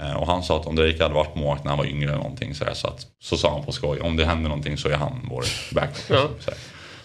[0.00, 2.54] Eh, Och han sa att Ondrejka hade varit målvakt när han var yngre eller någonting.
[2.54, 4.96] Så, där, så, att, så sa han på skoj, om det händer någonting så är
[4.96, 5.44] han vår
[5.74, 5.96] backup.
[6.06, 6.58] Så, här.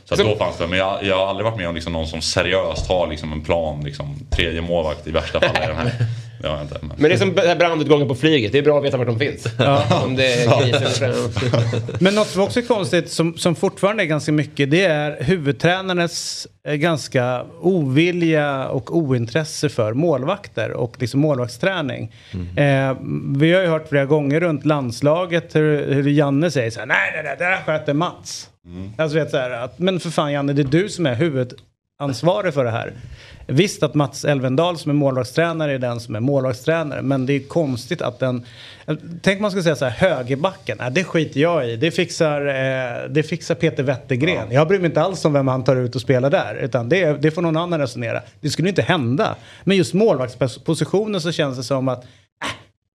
[0.06, 2.07] så att då fanns det, men jag, jag har aldrig varit med om liksom någon
[2.07, 5.91] som seriöst har liksom en plan, liksom, tredje målvakt i värsta fall är den här.
[6.41, 6.78] Det har jag inte.
[6.82, 8.52] Men, Men det är som brandutgången på flyget.
[8.52, 9.45] Det är bra att veta vart de finns.
[10.06, 11.14] Om det är kriser.
[12.03, 16.48] Men något som också är konstigt, som, som fortfarande är ganska mycket, det är huvudtränarens
[16.68, 22.11] eh, ganska ovilja och ointresse för målvakter och liksom målvaktsträning.
[22.57, 22.98] Eh,
[23.38, 27.11] vi har ju hört flera gånger runt landslaget hur, hur Janne säger så här, nej,
[27.14, 28.49] nej, nej, det där sköter Mats.
[28.98, 31.16] Alltså vet så här, att, men för fan Janne, det är du som är
[32.10, 32.94] huvudansvarig för det här.
[33.48, 37.40] Visst att Mats Elvendal som är målvaktstränare är den som är målvaktstränare, men det är
[37.48, 38.46] konstigt att den...
[39.22, 41.76] Tänk man ska säga så här, högerbacken, nej, det skiter jag i.
[41.76, 44.52] Det fixar, eh, det fixar Peter Wettergren.
[44.52, 47.22] Jag bryr mig inte alls om vem han tar ut och spelar där, utan det,
[47.22, 48.22] det får någon annan resonera.
[48.42, 49.36] Det skulle inte hända.
[49.64, 52.10] Men just målvaktspositionen så känns det som att äh,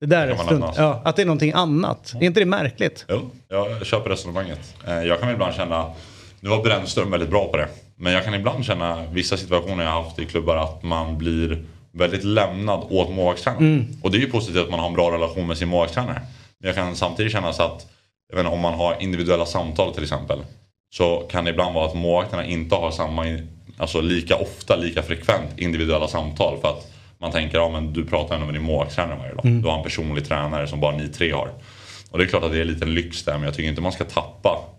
[0.01, 0.75] det där är oss.
[0.77, 2.15] Ja, att det är någonting annat.
[2.21, 3.05] Är inte det märkligt?
[3.09, 4.75] Jo, jag köper resonemanget.
[4.87, 5.87] Eh, Jag kan ibland känna,
[6.41, 9.91] nu var Brännström väldigt bra på det, men jag kan ibland känna vissa situationer jag
[9.91, 13.65] har haft i klubbar att man blir väldigt lämnad åt målvaktstränaren.
[13.65, 13.97] Mm.
[14.03, 16.23] Och det är ju positivt att man har en bra relation med sin målvaktstränare.
[16.61, 17.87] Men jag kan samtidigt känna så att,
[18.33, 20.39] jag om man har individuella samtal till exempel,
[20.95, 23.39] så kan det ibland vara att målvakterna inte har samma,
[23.79, 26.59] alltså lika ofta, lika frekvent individuella samtal.
[26.61, 29.45] För att man tänker, ja men du pratar ändå med din målvaktstränare varje dag.
[29.45, 29.63] Mm.
[29.63, 31.51] Du har en personlig tränare som bara ni tre har.
[32.11, 33.81] Och det är klart att det är en liten lyx där, men jag tycker inte
[33.81, 34.74] man ska tappa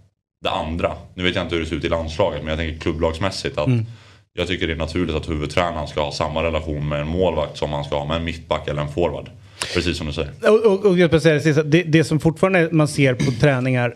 [0.46, 0.92] det andra.
[1.14, 3.68] Nu vet jag inte hur det ser ut i landslaget, men jag tänker klubblagsmässigt att
[3.68, 3.86] Mm.
[4.34, 7.70] jag tycker det är naturligt att huvudtränaren ska ha samma relation med en målvakt som
[7.70, 9.30] man ska ha med en mittback eller en forward.
[9.74, 10.32] Precis som du säger.
[10.42, 13.96] Och, och, och jag säga det, sista, det, det som fortfarande man ser på träningar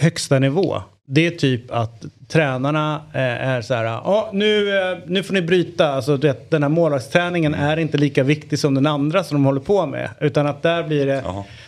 [0.00, 0.82] högsta nivå.
[1.08, 5.42] Det är typ att tränarna eh, är så här, ja nu, eh, nu får ni
[5.42, 9.44] bryta, alltså vet, den här målvaktsträningen är inte lika viktig som den andra som de
[9.44, 10.10] håller på med.
[10.20, 11.24] Utan att där blir det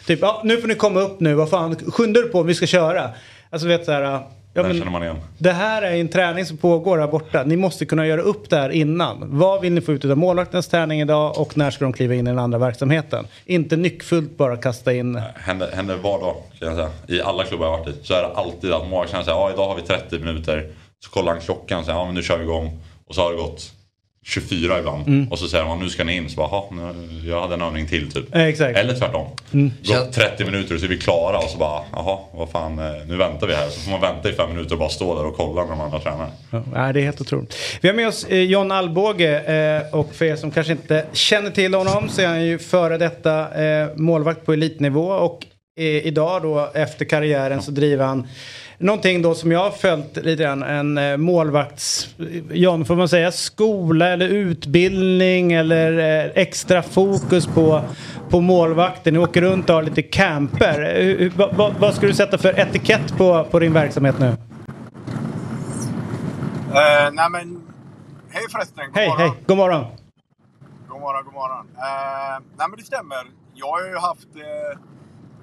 [0.06, 2.66] typ, ja nu får ni komma upp nu, vad fan, skyndar du på, vi ska
[2.66, 3.10] köra.
[3.50, 5.16] Alltså vet så här, ja, känner man igen.
[5.38, 7.42] det här är en träning som pågår här borta.
[7.44, 9.38] Ni måste kunna göra upp det här innan.
[9.38, 12.26] Vad vill ni få ut av målvaktens träning idag och när ska de kliva in
[12.26, 13.26] i den andra verksamheten?
[13.44, 15.20] Inte nyckfullt bara kasta in.
[15.34, 16.90] Händer, händer var dag kan jag säga.
[17.06, 18.06] I alla klubbar jag har varit i.
[18.06, 20.70] Så är det alltid att målvakten säger ja idag har vi 30 minuter.
[21.04, 22.80] Så kollar han klockan och säger ja men nu kör vi igång.
[23.06, 23.72] Och så har det gått
[24.24, 25.08] 24 ibland.
[25.08, 25.28] Mm.
[25.28, 26.28] Och så säger man nu ska ni in.
[26.30, 28.34] Så bara, "Jaha, nu, jag hade en övning till typ.
[28.34, 28.78] Eh, exakt.
[28.78, 29.26] Eller tvärtom.
[29.52, 29.72] Mm.
[29.82, 33.16] Gått 30 minuter så är vi klara och så bara jaha vad fan eh, nu
[33.16, 33.68] väntar vi här.
[33.68, 35.90] Så får man vänta i fem minuter och bara stå där och kolla när man
[35.90, 36.30] har tränare.
[36.50, 37.54] Ja, det är helt otroligt.
[37.80, 41.50] Vi har med oss eh, John Alvbåge eh, och för er som kanske inte känner
[41.50, 43.46] till honom så är han ju före detta
[43.94, 45.46] målvakt på elitnivå och
[46.02, 48.26] idag då efter karriären så driver han
[48.80, 52.14] Någonting då som jag har följt lite grann, en eh, målvakts,
[52.50, 57.80] John får man säga skola eller utbildning eller eh, extra fokus på,
[58.30, 59.14] på målvakten.
[59.14, 61.00] Ni åker runt och har lite camper.
[61.20, 64.26] Eh, vad, vad, vad ska du sätta för etikett på, på din verksamhet nu?
[64.26, 64.34] Eh,
[67.12, 67.62] nej men,
[68.30, 68.84] hej förresten.
[68.86, 69.20] God Hej, morgon.
[69.20, 69.84] hej, god morgon.
[70.88, 71.66] God morgon, god morgon.
[71.76, 73.16] Eh, nej men det stämmer.
[73.54, 74.78] Jag har ju haft eh,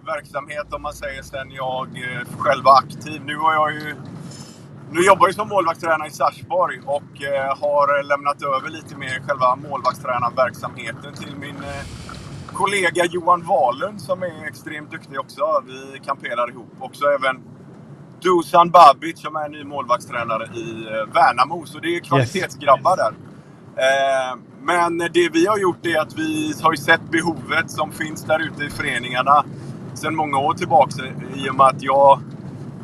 [0.06, 3.22] verksamhet om man säger sen jag eh, själv var aktiv.
[3.26, 3.96] Nu har jag ju...
[4.92, 9.56] Nu jobbar jag som målvaktstränare i Sarpsborg och eh, har lämnat över lite mer själva
[9.56, 11.86] målvaktstränarverksamheten till min eh,
[12.54, 15.64] kollega Johan Wahlund som är extremt duktig också.
[15.68, 16.74] Vi kamperar ihop.
[16.80, 17.42] Också även
[18.22, 21.66] Dusan Babic som är ny målvaktstränare i eh, Värnamo.
[21.66, 23.14] Så det är kvalitetsgrabbar där.
[23.78, 28.40] Eh, men det vi har gjort är att vi har sett behovet som finns där
[28.40, 29.46] ute i föreningarna
[29.96, 31.04] sedan många år tillbaka.
[31.36, 32.22] I och med att jag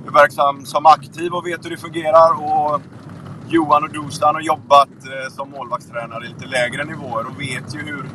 [0.07, 2.31] är verksam som aktiv och vet hur det fungerar.
[2.33, 2.81] Och
[3.49, 7.79] Johan och Dusan har jobbat eh, som målvaktstränare i lite lägre nivåer och vet ju
[7.79, 8.05] hur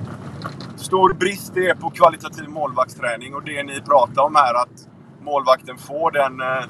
[0.77, 3.35] stor brist det är på kvalitativ målvaktsträning.
[3.35, 4.89] Och det ni pratar om här, att
[5.21, 6.65] målvakten får den eh,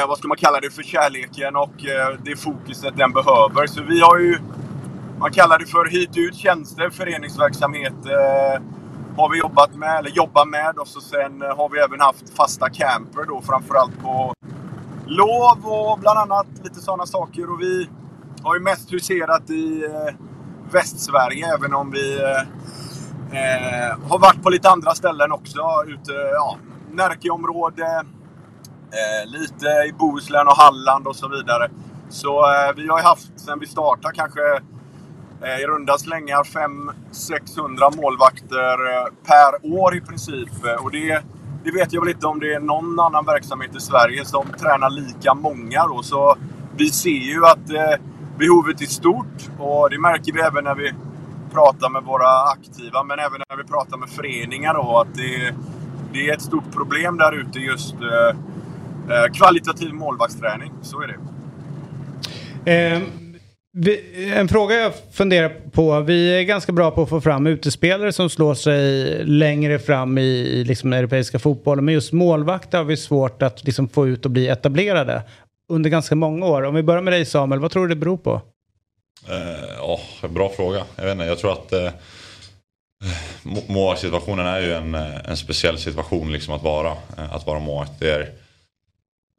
[0.00, 3.66] eh vad ska man kalla det för, kärleken och eh, det fokuset den behöver.
[3.66, 4.38] Så vi har ju,
[5.18, 8.62] man kallar det för hyrt ut tjänster, föreningsverksamhet eh,
[9.16, 10.78] har vi jobbat med, eller jobbar med.
[10.78, 14.34] Och så sen eh, har vi även haft fasta camper då, framförallt på
[15.06, 17.50] lov och bland annat lite sådana saker.
[17.52, 17.88] Och vi
[18.42, 20.14] har ju mest huserat i eh,
[20.72, 22.40] Västsverige, även om vi eh,
[23.40, 25.60] eh, har varit på lite andra ställen också.
[25.86, 26.56] Ute, ja,
[26.90, 28.04] Närkeområde,
[28.90, 31.70] eh, lite i Bohuslän och Halland och så vidare.
[32.08, 34.40] Så eh, vi har ju haft, sen vi startade, kanske
[35.42, 36.42] Eh, i runda slängar
[37.12, 40.64] 500-600 målvakter eh, per år i princip.
[40.64, 41.22] Eh, och det,
[41.64, 44.90] det vet jag väl inte om det är någon annan verksamhet i Sverige som tränar
[44.90, 46.02] lika många då.
[46.02, 46.36] Så
[46.76, 48.00] vi ser ju att eh,
[48.38, 50.92] behovet är stort och det märker vi även när vi
[51.52, 55.54] pratar med våra aktiva, men även när vi pratar med föreningar då, att det,
[56.12, 60.72] det är ett stort problem där ute just eh, kvalitativ målvaktsträning.
[60.82, 61.16] Så är det.
[62.96, 63.25] Mm
[64.34, 66.00] en fråga jag funderar på.
[66.00, 70.22] Vi är ganska bra på att få fram utespelare som slår sig längre fram i,
[70.22, 71.84] i liksom europeiska fotbollen.
[71.84, 75.22] Men just målvakter har vi svårt att liksom få ut och bli etablerade
[75.68, 76.62] under ganska många år.
[76.62, 78.42] Om vi börjar med dig Samuel, vad tror du det beror på?
[79.30, 80.84] Uh, oh, bra fråga.
[80.96, 81.90] Jag vet inte, jag tror att uh,
[83.66, 88.00] målvaktssituationen är ju en, eh, en speciell situation liksom att vara, Uh, att vara målvakt.
[88.00, 88.32] Det är,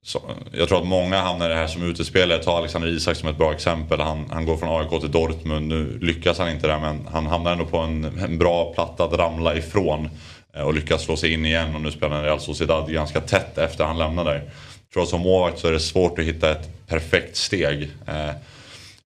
[0.08, 0.22] så,
[0.52, 2.44] jag tror att många hamnar i det här som utespelare.
[2.44, 4.00] Ta Alexander Isak som ett bra exempel.
[4.00, 5.68] Han, han går från AIK till Dortmund.
[5.68, 9.14] Nu lyckas han inte där men han hamnar ändå på en, en bra platta att
[9.14, 10.10] ramla ifrån.
[10.56, 13.22] Eh, och lyckas slå sig in igen och nu spelar han i Real Sociedad ganska
[13.22, 14.34] tätt efter han lämnar där.
[14.34, 17.90] Jag tror att som målvakt så är det svårt att hitta ett perfekt steg.
[18.06, 18.36] Jag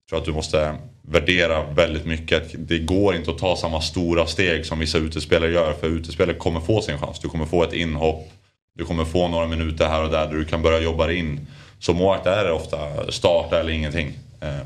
[0.09, 2.51] tror att du måste värdera väldigt mycket.
[2.57, 5.73] Det går inte att ta samma stora steg som vissa utespelare gör.
[5.73, 7.19] För utespelare kommer få sin chans.
[7.19, 8.29] Du kommer få ett inhopp.
[8.77, 11.47] Du kommer få några minuter här och där där du kan börja jobba dig in.
[11.79, 14.13] Som målvakt är det ofta starta eller ingenting.
[14.41, 14.65] Eh,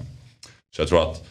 [0.76, 1.24] så jag tror att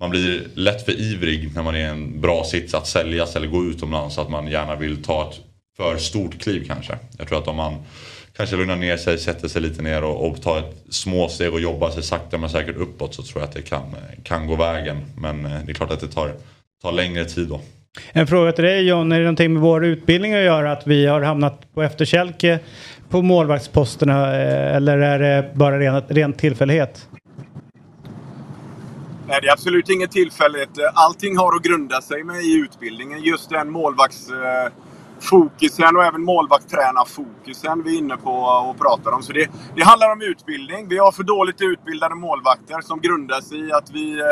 [0.00, 3.46] man blir lätt för ivrig när man är i en bra sits att säljas eller
[3.46, 4.18] gå utomlands.
[4.18, 5.40] Att man gärna vill ta ett
[5.76, 6.98] för stort kliv kanske.
[7.18, 7.82] Jag tror att om man
[8.36, 11.60] kanske lugnar ner sig, sätter sig lite ner och, och tar ett små steg och
[11.60, 15.04] jobbar sig sakta men säkert uppåt så tror jag att det kan, kan gå vägen.
[15.16, 16.34] Men eh, det är klart att det tar,
[16.82, 17.60] tar längre tid då.
[18.12, 21.06] En fråga till dig John, är det någonting med vår utbildning att göra att vi
[21.06, 22.60] har hamnat på efterkälke
[23.08, 27.08] på målvaktsposterna eh, eller är det bara ren, ren tillfällighet?
[29.28, 30.70] Nej, det är absolut inget tillfälligt.
[30.94, 33.22] Allting har att grunda sig med i utbildningen.
[33.22, 39.22] Just den målvaktsfokusen eh, och även målvaktstränarfokusen vi är inne på och pratar om.
[39.22, 40.88] Så det, det handlar om utbildning.
[40.88, 44.26] Vi har för dåligt utbildade målvakter som grundar sig i att vi eh,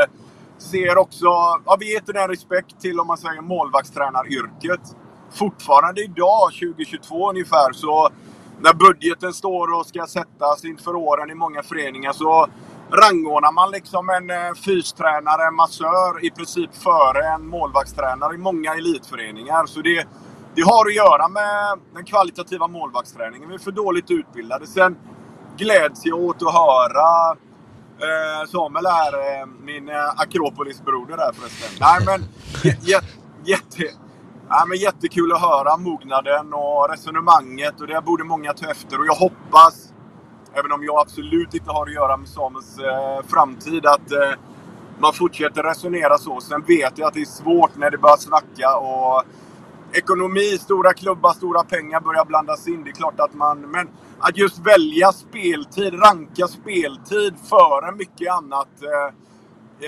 [0.61, 1.27] ser också...
[1.67, 4.81] Ja, vi ger inte den respekt till, om man säger, målvaktstränaryrket.
[5.31, 8.09] Fortfarande idag, 2022 ungefär, så
[8.61, 12.47] när budgeten står och ska sättas inför åren i många föreningar så
[12.91, 18.75] rangordnar man liksom en eh, fystränare, en massör i princip före en målvaktstränare i många
[18.75, 19.67] elitföreningar.
[19.67, 20.07] Så det,
[20.55, 23.49] det har att göra med den kvalitativa målvaktsträningen.
[23.49, 24.67] Vi är för dåligt utbildade.
[24.67, 24.97] Sen
[25.57, 27.37] gläds jag åt att höra
[28.03, 31.79] eh, Samuel är eh, min eh, Akropolis-broder där förresten.
[31.81, 32.21] Nej men
[32.63, 33.05] jä- jä-
[33.45, 33.83] jätte,
[34.49, 38.99] nej, men jättekul att höra mognaden och resonemanget och det borde många ta efter.
[39.01, 39.87] Och jag hoppas
[40.55, 43.87] Även om jag absolut inte har att göra med Samuels eh, framtid.
[43.87, 44.13] Att
[44.99, 46.41] man fortsätter resonera så.
[46.41, 49.23] Sen vet jag att det är svårt när det börjar snacka och
[49.93, 52.85] ekonomi, stora klubbar, stora pengar börjar blandas in.
[52.85, 53.61] Det är klart att man...
[53.61, 53.89] Men
[54.21, 58.69] att just välja speltid, ranka speltid före mycket annat.
[58.83, 59.15] Eh,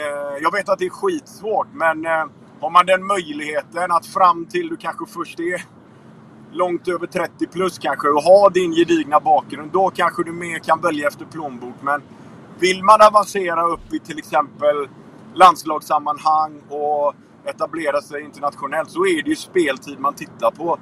[0.01, 2.25] eh, jag vet att det är skitsvårt, men eh,
[2.61, 5.63] har man den möjligheten att fram till du kanske först är
[6.53, 9.71] långt över 30 plus kanske och har din gedigna bakgrund.
[9.73, 11.75] Då kanske du mer kan välja efter plånbok.
[11.81, 12.03] Men
[12.59, 14.89] vill man avancera upp i till exempel
[15.35, 20.79] landslagssammanhang och etablera sig internationellt så är det ju speltid man tittar på.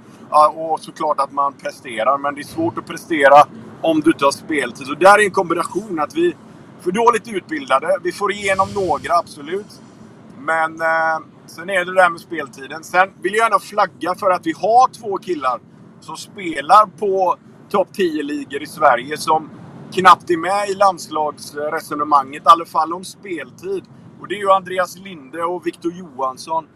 [0.55, 2.19] Och såklart att man presterar.
[2.19, 3.47] Men det är svårt att prestera
[3.83, 4.87] om du inte har speltid.
[4.87, 6.35] Så där är en kombination att vi är
[6.81, 7.99] för dåligt utbildade.
[8.03, 9.81] Vi får igenom några, absolut.
[10.39, 12.85] Men eh, sen är det det där med speltiden.
[12.85, 15.61] Sen vill jag gärna flagga för att vi har två killar
[16.01, 17.37] som spelar på
[17.71, 19.51] topp 10-ligor i Sverige som
[19.93, 23.85] knappt är med i landslagsresonemanget, i alla fall om speltid.
[24.21, 26.67] Och det är ju Andreas Linde och Victor Johansson.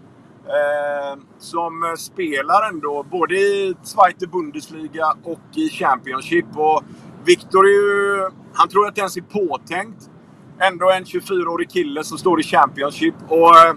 [0.47, 6.47] Eh, som spelar ändå både i Zweite Bundesliga och i Championship.
[6.55, 6.83] Och
[7.25, 8.31] Victor är ju...
[8.53, 10.11] Han tror att det ens är påtänkt.
[10.59, 13.15] Ändå en 24-årig kille som står i Championship.
[13.29, 13.75] Och eh,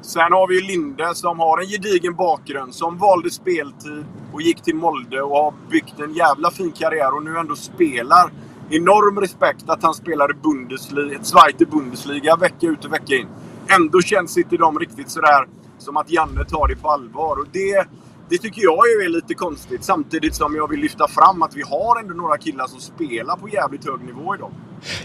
[0.00, 2.74] sen har vi ju Linde som har en gedigen bakgrund.
[2.74, 7.22] Som valde speltid och gick till Molde och har byggt en jävla fin karriär och
[7.22, 8.30] nu ändå spelar.
[8.72, 13.26] Enorm respekt att han spelar i Bundesliga, Zweite Bundesliga vecka ut och vecka in.
[13.66, 15.46] Ändå känns inte de riktigt sådär
[15.78, 17.36] som att Janne tar det på allvar.
[17.36, 17.86] Och det,
[18.30, 19.84] det tycker jag ju är lite konstigt.
[19.84, 23.48] Samtidigt som jag vill lyfta fram att vi har ändå några killar som spelar på
[23.48, 24.50] jävligt hög nivå idag.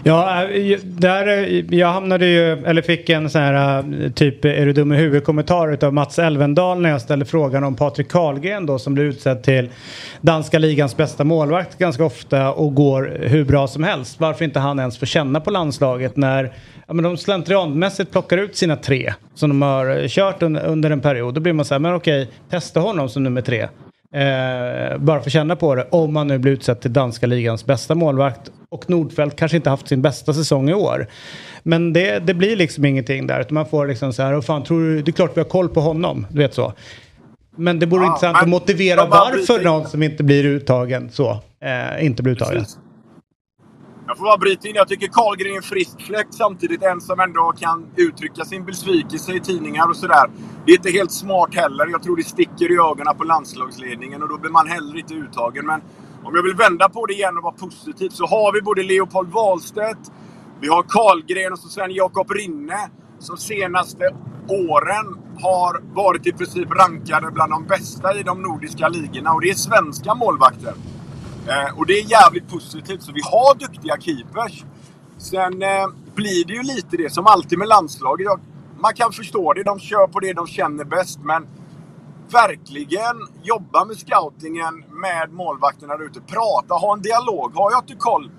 [0.02, 4.66] Ja, eh, där, eh, jag hamnade ju, eller fick en sån här eh, typ är
[4.66, 8.66] du dum i huvudet kommentar utav Mats Elvendal när jag ställde frågan om Patrik Karlgren
[8.66, 9.70] då som blir utsedd till
[10.20, 14.20] danska ligans bästa målvakt ganska ofta och går hur bra som helst.
[14.20, 16.52] Varför inte han ens får känna på landslaget när
[16.86, 21.00] ja, men de slentrianmässigt plockar ut sina tre som de har kört under, under en
[21.00, 21.34] period.
[21.34, 23.68] Då blir man så här, men okej, testa honom som nummer tre.
[24.12, 25.86] Eh, bara för att känna på det.
[25.90, 28.50] Om man nu blir utsedd till danska ligans bästa målvakt.
[28.68, 31.06] Och Nordfeldt kanske inte haft sin bästa säsong i år.
[31.62, 33.40] Men det, det blir liksom ingenting där.
[33.40, 35.48] Utan man får liksom så här, och fan tror du, det är klart vi har
[35.48, 36.26] koll på honom.
[36.30, 36.72] Du vet så.
[37.56, 41.30] Men det vore Ja, intressant att motivera varför någon som inte blir uttagen så,
[41.60, 42.58] eh, inte blir uttagen.
[42.58, 42.78] Precis.
[44.06, 44.74] Jag får bara bryta in.
[44.74, 46.82] Jag tycker Karlgren är en frisk fläkt samtidigt.
[46.82, 50.30] En som ändå kan uttrycka sin besvikelse i tidningar och sådär.
[50.66, 51.86] Det är inte helt smart heller.
[51.86, 55.66] Jag tror det sticker i ögonen på landslagsledningen och då blir man heller inte uttagen.
[55.66, 55.80] Men
[56.24, 59.32] om jag vill vända på det igen och vara positiv så har vi både Leopold
[59.32, 60.12] Wahlstedt,
[60.60, 64.04] vi har Karlgren och så sen Jakob Rinne som senaste
[64.48, 65.06] åren
[65.40, 69.32] har varit i princip rankade bland de bästa i de nordiska ligorna.
[69.32, 70.74] Och det är svenska målvakter.
[71.48, 73.02] Eh, och det är jävligt positivt.
[73.02, 74.64] Så vi har duktiga keepers.
[75.18, 78.28] Sen eh, blir det ju lite det som alltid med landslaget.
[78.78, 79.62] Man kan förstå det.
[79.62, 81.18] De kör på det de känner bäst.
[81.22, 81.46] Men
[82.32, 86.20] verkligen jobba med scoutingen med målvakterna där ute.
[86.20, 87.54] Prata, ha en dialog.
[87.54, 88.30] Har jag inte koll?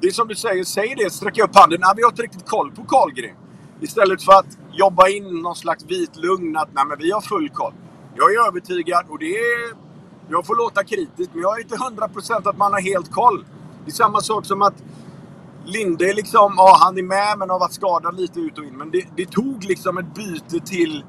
[0.00, 1.12] Det är som du säger, säg det.
[1.12, 1.80] Sträck upp handen.
[1.80, 3.36] Nej, vi har inte riktigt koll på Karlgren.
[3.80, 7.48] Istället för att jobba in någon slags vit lugn att nej, men vi har full
[7.48, 7.72] koll.
[8.16, 9.83] Jag är övertygad och det är...
[10.28, 13.44] Jag får låta kritisk, men jag är inte 100% att man har helt koll.
[13.84, 14.74] Det är samma sak som att
[15.66, 18.76] Linde liksom, ja han är med men har varit skadad lite ut och in.
[18.76, 21.04] Men det, det tog liksom ett byte till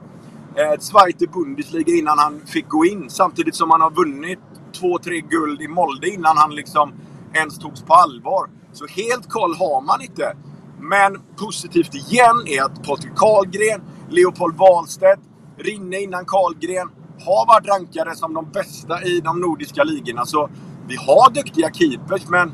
[0.55, 3.09] eh, ett Zweite Bundesliga innan han fick gå in.
[3.09, 4.39] Samtidigt som han har vunnit
[4.79, 6.93] två, tre guld i Molde innan han liksom
[7.33, 8.49] ens togs på allvar.
[8.73, 10.35] Så helt koll har man inte.
[10.79, 15.21] Men positivt igen är att Patrik Karlgren, Leopold Wahlstedt,
[15.57, 16.89] Rinne innan Karlgren
[17.26, 20.26] har varit rankade som de bästa i de nordiska ligorna.
[20.26, 20.49] Så
[20.88, 22.53] vi har duktiga keepers, men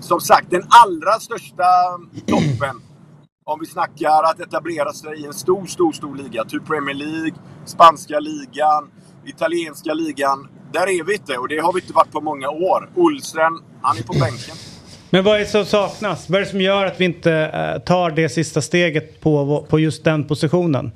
[0.00, 1.64] som sagt, den allra största
[2.26, 2.80] toppen
[3.44, 6.44] om vi snackar att etablera sig i en stor, stor, stor liga.
[6.44, 7.32] Typ Premier League,
[7.64, 8.90] spanska ligan,
[9.26, 10.48] italienska ligan.
[10.72, 12.90] Där är vi inte och det har vi inte varit på många år.
[12.94, 14.56] Olsen, han är på bänken.
[15.10, 16.30] Men vad är det som saknas?
[16.30, 19.78] Vad är det som gör att vi inte eh, tar det sista steget på, på
[19.78, 20.92] just den positionen?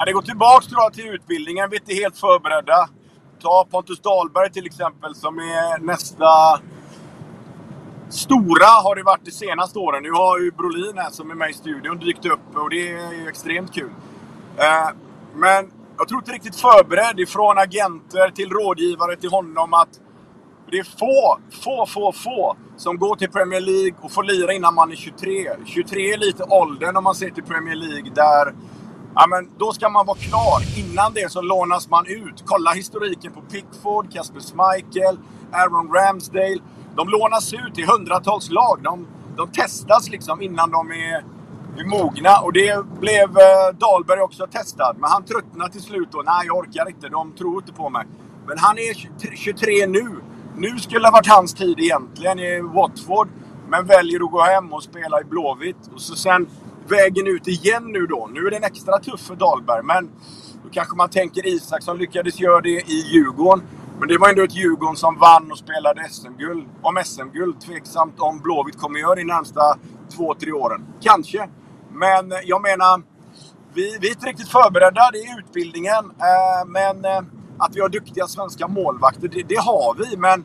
[0.00, 1.70] Ja, det går tillbaks tror jag, till utbildningen.
[1.70, 2.88] Vi är inte helt förberedda.
[3.42, 6.60] Ta Pontus Dahlberg till exempel som är nästa
[8.08, 10.02] stora har det varit de senaste åren.
[10.02, 13.12] Nu har ju Brolin här som är med i studion dykt upp och det är
[13.12, 13.90] ju extremt kul.
[14.56, 14.88] Eh,
[15.34, 20.00] men jag tror inte riktigt förberedd ifrån agenter till rådgivare till honom att
[20.70, 24.74] det är få, få, få, få som går till Premier League och får lira innan
[24.74, 25.50] man är 23.
[25.66, 28.54] 23 är lite åldern om man ser till Premier League där
[29.14, 30.78] Ja, men då ska man vara klar.
[30.78, 32.42] Innan det så lånas man ut.
[32.46, 35.18] Kolla historiken på Pickford, Kasper Schmeichel,
[35.52, 36.58] Aaron Ramsdale.
[36.96, 38.80] De lånas ut i hundratals lag.
[38.82, 39.06] De,
[39.36, 41.24] de testas liksom innan de är,
[41.78, 42.38] är mogna.
[42.38, 44.96] Och det blev eh, Dahlberg också testad.
[44.98, 47.08] Men han tröttnade till slut och nej, jag orkar inte.
[47.08, 48.06] De tror inte på mig.
[48.46, 50.16] Men han är 23 23 nu.
[50.56, 53.28] Nu skulle det ha varit hans tid egentligen i Watford.
[53.68, 55.90] Men väljer att gå hem och spela i Blåvitt.
[55.94, 56.46] Och så sen
[56.90, 58.30] vägen ut igen nu då.
[58.32, 59.82] Nu är den extra tuff för Dahlberg.
[59.84, 60.10] Men
[60.64, 63.64] då kanske man tänker Isak som lyckades göra det i Djurgården.
[63.98, 66.66] Men det var ändå ett Djurgården som vann och spelade SM-guld.
[66.82, 67.60] Om SM-guld.
[67.60, 69.78] Tveksamt om Blåvitt kommer göra det de närmsta
[70.16, 70.86] två, tre åren.
[71.00, 71.48] Kanske.
[71.92, 73.02] Men eh, jag menar,
[73.74, 75.10] vi, vi är inte riktigt förberedda.
[75.12, 76.04] Det är utbildningen.
[76.04, 77.22] Eh, men eh,
[77.58, 80.16] att vi har duktiga svenska målvakter, det, det har vi.
[80.16, 80.44] Men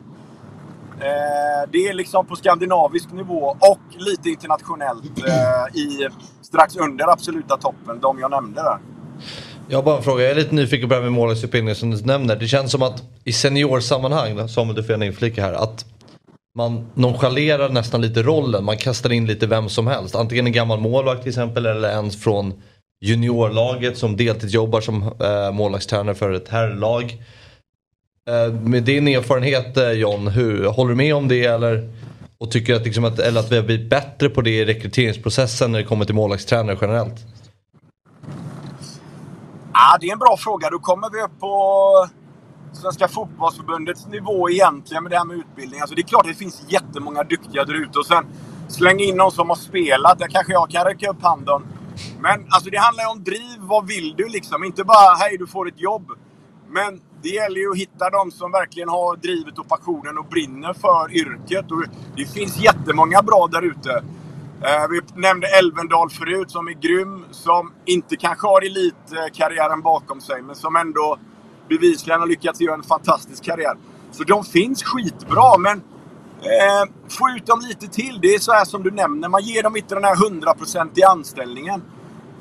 [1.00, 6.08] eh, det är liksom på skandinavisk nivå och lite internationellt eh, i
[6.42, 8.00] strax under absoluta toppen.
[8.00, 8.78] De jag nämnde där.
[9.68, 11.90] Jag har bara en fråga, jag är lite nyfiken på det här med målvaktsutbildningen som
[11.90, 12.36] du nämner.
[12.36, 15.84] Det känns som att i seniorsammanhang, Samuel du får gärna inflika här, att
[16.56, 18.64] man nonchalerar nästan lite rollen.
[18.64, 20.14] Man kastar in lite vem som helst.
[20.14, 22.62] Antingen en gammal målvakt till exempel eller en från
[23.00, 27.22] juniorlaget som deltidsjobbar som eh, målvaktstränare för ett herrlag.
[28.30, 31.90] Eh, med din erfarenhet eh, John, hur, håller du med om det eller?
[32.38, 35.72] Och tycker att, liksom att, eller att vi har blivit bättre på det i rekryteringsprocessen
[35.72, 37.14] när det kommer till målvaktstränare generellt?
[39.72, 40.70] Ja, det är en bra fråga.
[40.70, 42.08] Då kommer vi upp på
[42.72, 45.80] Svenska fotbollsförbundets nivå egentligen med det här med utbildning.
[45.80, 47.98] Alltså det är klart att det finns jättemånga duktiga där ute.
[47.98, 48.24] Och sen
[48.68, 50.18] släng in någon som har spelat.
[50.18, 51.62] Där kanske jag kan räcka upp handen.
[52.20, 53.58] Men alltså det handlar ju om driv.
[53.58, 54.64] Vad vill du liksom?
[54.64, 56.10] Inte bara hej du får ett jobb.
[56.68, 60.72] Men det gäller ju att hitta de som verkligen har drivet och passionen och brinner
[60.72, 61.70] för yrket.
[61.70, 61.84] Och
[62.16, 63.90] det finns jättemånga bra där ute.
[64.62, 67.24] Eh, vi nämnde Elvendal förut som är grym.
[67.30, 71.18] Som inte kanske har elitkarriären bakom sig men som ändå
[71.68, 73.74] bevisligen har lyckats göra en fantastisk karriär.
[74.10, 75.78] Så de finns skitbra men
[76.40, 78.18] eh, få ut dem lite till.
[78.22, 79.28] Det är så här som du nämner.
[79.28, 81.82] Man ger dem inte den här hundraprocentiga anställningen.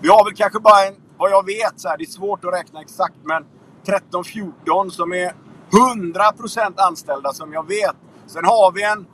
[0.01, 2.53] Vi har väl kanske bara en, vad jag vet, så här, det är svårt att
[2.53, 3.43] räkna exakt men
[3.85, 5.31] 13-14 som är
[5.71, 7.95] 100% anställda som jag vet.
[8.27, 9.05] Sen har vi en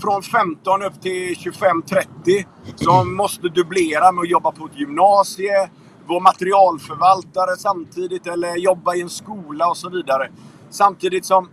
[0.00, 2.46] från 15 upp till 25-30
[2.76, 5.70] som måste dubblera med att jobba på ett gymnasie,
[6.06, 10.30] vara materialförvaltare samtidigt eller jobba i en skola och så vidare.
[10.70, 11.48] Samtidigt som,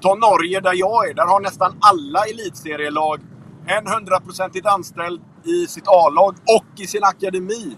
[0.00, 3.20] ta Norge där jag är, där har nästan alla elitserielag
[3.66, 7.76] en hundraprocentigt anställd i sitt A-lag och i sin akademi.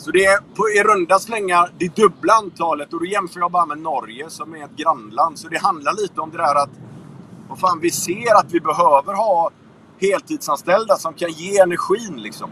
[0.00, 3.66] Så det är på i runda slängar det dubbla antalet och då jämför jag bara
[3.66, 5.38] med Norge som är ett grannland.
[5.38, 6.70] Så det handlar lite om det där att
[7.48, 9.50] vad fan, vi ser att vi behöver ha
[10.00, 12.50] heltidsanställda som kan ge energin liksom.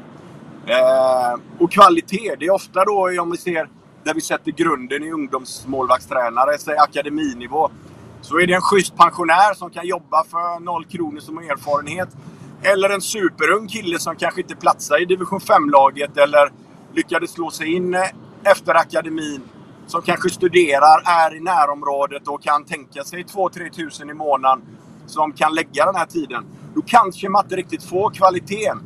[0.66, 3.68] Eh, och kvalitet, det är ofta då om vi ser
[4.04, 7.70] där vi sätter grunden i ungdomsmålvaktstränare, säg akademinivå.
[8.20, 12.08] Så är det en schysst pensionär som kan jobba för noll kronor som har erfarenhet.
[12.62, 16.67] Eller en superung kille som kanske inte platsar i division 5-laget eller
[16.98, 18.00] lyckades slå sig in eh,
[18.44, 19.42] efter akademin.
[19.86, 24.64] Som kanske studerar, är i närområdet och kan tänka sig 2-3 tusen i månaden.
[25.06, 26.46] Som kan lägga den här tiden.
[26.74, 28.78] Då kanske man inte riktigt får kvaliteten.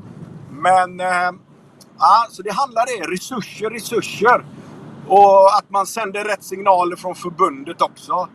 [0.51, 1.01] Men...
[1.01, 1.32] Eh,
[1.98, 3.12] ja, så det handlar det.
[3.12, 4.44] Resurser, resurser.
[5.09, 8.28] Och att man sänder rätt signaler från förbundet också.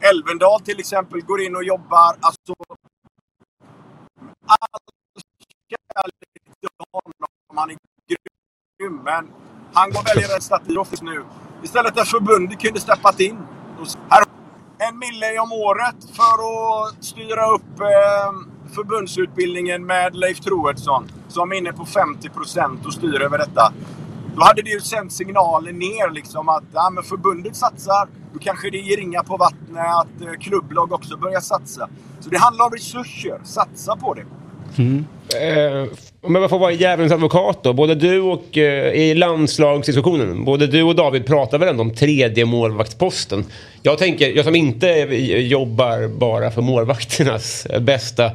[0.00, 2.16] Elvendal till exempel går in och jobbar.
[2.20, 2.54] Alltså,
[4.46, 4.80] all
[5.70, 7.12] kärlek till honom.
[7.54, 7.89] Han är.
[8.88, 9.28] Men
[9.72, 11.24] han går väljer en statistik nu.
[11.62, 13.38] Istället där förbundet kunde steppat in.
[14.08, 14.24] Här,
[14.78, 21.08] en mille om året för att styra upp eh, förbundsutbildningen med Leif Troedsson.
[21.28, 23.72] Som är inne på 50% och styr över detta.
[24.36, 28.08] Då hade det ju sänt signaler ner liksom att ja, men förbundet satsar.
[28.32, 31.88] Då kanske det ger ringa på vattnet att eh, klubblag också börjar satsa.
[32.20, 33.40] Så det handlar om resurser.
[33.44, 34.24] Satsa på det.
[35.40, 35.84] Eh,
[36.22, 37.72] om jag får vara djävulens advokat då.
[37.72, 40.44] Både du och eh, i landslagsdiskussionen.
[40.44, 43.44] Både du och David pratar väl ändå om tredje målvaktsposten.
[43.82, 44.88] Jag tänker, jag som inte
[45.38, 48.30] jobbar bara för målvakternas bästa.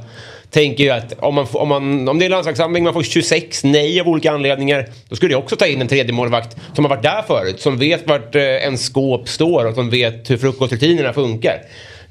[0.49, 4.01] Tänker ju att om, man, om, man, om det är landslagssamling, man får 26 nej
[4.01, 4.89] av olika anledningar.
[5.09, 7.59] Då skulle jag också ta in en tredje målvakt som har varit där förut.
[7.59, 11.61] Som vet vart eh, en skåp står och som vet hur frukostrutinerna funkar.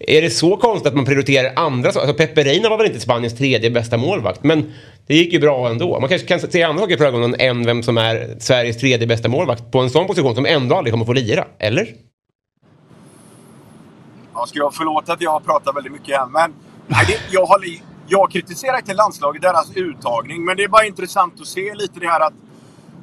[0.09, 2.09] Är det så konstigt att man prioriterar andra saker?
[2.09, 4.73] Alltså Pepe Reina var väl inte Spaniens tredje bästa målvakt, men
[5.07, 6.01] det gick ju bra ändå.
[6.01, 9.29] Man kanske kan se andra saker för ögonen än vem som är Sveriges tredje bästa
[9.29, 11.89] målvakt på en sån position som ändå aldrig kommer få lira, eller?
[14.35, 16.53] Jag ska jag förlåta att jag pratar väldigt mycket här, men
[16.87, 17.69] nej, det, jag, håller,
[18.09, 20.45] jag kritiserar inte landslaget, deras uttagning.
[20.45, 22.35] Men det är bara intressant att se lite det här att...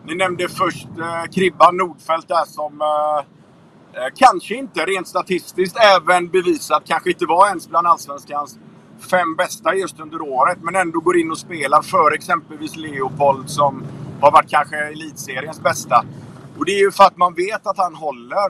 [0.05, 3.25] Ni nämnde först eh, Kribban Nordfeldt där som eh,
[3.93, 8.59] Eh, kanske inte rent statistiskt även bevisat kanske inte var ens bland Allsvenskans
[9.11, 10.57] fem bästa just under året.
[10.61, 13.83] Men ändå går in och spelar för exempelvis Leopold som
[14.21, 16.05] har varit kanske elitseriens bästa.
[16.57, 18.45] Och det är ju för att man vet att han håller.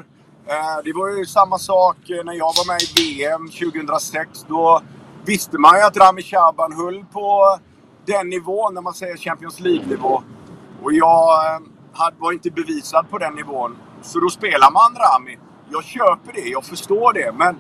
[0.46, 4.46] Eh, det var ju samma sak eh, när jag var med i VM 2006.
[4.48, 4.82] Då
[5.26, 7.58] visste man ju att Rami Shaban höll på
[8.06, 10.24] den nivån, när man säger Champions League-nivå.
[10.84, 11.62] Och jag
[12.18, 13.78] var inte bevisad på den nivån.
[14.02, 15.38] Så då spelar man Rami.
[15.70, 17.32] Jag köper det, jag förstår det.
[17.32, 17.56] Men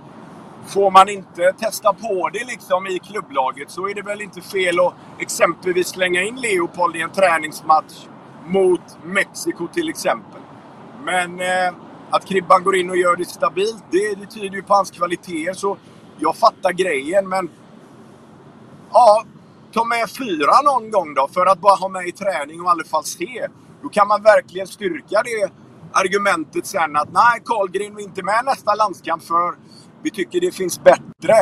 [0.67, 4.79] får man inte testa på det liksom i klubblaget så är det väl inte fel
[4.79, 8.07] att exempelvis slänga in Leopold i en träningsmatch
[8.45, 10.41] mot Mexiko till exempel.
[11.03, 11.73] Men eh,
[12.09, 15.53] att Kribban går in och gör det stabilt, det, det tyder ju på hans kvaliteter.
[15.53, 15.77] Så
[16.17, 17.49] jag fattar grejen, men...
[18.93, 19.23] Ja,
[19.73, 22.69] ta med fyra någon gång då för att bara ha med i träning och i
[22.69, 23.47] alla fall se.
[23.81, 25.51] Då kan man verkligen styrka det
[25.91, 29.55] argumentet sen att nej, Karlgren är inte med nästa landskamp för
[30.03, 31.35] vi tycker det finns bättre.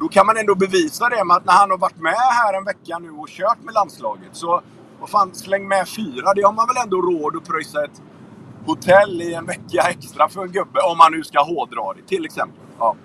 [0.00, 2.64] Då kan man ändå bevisa det med att när han har varit med här en
[2.64, 4.62] vecka nu och kört med landslaget så
[5.00, 6.34] vad fan, släng med fyra.
[6.34, 8.02] Det har man väl ändå råd att pröjsa ett
[8.66, 12.24] hotell i en vecka extra för en gubbe om man nu ska hårdra det till
[12.24, 12.60] exempel.
[12.78, 12.96] Ja.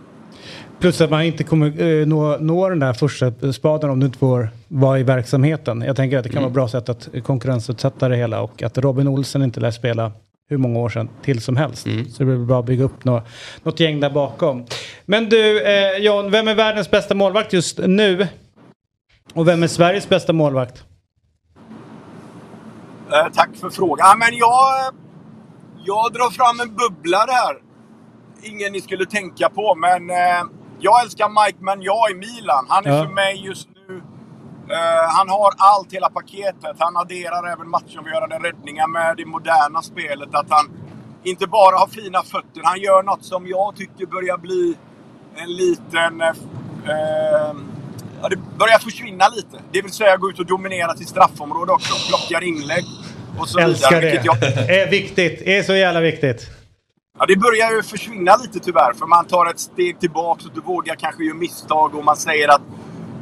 [0.80, 4.18] Plus att man inte kommer eh, nå, nå den där första spaden om du inte
[4.18, 5.82] får vara i verksamheten.
[5.82, 8.78] Jag tänker att det kan vara ett bra sätt att konkurrensutsätta det hela och att
[8.78, 10.12] Robin Olsen inte lär spela
[10.50, 11.84] hur många år sedan till som helst.
[11.84, 13.24] Så det blir bra att bygga upp nå,
[13.64, 14.66] något gäng där bakom.
[15.06, 18.28] Men du, eh, John, vem är världens bästa målvakt just nu?
[19.34, 20.84] Och vem är Sveriges bästa målvakt?
[23.12, 24.20] Eh, tack för frågan.
[24.20, 24.94] Men jag,
[25.86, 27.58] jag drar fram en bubbla där.
[28.44, 30.44] Ingen ni skulle tänka på, men eh,
[30.80, 32.66] jag älskar Mike Magnan i Milan.
[32.70, 33.04] Han är Ja.
[33.04, 33.79] för mig just nu...
[34.70, 36.76] Eh, han har allt, hela paketet.
[36.80, 40.30] Han adderar även matchavgörande räddningar med det moderna spelet.
[40.36, 40.70] Att han
[41.24, 44.78] inte bara har fina fötter, han gör något som jag tycker börjar bli
[45.36, 46.22] en liten...
[46.22, 47.54] Eh,
[48.22, 49.58] ja, det börjar försvinna lite.
[49.72, 51.94] Det vill säga gå ut och dominera till straffområde också.
[52.10, 52.86] Plockar inlägg
[53.40, 54.06] och så Älskar vidare.
[54.06, 54.12] det.
[54.12, 55.42] vilket Jag, är viktigt.
[55.42, 56.48] är så jävla viktigt.
[57.20, 58.94] Ja, det börjar ju försvinna lite tyvärr.
[58.94, 62.48] För man tar ett steg tillbaka och du vågar kanske göra misstag och man säger
[62.48, 62.62] att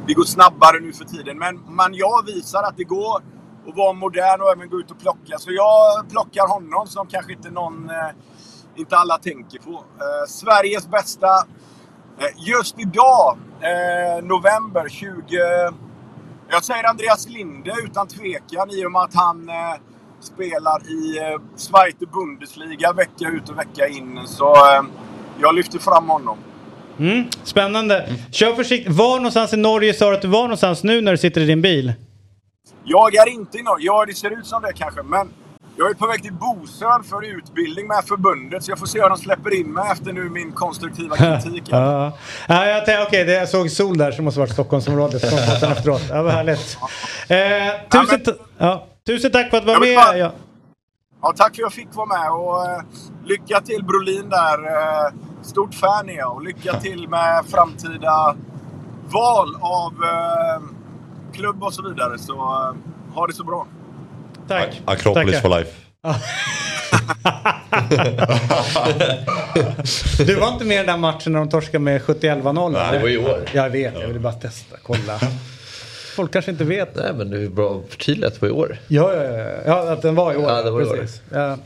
[0.08, 1.38] det går snabbare nu för tiden.
[1.38, 3.16] Men man, jag visar att det går
[3.68, 5.38] att vara modern och även gå ut och plocka.
[5.38, 8.10] Så jag plockar honom som kanske inte någon, eh,
[8.76, 9.72] inte alla tänker på.
[9.72, 11.26] Eh, Sveriges bästa.
[12.18, 15.36] Eh, just idag, eh, november 20...
[16.50, 19.74] Jag säger Andreas Linde utan tvekan i och med att han eh,
[20.20, 24.20] spelar i eh, Zweite Bundesliga vecka ut och vecka in.
[24.26, 24.82] Så eh,
[25.38, 26.38] jag lyfter fram honom.
[26.98, 28.08] Mm, spännande.
[28.30, 28.92] Kör försiktigt.
[28.92, 31.44] Var någonstans i Norge sa du att du var någonstans nu när du sitter i
[31.46, 31.92] din bil?
[32.84, 33.86] Jag är inte i Norge.
[33.86, 35.02] Ja, det ser ut som det kanske.
[35.02, 35.28] Men
[35.76, 38.64] jag är på väg till Bosön för utbildning med förbundet.
[38.64, 41.62] Så jag får se om de släpper in mig efter nu min konstruktiva kritik.
[41.70, 42.12] ja.
[42.48, 45.22] ja, jag tänkte, okej, det- jag såg sol där som måste varit Stockholmsområdet.
[45.30, 46.02] Kom på sen efteråt.
[46.10, 46.78] Ja, vad härligt.
[47.28, 47.38] Eh,
[48.02, 49.96] tusen, ta- ja, tusen tack för att du var med.
[49.96, 50.32] bara- Ja.
[51.22, 52.80] Ja, tack för att jag fick vara med och eh,
[53.26, 54.58] lycka till Brolin där.
[54.66, 55.12] Eh,
[55.48, 58.36] stort fan är jag och lycka till med framtida
[59.08, 60.62] val av eh,
[61.32, 62.18] klubb och så vidare.
[62.18, 62.74] Så eh,
[63.14, 63.66] ha det så bra.
[64.48, 64.82] Tack.
[64.84, 65.72] Akropolis for life.
[70.18, 72.70] Du var inte med i den där matchen när de torskade med 71-0?
[72.72, 73.44] Nej, det var i år.
[73.52, 75.18] Jag vet, jag ville bara testa, kolla.
[76.16, 76.96] Folk kanske inte vet.
[76.96, 78.78] Nej men det är bra att förtydliga att det var i år.
[78.88, 80.50] Ja, ja, ja, ja, att den var i år.
[80.50, 80.96] Ja, det var i år.
[80.96, 81.20] precis.
[81.30, 81.56] Ja.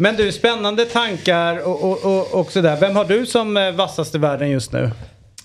[0.00, 2.76] Men du, spännande tankar och, och, och, och sådär.
[2.80, 4.90] Vem har du som eh, vassast i världen just nu?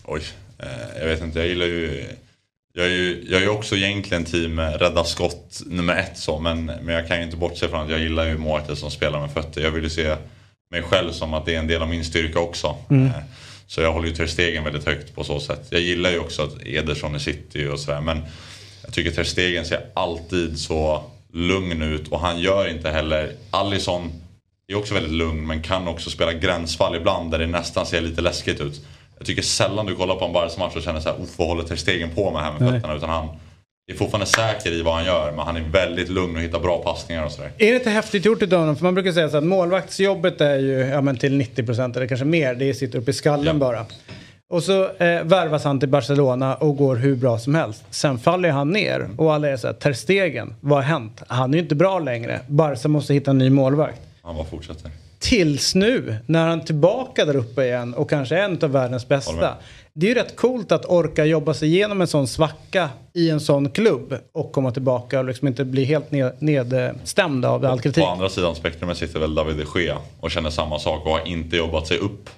[0.06, 0.22] Oj,
[0.60, 1.40] eh, jag vet inte.
[1.40, 2.06] Jag gillar ju...
[2.76, 6.40] Jag är ju jag är också egentligen team eh, rädda skott nummer ett så.
[6.40, 9.20] Men, men jag kan ju inte bortse från att jag gillar ju målvakter som spelar
[9.20, 9.62] med fötter.
[9.62, 10.16] Jag vill ju se
[10.72, 12.76] mig själv som att det är en del av min styrka också.
[12.90, 13.06] Mm.
[13.06, 13.12] Eh,
[13.68, 15.68] Så jag håller ju Ter Stegen väldigt högt på så sätt.
[15.70, 18.02] Jag gillar ju också att Ederson i City och sådär.
[18.02, 18.22] Men
[18.84, 21.04] jag tycker Ter Stegen ser alltid så
[21.34, 23.32] lugn ut och han gör inte heller...
[23.52, 24.12] Alisson
[24.68, 28.22] är också väldigt lugn men kan också spela gränsfall ibland där det nästan ser lite
[28.22, 28.86] läskigt ut.
[29.18, 31.76] Jag tycker sällan du kollar på en Barca-match och känner såhär, uff vad håller Ter
[31.76, 32.72] Stegen på med här med Nej.
[32.72, 32.96] fötterna?
[32.96, 33.28] Utan han
[33.92, 36.78] är fortfarande säker i vad han gör men han är väldigt lugn och hittar bra
[36.78, 37.52] passningar och sådär.
[37.58, 38.76] Är det inte häftigt gjort utav honom?
[38.76, 42.26] För man brukar säga så att målvaktsjobbet är ju ja, men till 90% eller kanske
[42.26, 42.56] mer.
[42.56, 43.86] Det sitter uppe i skallen bara.
[44.50, 47.84] Och så eh, värvas han till Barcelona och går hur bra som helst.
[47.90, 51.24] Sen faller han ner och alla är så här, Ter Stegen, vad har hänt?
[51.28, 52.40] Han är ju inte bra längre.
[52.48, 54.02] Barca måste hitta en ny målvakt.
[54.24, 54.92] Han bara fortsätter.
[55.20, 59.08] Tills nu, när han är tillbaka där uppe igen och kanske är en av världens
[59.08, 59.58] bästa.
[59.94, 63.40] Det är ju rätt coolt att orka jobba sig igenom en sån svacka i en
[63.40, 68.04] sån klubb och komma tillbaka och liksom inte bli helt ned, nedstämd av all kritik.
[68.04, 71.28] På andra sidan spektrumet sitter väl David de Gea och känner samma sak och har
[71.28, 72.30] inte jobbat sig upp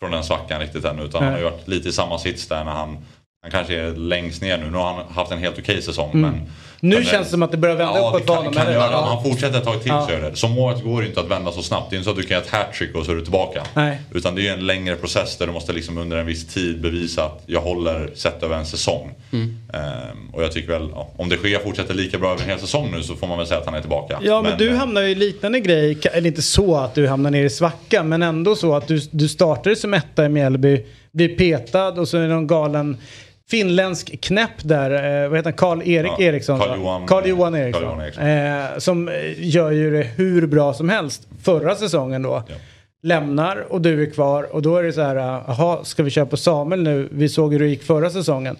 [0.00, 0.98] från den svackan riktigt än.
[0.98, 2.98] Utan han har ju varit lite i samma sits där när han,
[3.42, 4.70] han kanske är längst ner nu.
[4.70, 6.10] Nu har han haft en helt okej säsong.
[6.14, 6.30] Mm.
[6.30, 6.50] Men,
[6.82, 8.52] Nu men, känns det som att det börjar vända Ja, uppåt det för kan, honom.
[8.52, 8.72] kan eller?
[8.72, 8.98] göra.
[8.98, 10.06] Om han fortsätter ett tag till Ja.
[10.06, 10.36] så gör det.
[10.36, 11.90] Som målet går det inte att vända så snabbt.
[11.90, 13.62] Det är inte så att du kan göra ett hattrick och så är du tillbaka.
[13.74, 14.00] Nej.
[14.14, 17.24] Utan det är en längre process där du måste liksom under en viss tid bevisa
[17.24, 19.10] att jag håller sett över en säsong.
[19.32, 19.58] Mm.
[19.74, 22.58] Ehm, och jag tycker väl, ja, om de Gea fortsätter lika bra över en hel
[22.58, 24.18] säsong nu så får man väl säga att han är tillbaka.
[24.22, 25.98] Ja, men, du eh, hamnar ju i liknande grej.
[26.12, 29.28] Eller inte så att du hamnar ner i svacka, men ändå så att du, du
[29.28, 32.96] startar som etta i Mjällby, blir petad och så är det någon galen
[33.50, 35.22] finländsk knäpp där.
[35.24, 35.56] Eh, vad heter han?
[35.58, 36.58] Karl-Erik Ja, Eriksson?
[36.58, 36.64] va?
[36.66, 37.82] Carl-Johan- Carl-Johan Eriksson.
[37.82, 38.26] Carl-Johan Eriksson.
[38.26, 39.14] Eh, som eh,
[39.48, 42.42] gör ju det hur bra som helst förra säsongen då.
[43.02, 46.10] Lämnar och du är kvar och då är det så här, eh, jaha, ska vi
[46.10, 47.08] köra på Samuel nu?
[47.12, 48.56] Vi såg hur det gick förra säsongen.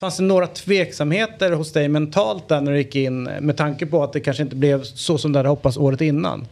[0.00, 4.04] Fanns det några tveksamheter hos dig mentalt där när du gick in med tanke på
[4.04, 6.46] att det kanske inte blev så som du hade hoppats året innan?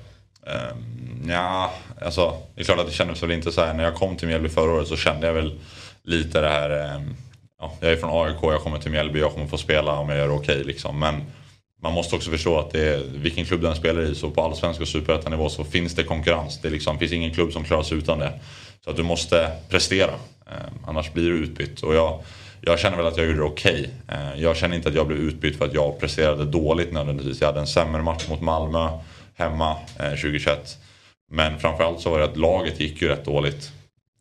[0.47, 1.73] Um, ja,
[2.05, 3.75] alltså det är klart att det kändes väl inte så här.
[3.75, 5.59] När jag kom till Mjällby förra året så kände jag väl
[6.05, 6.71] lite det här.
[6.71, 7.15] ehm,
[7.61, 10.19] ja, jag är från AIK, jag kommer till Mjällby, jag kommer få spela om jag
[10.19, 10.99] gör det okej liksom.
[10.99, 11.15] Men
[11.83, 14.81] man måste också förstå att det är, vilken klubb den spelar i, så på allsvensk
[14.81, 16.61] och superettanivå så finns det konkurrens.
[16.63, 18.33] Det liksom, finns ingen klubb som klarar sig utan det.
[18.85, 20.13] Så att du måste prestera,
[20.47, 21.83] eh, annars blir du utbytt.
[21.83, 22.23] Och jag,
[22.61, 23.91] jag känner väl att jag gjorde det okej.
[24.09, 27.41] Eh, Jag känner inte att jag blev utbytt för att jag presterade dåligt nödvändigtvis.
[27.41, 28.89] Jag hade en sämre match mot Malmö
[29.35, 30.79] hemma eh, 2021.
[31.31, 33.73] Men framförallt så var det att laget gick ju rätt dåligt.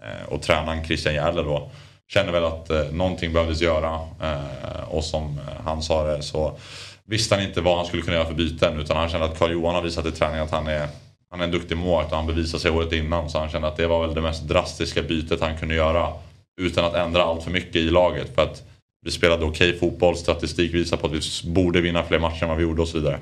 [0.04, 1.72] Ehm, och tränaren Christian Järle då
[2.08, 4.00] kände väl att eh, någonting behövdes göra.
[4.22, 6.58] Eh, Och som eh, han sa det så
[7.06, 8.80] visste han inte vad han skulle kunna göra för byten.
[8.80, 10.88] Utan han kände att Carl-Johan har visat i träningen att han är,
[11.32, 13.30] han är en duktig målvakt och han bevisade sig året innan.
[13.30, 16.14] Så han kände att det var väl det mest drastiska bytet han kunde göra.
[16.62, 18.36] Utan att ändra allt för mycket i laget.
[18.36, 18.64] För att
[19.06, 21.22] vi spelade okej fotboll, statistik visar på att vi
[21.52, 23.20] borde vinna fler matcher än vad vi gjorde och så vidare.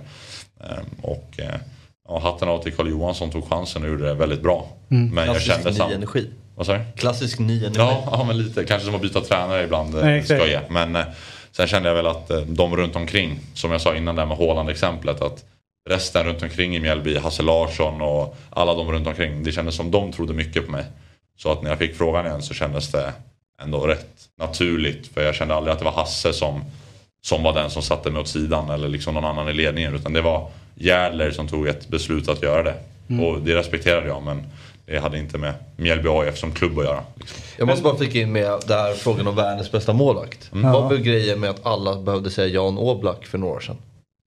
[0.61, 1.55] Ehm, Och eh,
[2.07, 4.67] ja, hatten av till Carl Johan som tog chansen och gjorde det väldigt bra.
[4.91, 5.09] Mm.
[5.15, 6.29] Men jag kände sam- energi.
[6.55, 6.79] Vad sa du?
[6.95, 7.77] Klassisk ny energi.
[7.77, 8.65] Ja, ja, men lite.
[8.65, 9.93] Kanske som att byta tränare ibland.
[9.93, 10.61] Nej, Nej, ska jag.
[10.69, 11.05] Men eh,
[11.51, 14.37] sen kände jag väl att eh, de runt omkring, som jag sa innan där med
[14.37, 15.45] Haaland exemplet att
[15.89, 19.43] resten runt omkring i Mjällby, Hasse Larsson och alla de runt omkring.
[19.43, 20.85] Det kändes som de trodde mycket på mig.
[21.37, 23.13] Så att när jag fick frågan igen så kändes det
[23.61, 25.07] ändå rätt naturligt.
[25.07, 26.63] För jag kände aldrig att det var Hasse som,
[27.21, 29.95] som var den som satte mig åt sidan eller liksom någon annan i ledningen.
[29.95, 32.75] Utan det var Järdler som tog ett beslut att göra det.
[33.09, 33.25] Mm.
[33.25, 34.43] Och det respekterade jag men
[34.85, 36.99] det hade inte med Mjällby AIF som klubb att göra.
[37.15, 37.41] Liksom.
[37.57, 40.49] Jag måste bara flika in med det här frågan om världens bästa målvakt.
[40.53, 40.71] Mm.
[40.71, 40.87] Vad Ja.
[40.87, 43.75] blev grejen med att alla behövde säga Jan Oblak för några år sedan?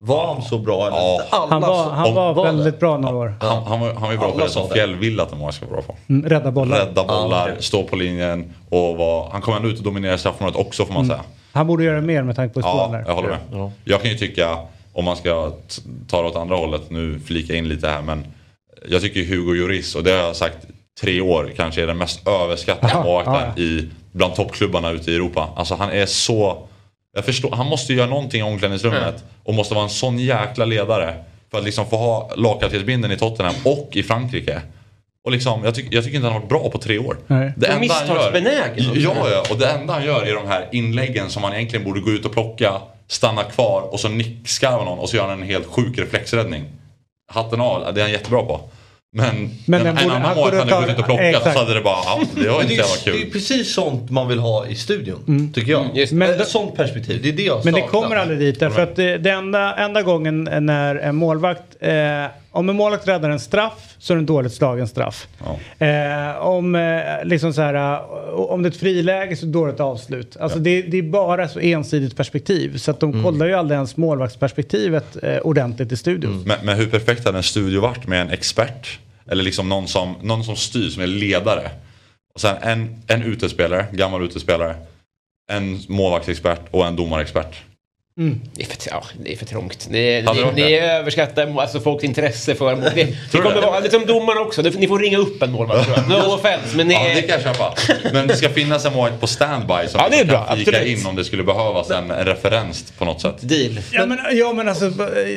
[0.05, 0.87] Var han så bra?
[0.87, 0.97] Eller?
[0.97, 1.23] Ja.
[1.31, 2.43] Alla Han var, han var det?
[2.53, 3.35] väldigt bra några år.
[3.41, 4.75] Han, han, var, han var ju bra på Alla det som det.
[4.75, 5.97] Fjäll vill att en målvakt ska vara bra på.
[6.13, 6.79] Mm, rädda bollar.
[6.79, 10.85] Rädda bollar, stå på linjen och var, han kom ändå ut och dominerade straffområdet också
[10.85, 11.17] får man Mm.
[11.17, 11.25] säga.
[11.53, 13.05] Han borde göra mer med tanke på Ja, spåren där.
[13.07, 13.71] jag håller med.
[13.85, 14.59] Jag kan ju tycka,
[14.93, 15.53] om man ska
[16.09, 18.25] ta det åt andra hållet, nu flika in lite här men
[18.89, 20.57] jag tycker Hugo Lloris, och det har jag sagt
[21.01, 23.63] tre år, kanske är den mest överskattade Ja, målvakten ja.
[23.63, 25.49] i, bland toppklubbarna ute i Europa.
[25.57, 26.69] Alltså han är så...
[27.15, 31.15] Jag förstår, han måste göra någonting i omklädningsrummet och måste vara en sån jäkla ledare
[31.51, 34.61] för att liksom få ha lagkaptensbindeln i Tottenham och i Frankrike.
[35.25, 37.17] Och liksom, jag, tycker jag tycker inte han har varit bra på tre år.
[37.27, 37.53] Nej.
[37.57, 40.47] Det Och enda han gör, misstagsbenägen ja, ja, och det enda han gör är de
[40.47, 44.85] här inläggen som man egentligen borde gå ut och plocka, stanna kvar och så nickskarva
[44.85, 46.65] någon och så gör han en helt sjuk reflexräddning.
[47.29, 48.61] Hatten av, det är han jättebra på.
[49.13, 51.53] Men, Men en, en borde- annan målvakt hade gått ut och plockat exakt.
[51.53, 53.31] så hade det bara, ja, det var inte jävla är, det är kul.
[53.33, 55.25] precis sånt man vill ha i studion.
[55.29, 55.53] Mm.
[55.53, 56.13] Tycker jag.
[56.13, 57.23] Men- Ett sånt perspektiv.
[57.23, 60.03] Det är det jag Men det kommer aldrig dit därför att det, det enda, enda
[60.03, 61.91] gången när en målvakt, eh,
[62.57, 65.29] om en målvakt räddar en straff så är det en dåligt slagen straff.
[65.79, 68.01] Eh, om, eh, liksom så här, eh,
[68.35, 70.37] om det är ett friläge så är det dåligt avslut.
[70.37, 73.97] Alltså det, det är bara så ensidigt perspektiv så att de kollar ju aldrig ens
[73.97, 76.43] målvaktsperspektivet eh, ordentligt i studion.
[76.47, 78.99] Men, men hur perfekt hade en studio varit med en expert?
[79.31, 81.71] Eller liksom någon som, någon som styr, som är ledare.
[82.35, 84.77] Och sen en, en utespelare, gammal utespelare.
[85.53, 87.63] En målvaktsexpert och en domarexpert.
[88.19, 89.89] Det är för, ja, det är för trångt.
[89.91, 92.77] Ni, ni, ni överskattar alltså, folks intresse för...
[92.77, 94.63] Det, det kommer vara lite som domarna också.
[94.63, 96.09] Ni får ringa upp en målvakt tror jag.
[96.09, 97.75] No offense, men ni Ja, det kan jag köpa.
[98.13, 100.71] Men det ska finnas en målvakt på standby som Ja, det är kan bra, flika
[100.71, 100.99] absolut.
[100.99, 103.35] in om det skulle behövas en, en referens på något sätt.
[103.41, 103.81] Deal.
[103.93, 104.93] Ja men, ja men alltså,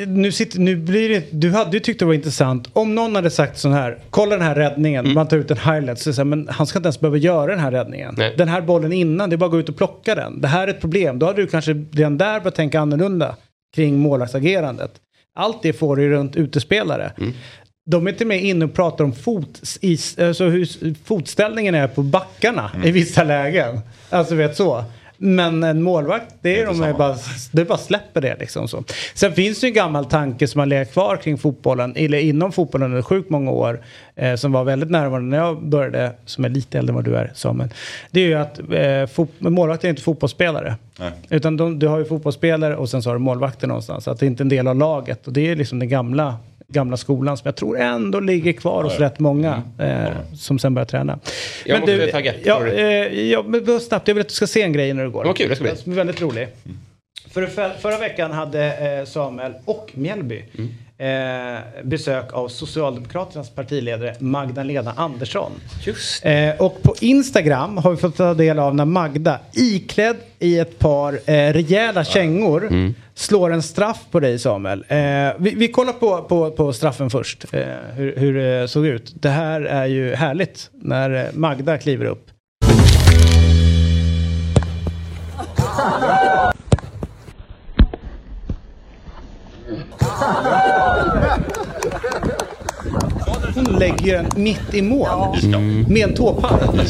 [0.06, 3.30] nu, sitter, nu blir det, du hade ju tyckt det var intressant om någon hade
[3.30, 6.48] sagt sån här, kolla den här räddningen, man tar ut en highlight, så här, men
[6.48, 8.14] han ska inte ens behöva göra den här räddningen.
[8.18, 8.34] Nej.
[8.38, 10.40] Den här bollen innan, det är bara att gå ut och plocka den.
[10.40, 13.36] Det här är ett problem, då hade du kanske redan där börjat tänka annorlunda
[13.74, 14.92] kring målvaktsagerandet.
[15.34, 17.12] Allt det får du runt utespelare.
[17.86, 19.60] De är inte med inne och pratar om fot,
[20.18, 23.80] alltså hur fotställningen är på backarna i vissa lägen.
[24.10, 24.84] Alltså vet så.
[25.22, 27.16] Men en målvakt, det är, de är bara,
[27.52, 28.84] det bara släpper det liksom så.
[29.14, 32.52] Sen finns det ju en gammal tanke som har legat kvar kring fotbollen, eller inom
[32.52, 33.80] fotbollen under sjukt många år,
[34.16, 37.16] eh, som var väldigt närvarande när jag började, som är lite äldre än vad du
[37.16, 37.68] är Samuel.
[38.10, 40.74] Det är ju att eh, målvakter är inte fotbollsspelare.
[40.98, 41.12] Nej.
[41.28, 44.04] Utan de, du har ju fotbollsspelare och sen så har du målvakter någonstans.
[44.04, 45.26] Så att det är inte en del av laget.
[45.26, 46.36] Och det är liksom den gamla,
[46.72, 50.86] gamla skolan som jag tror ändå ligger kvar hos rätt många eh, som sen börjar
[50.86, 51.18] träna.
[51.64, 52.34] Jag måste tagga.
[52.44, 54.08] Ja, eh, ja, men snabbt.
[54.08, 55.24] Jag vill att du ska se en grej när du går.
[55.24, 55.72] Vad kul det ska bli.
[55.84, 56.48] Det är väldigt rolig.
[57.30, 60.70] För, för, förra veckan hade eh, Samuel och Mjällby Mm.
[61.00, 65.52] Eh, besök av Socialdemokraternas partiledare Magdalena Andersson.
[65.86, 70.58] Just Eh, och på Instagram har vi fått ta del av när Magda iklädd i
[70.58, 72.94] ett par eh, rejäla kängor Mm.
[73.14, 74.84] slår en straff på dig Samuel.
[74.88, 74.98] Eh,
[75.38, 77.60] vi, vi kollar på, på, på straffen först, eh,
[77.94, 79.12] hur, hur det såg ut.
[79.14, 82.26] Det här är ju härligt när eh, Magda kliver upp.
[93.80, 95.36] Lägger den mitt i mål.
[95.88, 96.60] Med en tåpall.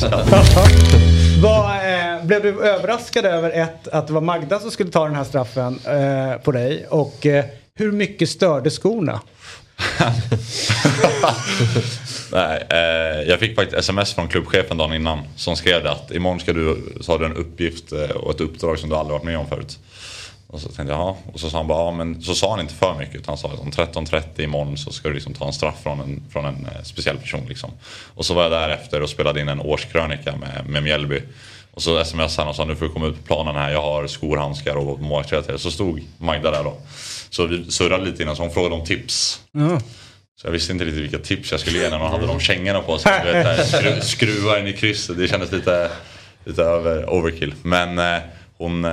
[1.43, 5.15] Vad, eh, blev du överraskad över ett, att det var Magda som skulle ta den
[5.15, 6.87] här straffen eh, på dig?
[6.89, 7.45] Och eh,
[7.75, 9.21] hur mycket störde skorna?
[12.33, 16.53] Nej, eh, jag fick faktiskt sms från klubbchefen dagen innan som skrev att imorgon ska
[16.53, 19.39] du, så har du en uppgift eh, och ett uppdrag som du aldrig varit med
[19.39, 19.79] om förut.
[20.53, 21.17] Och så tänkte jag, ja.
[21.33, 23.39] Och så sa han bara, ja men så sa han inte för mycket utan han
[23.39, 26.45] sa att om 13.30 imorgon så ska du liksom ta en straff från en, från
[26.45, 27.71] en eh, speciell person liksom.
[28.15, 31.23] Och så var jag där efter och spelade in en årskrönika med, med Mjällby.
[31.71, 33.83] Och så smsade han och sa nu får du komma ut på planen här, jag
[33.83, 35.61] har skor, handskar och målvaktsrelaterat.
[35.61, 36.77] Så stod Magda där då.
[37.31, 39.41] Så vi surrade lite innan så hon frågade om tips.
[40.41, 42.81] Så jag visste inte riktigt vilka tips jag skulle ge när man hade de kängorna
[42.81, 43.13] på sig.
[43.25, 45.19] Du vet, där, skru, skruva in i krysset.
[45.19, 45.91] Det kändes lite,
[46.45, 47.55] lite över, overkill.
[47.63, 48.21] Men eh,
[48.61, 48.91] hon, eh,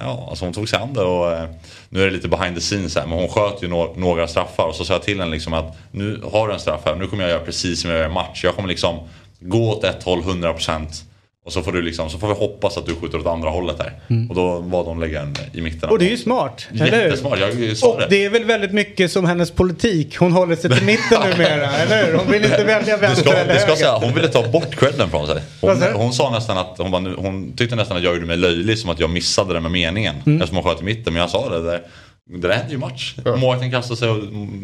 [0.00, 1.48] ja, alltså hon tog sig an det och eh,
[1.88, 3.06] nu är det lite behind the scenes här.
[3.06, 5.76] Men hon sköt ju no några straffar och så sa jag till henne liksom att
[5.90, 6.94] nu har du en straff här.
[6.94, 8.44] Nu kommer jag göra precis som jag gör i match.
[8.44, 8.98] Jag kommer liksom
[9.40, 11.02] gå åt ett håll 100%
[11.44, 13.76] och så får, du liksom, så får vi hoppas att du skjuter åt andra hållet
[13.78, 13.92] här.
[14.10, 14.30] Mm.
[14.30, 15.88] Och då valde hon lägga den i mitten.
[15.90, 17.04] Och det är ju smart, eller?
[17.04, 18.06] Jättesmart, jag sa Och det.
[18.10, 20.16] det är väl väldigt mycket som hennes politik.
[20.18, 22.14] Hon håller sig till mitten numera, eller hur?
[22.18, 23.74] Hon vill inte välja vänster ska, eller höger.
[23.74, 25.42] säga, hon ville ta bort credden från sig.
[25.60, 28.78] Hon, hon sa nästan att, hon, bara, hon tyckte nästan att jag gjorde mig löjlig
[28.78, 30.14] som att jag missade det med meningen.
[30.26, 30.42] Mm.
[30.42, 31.12] Eftersom hon sköt i mitten.
[31.12, 31.82] Men jag sa det där.
[32.32, 33.14] Det där händer ju match.
[33.24, 34.18] Målvakten kastar sig och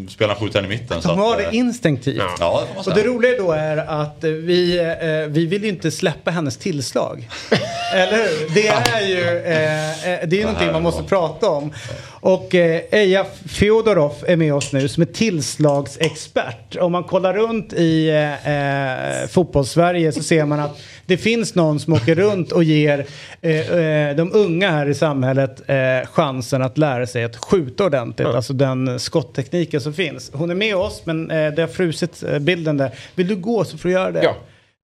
[0.09, 1.03] spelaren skjuter i mitten.
[1.03, 2.23] så De att, har eh, det instinktivt.
[2.39, 6.31] Ja, det Och det roliga då är att vi, eh, vi vill ju inte släppa
[6.31, 7.29] hennes tillslag.
[7.95, 8.55] Eller hur?
[8.55, 11.73] Det är ju eh, eh, det är ju någonting man måste prata om.
[12.21, 16.77] Och eh, Eja Fjodorov är med oss nu som är tillslagsexpert.
[16.77, 20.79] Om man kollar runt i eh, eh, fotbollssverige så ser man att
[21.09, 23.07] det finns någon som åker runt och ger
[23.41, 28.29] eh, eh, de unga här i samhället eh, chansen att lära sig att skjuta ordentligt.
[28.29, 30.31] Alltså den skotttekniken som finns.
[30.35, 32.91] Hon är med oss men eh, det har frusit eh, bilden där.
[33.15, 34.23] Vill du gå så får du göra det.
[34.23, 34.37] Ja.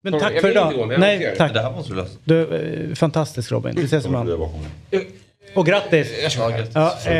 [0.02, 0.74] Men Jag tack för idag.
[0.74, 1.34] gå, Nej, det.
[1.36, 1.54] tack.
[1.54, 2.10] Det här måste du lösa.
[2.24, 2.54] Du,
[2.90, 3.74] eh, fantastiskt Robin.
[3.76, 4.48] Vi ses imorgon.
[5.54, 6.08] Och grattis!
[6.74, 7.14] Ja, eh,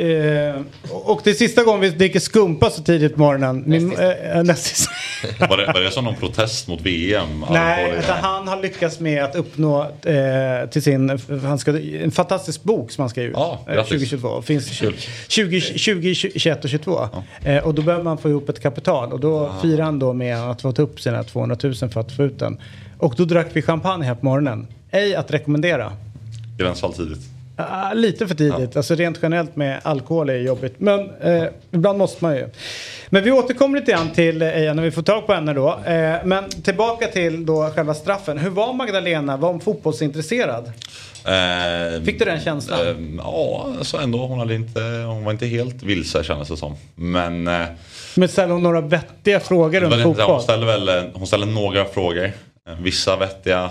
[0.00, 0.54] eh,
[0.90, 3.62] och det är sista gången vi dricker skumpa så tidigt på morgonen.
[3.66, 4.92] Min, eh, näst sista.
[5.48, 7.44] Var det, var det som någon protest mot VM?
[7.50, 12.62] Nej, utan han har lyckats med att uppnå eh, till sin, han ska, en fantastisk
[12.62, 13.32] bok som han ska ge ut.
[13.36, 13.90] Ja, eh, grattis.
[14.10, 14.42] 2022.
[14.42, 14.96] Finns Kul.
[15.28, 17.08] 20, 20, 21 och 22.
[17.44, 19.12] Eh, och då behöver man få ihop ett kapital.
[19.12, 19.60] Och då Ah.
[19.62, 22.38] firar han då med att få ta upp sina 200 000 för att få ut
[22.38, 22.60] den.
[22.98, 24.66] Och då drack vi champagne här på morgonen.
[24.90, 25.92] Ej att rekommendera.
[26.58, 27.20] Gränsfall tidigt.
[27.70, 28.76] Ah, lite för tidigt.
[28.76, 30.74] Alltså rent generellt med alkohol är jobbigt.
[30.78, 32.48] Men eh, ibland måste man ju.
[33.08, 35.68] Men vi återkommer lite grann till Eja när vi får tag på henne då.
[35.86, 38.38] Eh, men tillbaka till då själva straffen.
[38.38, 39.36] Hur var Magdalena?
[39.36, 40.72] Var hon fotbollsintresserad?
[41.24, 42.80] Eh, Fick du den känslan?
[42.86, 44.18] Eh, ja, alltså ändå.
[44.26, 46.76] Hon, hade inte, hon var inte helt vilse kändes det som.
[46.94, 47.48] Men...
[47.48, 47.66] Eh,
[48.16, 50.26] Men ställde hon några vettiga frågor runt inte- fotboll?
[50.30, 52.24] hon, ställde väl, eh, hon ställde några frågor.
[52.24, 53.70] Eh, Vissa vettiga,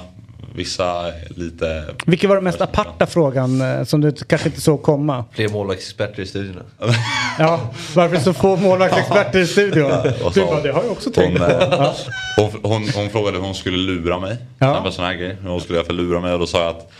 [0.59, 1.85] vissa lite...
[2.05, 5.25] Vilken var den mest aparta frågan eh, som du kanske inte såg komma?
[5.31, 6.63] Fler målvaktsexperter i studion.
[7.39, 7.59] Ja,
[7.95, 9.91] varför så få målvaktsexperter i studion?
[10.23, 11.53] Och Du bara, det har jag också tänkt hon, på.
[11.53, 11.93] eh,
[12.37, 14.37] hon, hon, hon frågade hur hon skulle lura mig.
[14.59, 14.91] Ja.
[14.91, 15.37] Sån här grej.
[15.41, 16.33] Hur hon skulle göra för att lura mig.
[16.33, 16.91] Och då sa jag att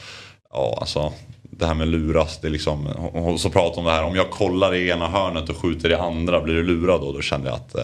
[0.53, 2.40] ja, alltså, det här med luras.
[2.41, 4.03] Det är liksom, hon, hon- så pratade om det här.
[4.03, 6.41] Om jag kollar i ena hörnet och skjuter i andra.
[6.41, 7.11] Blir du lurad då?
[7.11, 7.84] Då kände jag att eh,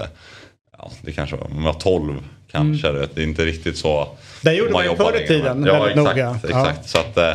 [0.78, 2.14] ja, det kanske var, om jag var 12
[2.56, 2.92] kanske.
[2.92, 3.98] vet, Det är inte riktigt så.
[4.02, 4.10] Mm.
[4.42, 6.40] Det gjorde man ju förr i tiden, Ja, väldigt exakt, noga.
[6.44, 6.90] Exakt.
[6.90, 7.34] Så att, eh,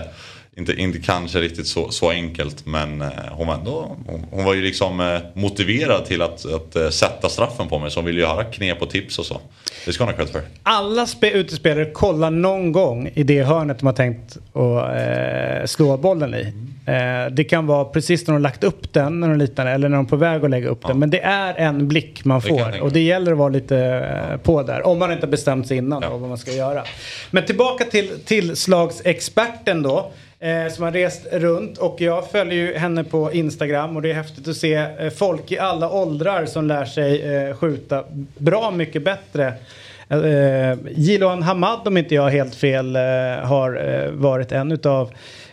[0.57, 4.55] inte, inte kanske riktigt så, så enkelt men eh, hon, var ändå, hon, hon var
[4.55, 8.21] ju liksom eh, motiverad till att, att eh, sätta straffen på mig så hon ville
[8.21, 9.41] ju höra knep och tips och så.
[9.87, 10.43] Det ska hon ha cred för.
[10.63, 15.97] Alla spe- utespelare kollar någon gång i det hörnet de har tänkt att eh, slå
[15.97, 16.53] bollen i.
[16.91, 19.97] Eh, det kan vara precis när de lagt upp den när de liknande, eller när
[19.97, 20.99] de är på väg att lägga upp den.
[20.99, 24.62] Men det är en blick man får och det gäller att vara lite eh, på
[24.62, 24.87] där.
[24.87, 26.83] Om man inte har bestämt sig innan då, vad man ska göra.
[27.31, 30.11] Men tillbaka till tillslagsexperten då.
[30.43, 34.15] Eh, som har rest runt och jag följer ju henne på Instagram och det är
[34.15, 38.05] häftigt att se eh, folk i alla åldrar som lär sig eh, skjuta
[38.39, 39.55] bra mycket bättre.
[40.09, 43.03] Eh, Jiloan Hamad om inte jag helt fel eh,
[43.43, 45.11] har eh, varit en utav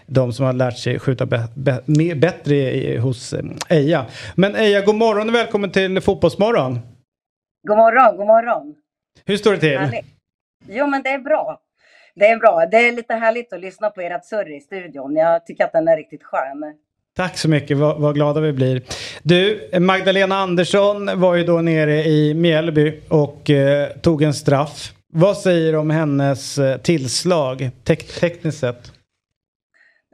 [0.08, 4.06] de som har lärt sig skjuta be- be- bättre i, hos eh, Eja.
[4.36, 6.80] Men Eja, god morgon och välkommen till Fotbollsmorgon.
[7.68, 8.76] God morgon, god morgon.
[9.26, 9.78] Hur står det till?
[9.78, 10.06] Härligt.
[10.70, 11.60] Jo, men det är bra.
[12.16, 12.66] Det är bra.
[12.72, 15.16] Det är lite härligt att lyssna på ert surr i studion.
[15.16, 16.64] Jag tycker att den är riktigt skön.
[17.16, 18.82] Tack så mycket, vad, vad glada vi blir.
[19.24, 24.94] Du, Magdalena Andersson var ju då nere i Mjällby och eh, tog en straff.
[25.14, 28.92] Vad säger du om hennes eh, tillslag tek- tekniskt sett?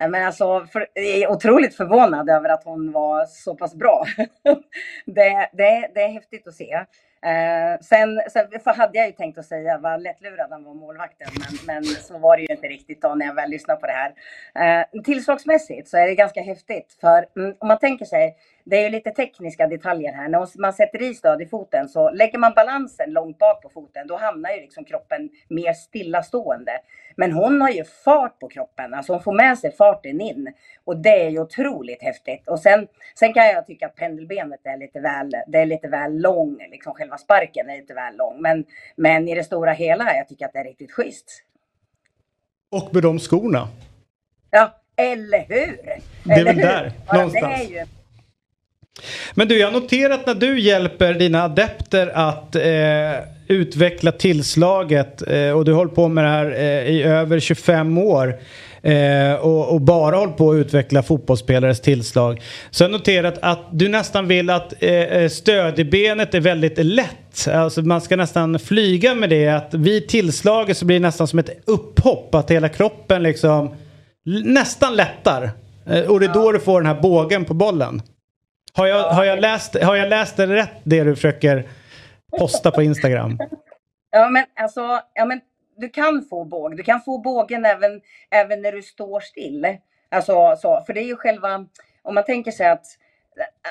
[0.09, 4.05] Men alltså, för, jag är otroligt förvånad över att hon var så pass bra.
[5.05, 6.85] det, det, det är häftigt att se.
[7.25, 11.27] Eh, sen, sen för hade jag ju tänkt att säga vad lättlurad han var målvakten,
[11.39, 13.93] men, men så var det ju inte riktigt då när jag väl lyssnade på det
[13.93, 14.13] här.
[14.55, 18.83] Eh, tillslagsmässigt så är det ganska häftigt, för mm, om man tänker sig, det är
[18.83, 20.29] ju lite tekniska detaljer här.
[20.29, 24.07] När man sätter i stöd i foten så lägger man balansen långt bak på foten,
[24.07, 26.71] då hamnar ju liksom kroppen mer stillastående.
[27.15, 30.53] Men hon har ju fart på kroppen, alltså hon får med sig farten in.
[30.83, 32.47] Och det är ju otroligt häftigt.
[32.47, 32.87] Och sen,
[33.19, 36.93] sen kan jag tycka att pendelbenet är lite väl, det är lite väl lång, liksom
[36.93, 38.41] själva sparken är lite väl lång.
[38.41, 38.65] Men,
[38.95, 41.43] men i det stora hela, jag tycker att det är riktigt schysst.
[42.71, 43.67] Och med de skorna.
[44.51, 45.81] Ja, eller hur?
[46.23, 46.63] Det är eller väl hur?
[46.63, 47.69] där, Ja, någonstans.
[47.69, 47.85] Ju,
[49.35, 52.63] Men du, jag har noterat när du hjälper dina adepter att eh,
[53.53, 57.97] utveckla tillslaget eh, och du har hållit på med det här eh, i över 25
[57.97, 58.39] år.
[58.83, 62.41] Eh, och, och bara hållit på att utveckla fotbollsspelares tillslag.
[62.71, 67.47] Så jag har noterat att du nästan vill att eh, eh stödbenet är väldigt lätt.
[67.47, 69.47] Alltså man ska nästan flyga med det.
[69.47, 72.35] Att vid tillslaget så blir det nästan som ett upphopp.
[72.35, 73.75] Att hela kroppen liksom
[74.43, 75.51] nästan lättar.
[75.89, 78.01] Eh, och det är då du får den här bågen på bollen.
[78.73, 81.67] Har jag, har jag, läst, har jag läst det rätt det du försöker
[82.39, 83.37] posta på Instagram?
[84.11, 85.41] Ja, men alltså, ja, men
[85.77, 86.77] du kan få båg.
[86.77, 88.01] Du kan få bågen även,
[88.31, 89.77] även när du står still.
[90.09, 91.65] Alltså, så, för det är ju själva,
[92.01, 92.85] om man tänker sig att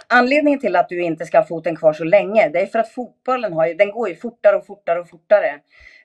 [0.09, 2.89] anledningen till att du inte ska ha foten kvar så länge, det är för att
[2.89, 5.61] fotbollen har ju, den går ju fortare och fortare och fortare.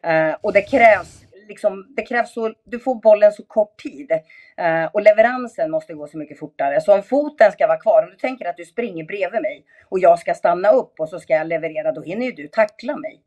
[0.08, 4.12] Uh, och det krävs liksom, det krävs så, du får bollen så kort tid.
[4.58, 6.82] Eh, och leveransen måste gå så mycket fortare.
[6.82, 10.00] Så om foten ska vara kvar, om du tänker att du springer bredvid mig och
[10.00, 13.22] jag ska stanna upp och så ska jag leverera, då hinner ju du tackla mig.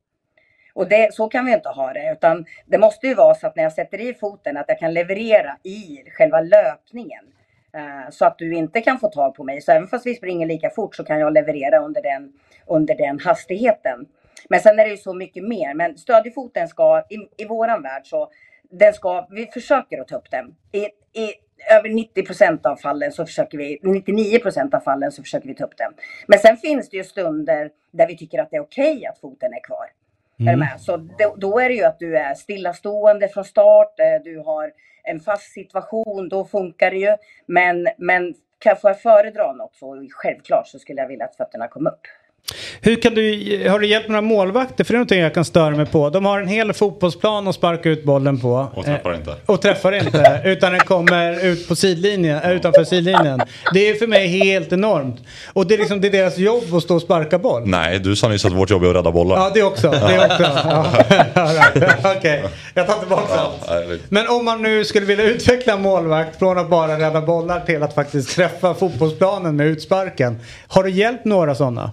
[0.75, 3.57] Och det, så kan vi inte ha det, utan det måste ju vara så att
[3.57, 7.25] när jag sätter i foten att jag kan leverera i själva löpningen.
[7.73, 9.61] Eh, så att du inte kan få tag på mig.
[9.61, 12.33] Så även fast vi springer lika fort så kan jag leverera under den,
[12.67, 14.07] under den hastigheten.
[14.49, 15.75] Men sen är det ju så mycket mer.
[15.75, 18.31] Men stödjefoten ska, i, i våran värld så,
[18.71, 20.55] den ska, vi försöker att ta upp den.
[20.73, 20.85] I,
[21.21, 21.35] i
[21.71, 25.55] över 90 procent av fallen så försöker vi, 99 procent av fallen så försöker vi
[25.55, 25.93] ta upp den.
[26.27, 29.53] Men sen finns det ju stunder där vi tycker att det är okej att foten
[29.53, 29.87] är kvar.
[30.39, 30.59] Är Mm.
[30.59, 30.81] med?
[30.81, 34.73] Så då, då är det ju att du är stillastående från start, eh, du har
[35.03, 37.17] en fast situation, då funkar det ju.
[37.47, 41.69] Men, men kan får jag föredra något så självklart så skulle jag vilja att fötterna
[41.69, 42.01] kom upp.
[42.81, 43.23] Hur kan du,
[43.69, 44.85] har du hjälpt några målvakter?
[44.85, 46.11] För det är någonting jag kan störa mig på.
[46.11, 48.69] De har en hel fotbollsplan att sparka ut bollen på.
[48.75, 49.35] Och träffar inte.
[49.47, 50.41] Och träffar inte.
[50.45, 53.41] utan den kommer ut på sidlinjen, äh, utanför sidlinjen.
[53.75, 55.17] Det är för mig helt enormt.
[55.53, 57.63] Och det är liksom det är deras jobb att stå och sparka boll.
[57.67, 59.37] Nej, du sa nyss att vårt jobb är att rädda bollar.
[59.37, 59.91] Ja, det också.
[59.91, 60.43] Det också.
[60.53, 60.87] Ja.
[62.17, 62.45] Okej,
[62.75, 64.01] jag tar tillbaka allt.
[64.09, 67.83] Men om man nu skulle vilja utveckla en målvakt från att bara rädda bollar till
[67.83, 70.41] att faktiskt träffa fotbollsplanen med utsparken.
[70.69, 71.91] Har du hjälpt några sådana?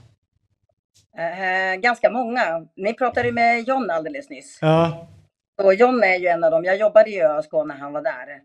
[1.18, 2.68] Eh, ganska många.
[2.76, 4.60] Ni pratade med John alldeles nyss.
[4.62, 5.08] Ja.
[5.64, 6.64] Och John är ju en av dem.
[6.64, 8.42] Jag jobbade i ÖSK när han var där.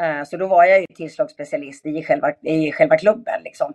[0.00, 3.42] Eh, Så då var jag ju tillslagsspecialist i själva, i själva klubben.
[3.44, 3.74] Liksom.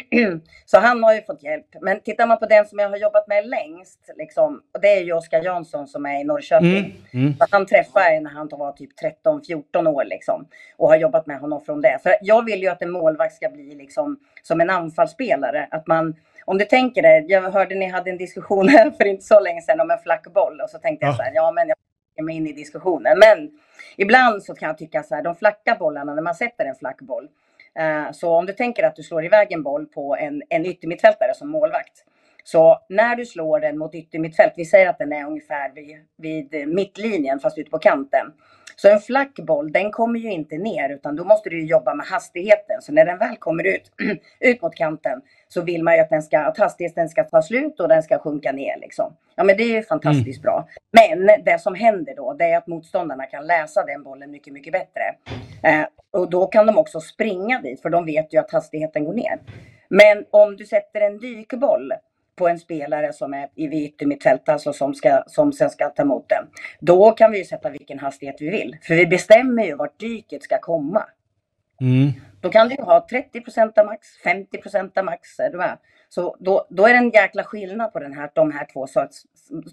[0.64, 1.66] Så han har ju fått hjälp.
[1.80, 5.00] Men tittar man på den som jag har jobbat med längst, liksom, och det är
[5.00, 6.76] ju Oskar Jansson som är i Norrköping.
[7.12, 7.26] Mm.
[7.26, 7.34] Mm.
[7.50, 8.90] Han träffade jag när han var typ
[9.24, 10.48] 13-14 år liksom.
[10.76, 11.98] Och har jobbat med honom från det.
[12.02, 15.68] För jag vill ju att en målvakt ska bli liksom som en anfallsspelare.
[15.70, 16.14] Att man,
[16.44, 19.62] om du tänker det, jag hörde ni hade en diskussion här för inte så länge
[19.62, 20.60] sedan om en flackboll.
[20.60, 21.16] Och så tänkte jag Ja.
[21.16, 21.76] så här, ja men jag
[22.16, 23.18] ger mig in i diskussionen.
[23.18, 23.50] Men
[23.96, 27.28] ibland så kan jag tycka så här, de flacka bollarna, när man sätter en flackboll.
[27.78, 31.34] Eh, så om du tänker att du slår iväg en boll på en, en yttermittfältare
[31.34, 32.04] som målvakt.
[32.44, 36.68] Så när du slår den mot yttermittfält, vi säger att den är ungefär vid, vid
[36.68, 38.26] mittlinjen fast ute på kanten.
[38.76, 42.82] Så en flackboll, den kommer ju inte ner utan då måste du jobba med hastigheten.
[42.82, 43.92] Så när den väl kommer ut,
[44.40, 47.80] ut mot kanten så vill man ju att, den ska, att hastigheten ska ta slut
[47.80, 48.76] och den ska sjunka ner.
[48.80, 49.16] Liksom.
[49.34, 50.68] Ja men det är ju fantastiskt bra.
[50.92, 54.72] Men det som händer då, det är att motståndarna kan läsa den bollen mycket, mycket
[54.72, 55.02] bättre.
[55.62, 59.14] Eh, och då kan de också springa dit för de vet ju att hastigheten går
[59.14, 59.40] ner.
[59.88, 61.92] Men om du sätter en dykboll
[62.40, 66.02] på en spelare som är i vid yttermittfält, alltså som, ska, som sen ska ta
[66.02, 66.44] emot den.
[66.80, 68.76] Då kan vi sätta vilken hastighet vi vill.
[68.82, 71.04] För vi bestämmer ju vart dyket ska komma.
[71.80, 72.12] Mm.
[72.40, 73.42] Då kan du ha 30
[73.76, 74.58] av max, 50
[74.96, 75.38] av max.
[75.38, 75.78] Är du med?
[76.08, 78.86] Så då, då är det en jäkla skillnad på den här, de, här två,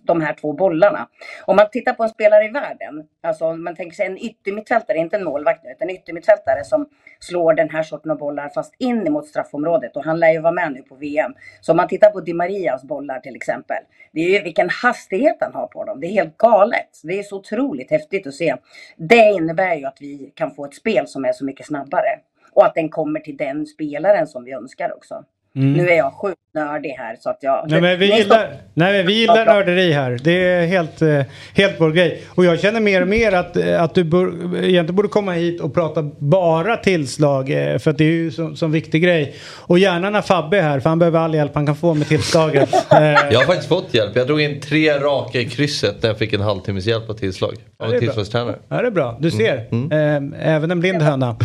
[0.04, 1.08] de här två bollarna.
[1.46, 4.98] Om man tittar på en spelare i världen, alltså om man tänker sig en yttermittfältare,
[4.98, 6.90] inte en målvakt nu, utan en yttermittfältare som
[7.20, 10.54] slår den här sorten av bollar fast in emot straffområdet och han lär ju vara
[10.54, 11.34] med nu på VM.
[11.62, 15.38] Så om man tittar på Di Marias bollar till exempel, det är ju vilken hastighet
[15.40, 16.00] han har på dem.
[16.00, 17.00] Det är helt galet.
[17.04, 18.56] Det är så otroligt häftigt att se.
[18.96, 22.20] Det innebär ju att vi kan få ett spel som är så mycket snabbare.
[22.52, 25.24] Och att den kommer till den spelaren som vi önskar också.
[25.56, 25.74] Mm.
[25.74, 27.66] Nu är jag sjukt nördig här så att jag...
[27.70, 30.20] Nej, men vi gillar, nej, men vi gillar nörderi här.
[30.24, 31.22] Det är helt, eh,
[31.56, 32.22] helt vår grej.
[32.36, 34.28] Och jag känner mer och mer att, eh, att du bör,
[34.64, 37.50] egentligen borde komma hit och prata bara tillslag.
[37.52, 39.36] eh, För att det är ju som, som viktig grej.
[39.56, 42.08] Och gärna när Fabbe är här, för han behöver all hjälp han kan få med
[42.08, 42.70] tillslaget.
[42.92, 44.16] Jag har faktiskt fått hjälp.
[44.16, 47.54] Jag drog in tre raka i krysset när jag fick en halvtimmes hjälp av tillslag.
[47.54, 48.00] Av det är en bra.
[48.00, 48.56] tillslagstränare.
[48.70, 49.18] Ja, det är bra.
[49.20, 49.68] Du ser.
[49.72, 50.34] Mm.
[50.34, 51.36] Eh, även en blind höna.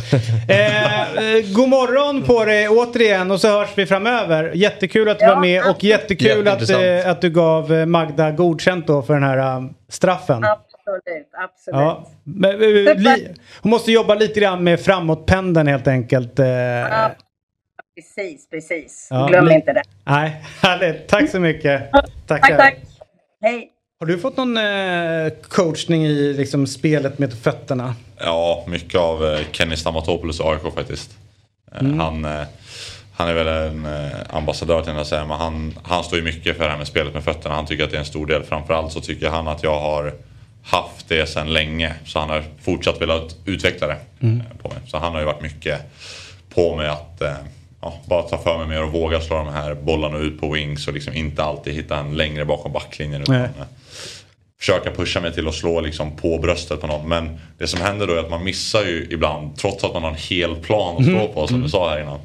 [0.48, 4.52] Eh, god morgon på dig återigen och så hörs vi framöver.
[4.54, 8.86] Jättekul att du var med och jättekul att, eh, att du gav eh, Magda godkänt
[8.86, 10.44] då för den här eh, straffen.
[10.44, 11.80] Absolut, absolut.
[11.80, 13.28] Ja, men, li,
[13.62, 16.38] hon måste jobba lite grann med framåtpendeln helt enkelt.
[16.38, 16.46] eh.
[16.46, 17.10] Ja,
[17.96, 19.06] precis, precis.
[19.10, 19.82] Ja, Glöm li- inte det.
[20.04, 21.08] Nej, härligt.
[21.08, 21.90] Tack så mycket.
[21.92, 22.56] Tack, Tackar.
[22.56, 22.76] tack.
[23.40, 23.68] Hej.
[24.00, 27.94] Har du fått någon eh, coachning i liksom, spelet med fötterna?
[28.18, 31.10] Ja, mycket av eh, Kenny Stamatopoulos i AIK faktiskt.
[31.80, 32.00] Mm.
[32.00, 32.26] Han,
[33.14, 36.56] han är väl en eh, ambassadör till jag säga, men han, han står ju mycket
[36.56, 37.54] för det här med spelet med fötterna.
[37.54, 38.42] Han tycker att det är en stor del.
[38.42, 40.14] Framförallt så tycker han att jag har
[40.64, 41.94] haft det sedan länge.
[42.04, 44.42] Så han har fortsatt velat utveckla det Mm.
[44.62, 44.78] på mig.
[44.86, 45.80] Så han har ju varit mycket
[46.54, 47.32] på mig att eh,
[47.80, 50.88] ja, bara ta för mig mer och våga slå de här bollarna ut på wings
[50.88, 53.22] och liksom inte alltid hitta en längre bakom backlinjen.
[53.22, 53.44] Utan, Nej.
[53.60, 53.66] eh,
[54.60, 57.08] försöka pusha mig till att slå liksom på bröstet på någon.
[57.08, 60.10] Men det som händer då är att man missar ju ibland trots att man har
[60.10, 61.32] en hel plan att stå Mm.
[61.34, 62.18] på som du sa här innan.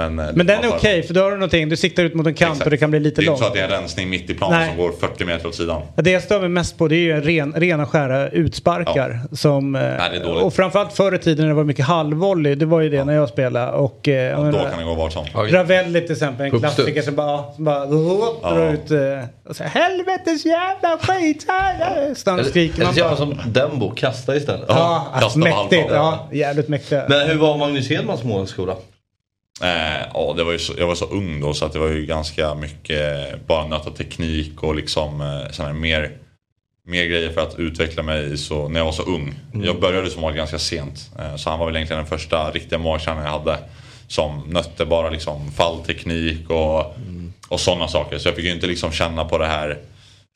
[0.00, 1.68] Men, eh, Men den är okej får- för då har du någonting.
[1.68, 2.64] Du siktar ut mot en kant Exakt.
[2.64, 3.38] och det kan bli lite Det är inte långt.
[3.40, 4.68] så att det är en rensning mitt i planen Nej.
[4.68, 5.82] som går 40 meter åt sidan.
[5.96, 9.20] Det jag stör mig mest på det är ju ren, rena skära utsparkar.
[9.32, 10.42] Som, eh, det är dåligt.
[10.42, 12.54] och framförallt förr i tiden när det var mycket halvvolley.
[12.54, 13.72] Det var ju det när jag spelade.
[13.72, 15.24] Och, eh, jag Då menar, kan det gå vart som.
[15.34, 16.74] Ravelli till exempel, en Uppstuds.
[16.74, 18.50] klassiker som bara, som bara Ja.
[18.54, 21.46] drar ut eh, och säger helvetes jävla skit
[22.26, 22.82] han och skriker.
[22.82, 24.64] Eller så gör man som Dembo, kasta istället.
[24.68, 25.86] ja, alltså, mäktigt.
[25.90, 27.02] Ja, jävligt mäktigt.
[27.08, 28.74] Men hur var Magnus Hedmans målskola?
[29.62, 32.06] Eh, ja, det var så, jag var så ung då så att det var ju
[32.06, 35.20] ganska mycket bara nöta teknik och liksom
[35.60, 36.10] eh, mer,
[36.86, 39.34] mer grejer för att utveckla mig så, när jag var så ung.
[39.54, 39.66] Mm.
[39.66, 41.10] Jag började som mål ganska sent.
[41.18, 43.58] Eh, så han var väl egentligen den första riktiga måltränaren jag hade.
[44.08, 46.96] Som nötte bara liksom fallteknik och,
[47.48, 48.18] och sådana saker.
[48.18, 49.78] Så jag fick ju inte liksom känna på det här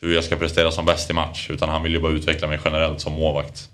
[0.02, 1.50] hur jag ska prestera som bäst i match.
[1.50, 3.68] Utan han ville ju bara utveckla mig generellt som målvakt.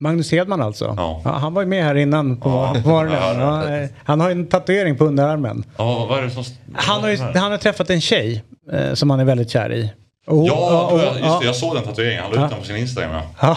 [0.00, 0.94] Magnus Hedman alltså.
[0.96, 1.20] Ja.
[1.24, 2.48] han var ju med här innan på
[2.84, 3.40] morgonen.
[3.40, 5.64] Ja, eh, han har ju en tatuering på underarmen.
[5.76, 6.44] Ja, vad är det som...
[6.74, 9.92] Han har, ju, han har träffat en tjej eh, som han är väldigt kär i.
[10.26, 11.40] Och- Ja, och- just det, ja.
[11.44, 12.22] jag såg den tatueringen.
[12.22, 12.44] Han la Ja.
[12.46, 13.12] ut den på sin Instagram.
[13.14, 13.22] Ja.
[13.40, 13.56] Ja.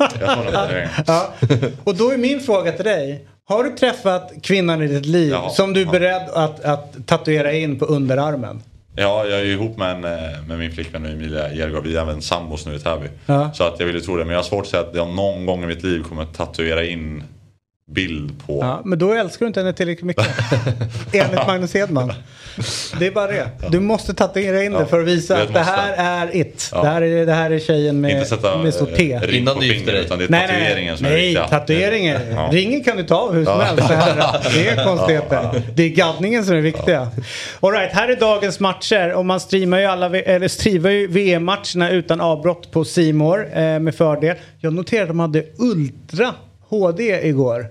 [0.20, 0.90] Jag såg den tatueringen.
[1.06, 1.28] Ja.
[1.84, 3.26] Och då är min fråga till dig.
[3.48, 5.50] Har du träffat kvinnan i ditt liv Ja.
[5.50, 8.62] som du är beredd att, att tatuera in på underarmen?
[8.96, 11.84] Ja, jag är ju ihop med, en, eh, med min flickvän Emilia Jergård.
[11.84, 13.06] Vi är även sambos nu i Täby.
[13.26, 13.50] Ja.
[13.54, 14.24] Så att jag ville tro det.
[14.24, 16.34] Men jag har svårt att säga att jag någon gång i mitt liv kommer att
[16.34, 17.24] tatuera in
[17.90, 18.58] bild på...
[18.62, 20.26] Ja, men då älskar du inte henne tillräckligt mycket.
[21.12, 22.12] Enligt Magnus Hedman.
[22.98, 23.46] Det är bara det.
[23.70, 25.92] Du måste tatuera in det för att visa det att det här
[26.26, 26.68] är it.
[26.72, 26.82] Ja.
[26.82, 29.12] Det, här är, det här är tjejen med, Inte sätta med stort T.
[29.12, 31.48] eh, ring på fingret utan det är Nej, nej, tatueringen som är Nej, viktiga.
[31.48, 32.20] tatueringen.
[32.30, 32.48] Ja.
[32.52, 33.64] Ringen kan du ta av hur som Ja.
[33.64, 33.88] helst.
[33.88, 35.62] Det, här, det är konstigheter.
[35.74, 37.08] Det är gaddningen som är viktiga.
[37.60, 39.12] All right, här är dagens matcher.
[39.12, 43.94] Och man streamar ju, alla, eller streamar ju VM-matcherna utan avbrott på Simor eh, med
[43.94, 44.36] fördel.
[44.58, 46.34] Jag noterade att de hade Ultra
[46.68, 47.66] HD igår.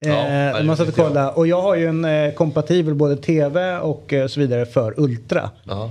[0.00, 0.26] Ja,
[0.58, 1.30] Eh, man satt och kollade.
[1.30, 5.50] Och jag har ju en eh, kompatibel både TV och eh, så vidare för Ultra.
[5.64, 5.90] Ja.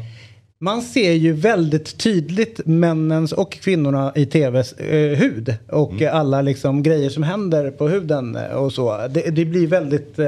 [0.60, 5.56] Man ser ju väldigt tydligt männens och kvinnorna i tvs eh, hud.
[5.72, 6.04] Och Mm.
[6.08, 9.08] eh, alla liksom grejer som händer på huden eh, och så.
[9.10, 10.20] Det, det blir väldigt...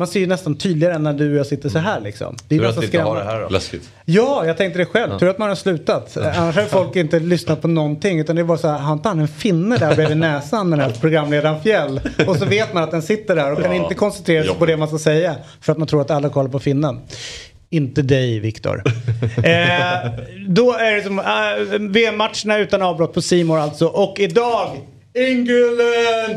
[0.00, 2.36] Man ser ju nästan tydligare än när du och jag sitter så här liksom.
[2.48, 3.36] Det är Tur att nästan vi inte har det skrämmande.
[3.38, 3.48] här då.
[3.48, 3.90] Läskigt.
[4.04, 5.12] Ja, jag tänkte det själv.
[5.12, 5.18] Ja.
[5.18, 6.16] Tur att man har slutat.
[6.36, 8.20] Annars hade folk inte lyssnat på någonting.
[8.20, 10.90] Utan det var så här, har inte han en finne där bredvid näsan, den här
[11.00, 12.00] programledaren Fjäll?
[12.26, 13.82] Och så vet man att den sitter där och kan Ja.
[13.82, 15.34] inte koncentrera sig på det man ska säga.
[15.60, 17.00] För att man tror att alla kollar på finnen.
[17.70, 18.82] Inte dig, Viktor.
[19.36, 20.10] eh,
[20.48, 21.24] då är det som eh,
[21.90, 23.86] VM-matcherna utan avbrott på Simor alltså.
[23.86, 24.70] Och idag
[25.14, 25.80] England,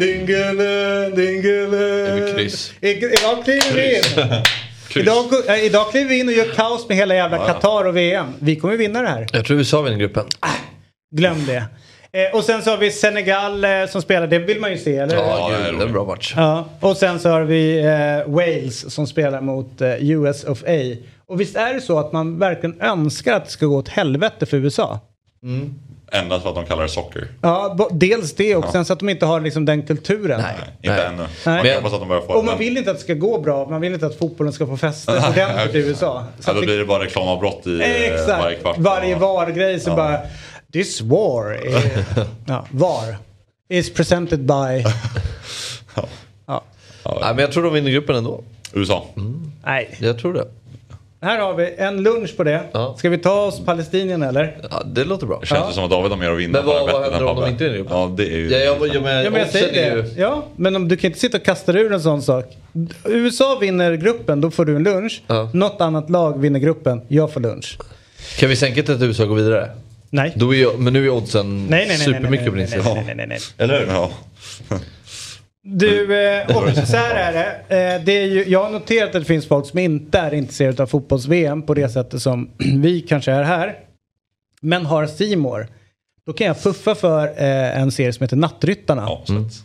[0.04, 1.72] England, England.
[1.72, 2.74] Det blir kryss.
[2.82, 4.04] Ig- Idag kliver vi in.
[5.02, 7.38] Idag, äh, idag kliver vi in och gör kaos med hela jävla.
[7.38, 8.26] Qatar och VM.
[8.40, 9.28] Vi kommer vinna det här.
[9.34, 10.26] Jag tror USA vinner gruppen.
[11.16, 11.66] Glöm det.
[12.12, 14.28] Eh, och sen så har vi Senegal eh, som spelar.
[14.28, 15.16] Det vill man ju se, eller?
[15.16, 16.34] Ja, det är en bra match.
[16.38, 16.70] Ja.
[16.80, 20.96] Och sen så har vi eh, Wales som spelar mot eh, US of A.
[21.28, 24.46] Och visst är det så att man verkligen önskar att det ska gå åt helvete
[24.46, 25.00] för USA?
[26.14, 27.28] Endast för att de kallar det socker.
[27.42, 28.72] Ja, dels det och Ja.
[28.72, 30.42] sen så att de inte har liksom den kulturen.
[30.42, 30.56] Nej.
[30.82, 31.26] Inte ännu.
[31.46, 31.68] Nej.
[31.68, 33.70] Jag hoppas att de börjar få Och man vill inte att det ska gå bra.
[33.70, 36.26] Man vill inte att fotbollen ska få fäste ordentligt i USA.
[36.40, 38.28] Så Ja, då blir det bara reklamavbrott i eh, Exakt.
[38.44, 38.78] varje kvart.
[38.78, 39.96] Varje VAR-grej så Ja.
[39.96, 40.20] bara
[40.74, 41.76] This war is,
[42.46, 43.18] ja, VAR
[43.70, 44.54] is presented by
[46.46, 46.64] Ja.
[47.06, 48.44] Nej, men jag tror de vinner gruppen ändå.
[48.74, 49.06] USA.
[49.66, 49.96] Nej.
[50.00, 50.46] Jag tror det.
[51.24, 52.62] Här har vi en lunch på det.
[52.98, 54.58] Ska vi ta oss Palestinien eller?
[54.72, 55.38] Ja, det låter bra.
[55.42, 56.58] Det känns ju som att David har mer att vinna.
[56.60, 57.86] Men vad- vad händer än om de inte vinner?
[57.90, 58.50] Ja, det är ju...
[58.50, 59.98] Ja, jag, jag, men, Ja men jag säger det.
[60.02, 62.46] ju- Ja, men om du kan inte sitta och kasta ur en sån sak.
[63.06, 65.22] USA vinner gruppen, då får du en lunch.
[65.28, 65.50] Ja.
[65.54, 67.78] Något annat lag vinner gruppen, jag får lunch.
[68.40, 69.70] Kan vi sänka till att USA går vidare?
[70.10, 70.34] Nej.
[70.36, 72.94] Då är men nu är oddsen Nej, nej, nej, nej, supermycket på nej, din sida.
[72.94, 73.40] nej, nej, nej.
[73.58, 73.88] Eller hur?
[73.88, 74.12] Ja.
[75.66, 77.76] Du, eh, och så här är det.
[77.96, 80.84] Eh, det är ju, jag har noterat att det finns folk som inte är intresserade
[80.84, 83.76] av fotbolls-VM på det sättet som vi kanske är här.
[84.62, 85.68] Men har Simor.
[86.26, 89.02] Då kan jag puffa för eh, en serie som heter Nattryttarna.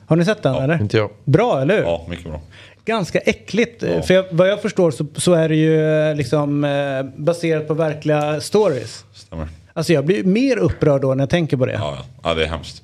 [0.06, 0.80] Har ni sett den eller?
[0.80, 1.10] Inte jag.
[1.24, 1.82] Bra, eller hur?
[1.84, 2.40] Ja, mycket bra.
[2.84, 3.82] Ganska äckligt.
[3.82, 7.68] eh, För jag, vad jag förstår så, så är det ju eh, liksom eh, baserat
[7.68, 9.04] på verkliga stories.
[9.12, 9.48] Stämmer.
[9.72, 11.72] Alltså jag blir mer upprörd då när jag tänker på det.
[11.72, 12.82] Ja, ja det är hemskt.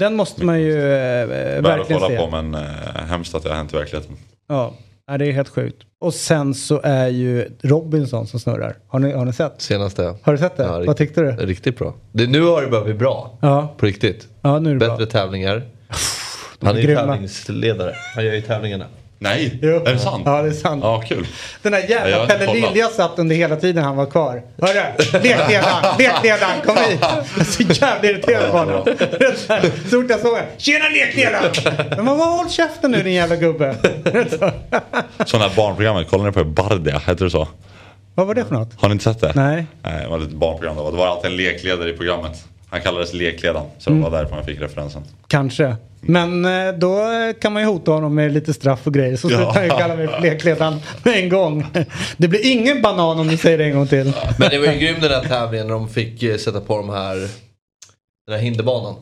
[0.00, 2.16] Den måste man ju eh, Värd att verkligen kolla se.
[2.18, 2.60] på men eh,
[3.08, 4.16] hemskt att det har hänt i verkligheten.
[4.48, 4.74] Ja,
[5.18, 5.76] det är helt sjukt.
[6.00, 8.76] Och sen så är ju Robinson som snurrar.
[8.88, 9.54] Har ni, har ni sett?
[9.58, 10.14] Senaste.
[10.22, 10.62] Har du sett det?
[10.62, 11.30] Ja, Vad tyckte du?
[11.30, 11.94] Riktigt bra.
[12.12, 13.38] Det, nu har det börjat bli bra.
[13.40, 13.74] Ja.
[13.78, 14.28] På riktigt.
[14.42, 15.06] Ja, nu är det Bättre bra.
[15.06, 15.62] tävlingar.
[16.60, 17.00] Han är ju grymma.
[17.00, 17.94] tävlingsledare.
[18.14, 18.84] Han gör ju tävlingarna.
[19.22, 19.68] Nej, Jo.
[19.86, 20.22] är det sant?
[20.26, 20.80] Ja, det är sant.
[20.84, 21.26] Ja, kul.
[21.62, 22.52] Den där Ja, jävla inte Pelle.
[22.52, 24.42] Lilja satt under hela tiden han var kvar.
[24.62, 24.82] Hörru,
[25.22, 26.98] lekledaren, lekledaren, kom hit.
[27.00, 28.84] Jag är så jävla irriterad på honom.
[29.90, 31.52] Så fort jag såg honom, tjena lekledaren!
[32.04, 33.74] Men vad håll käften nu din jävla gubbe.
[35.26, 36.44] Sådana här barnprogrammet, kollar ni på?
[36.44, 37.48] Bardia, heter det så?
[38.14, 38.80] Vad var det för något?
[38.80, 39.32] Har ni inte sett det?
[39.34, 39.66] Nej.
[39.82, 40.90] Nej, det var ett barnprogram då.
[40.90, 42.44] Det var alltid en lekledare i programmet.
[42.70, 44.02] Han kallades lekledaren, så Mm.
[44.02, 45.02] det var därför man fick referensen.
[45.26, 45.76] Kanske.
[46.00, 47.04] Men eh, då
[47.40, 49.16] kan man ju hota honom med lite straff och grejer.
[49.16, 49.36] Så Ja.
[49.36, 51.66] slutar han ju kalla mig för lekledaren med en gång.
[52.16, 54.12] Det blir ingen banan om ni säger det en gång till.
[54.38, 56.90] Men det var ju grym den där tävlingen när de fick eh, sätta på de
[56.90, 57.16] här,
[58.26, 58.94] den här hinderbanan.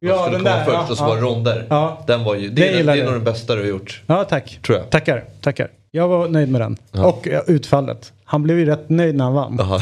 [0.00, 1.08] De Ja, skulle den komma där, först ja, och så ja.
[1.08, 1.66] var det ronder.
[1.70, 2.04] Ja.
[2.06, 4.02] Den var ju, det, är, det är nog den bästa du har gjort.
[4.06, 4.58] Ja, tack.
[4.66, 4.90] Tror jag.
[4.90, 5.68] Tackar, tackar.
[5.90, 6.76] Jag var nöjd med den.
[7.04, 8.12] Och ja, utfallet.
[8.24, 9.58] Han blev ju rätt nöjd när han vann.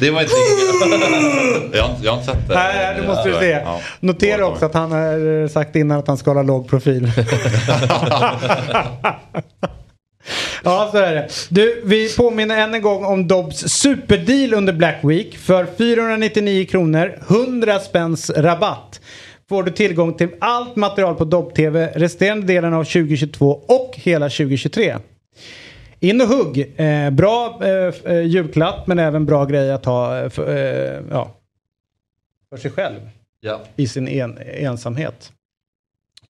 [0.00, 0.32] Det var inte
[1.76, 2.54] Jag har, jag har inte sett det.
[2.54, 3.50] Nej, det måste du se.
[3.50, 3.80] Ja.
[4.00, 7.12] Notera också att han har sagt innan att han ska hålla låg profil.
[10.64, 11.28] Ja, så är det.
[11.48, 15.36] Du, vi påminner än en gång om Dobbs superdeal under Black Week.
[15.36, 19.00] För 499 kronor, 100 spänns rabatt,
[19.48, 24.96] får du tillgång till allt material på Dobb-TV resterande delen av 2022 och hela 2023.
[26.00, 26.74] In och hugg.
[26.76, 31.30] Eh, bra eh, eh, julklapp men även bra grej att ha eh, för, eh, ja,
[32.50, 33.00] för sig själv
[33.40, 33.60] Ja.
[33.76, 35.32] i sin en, ensamhet.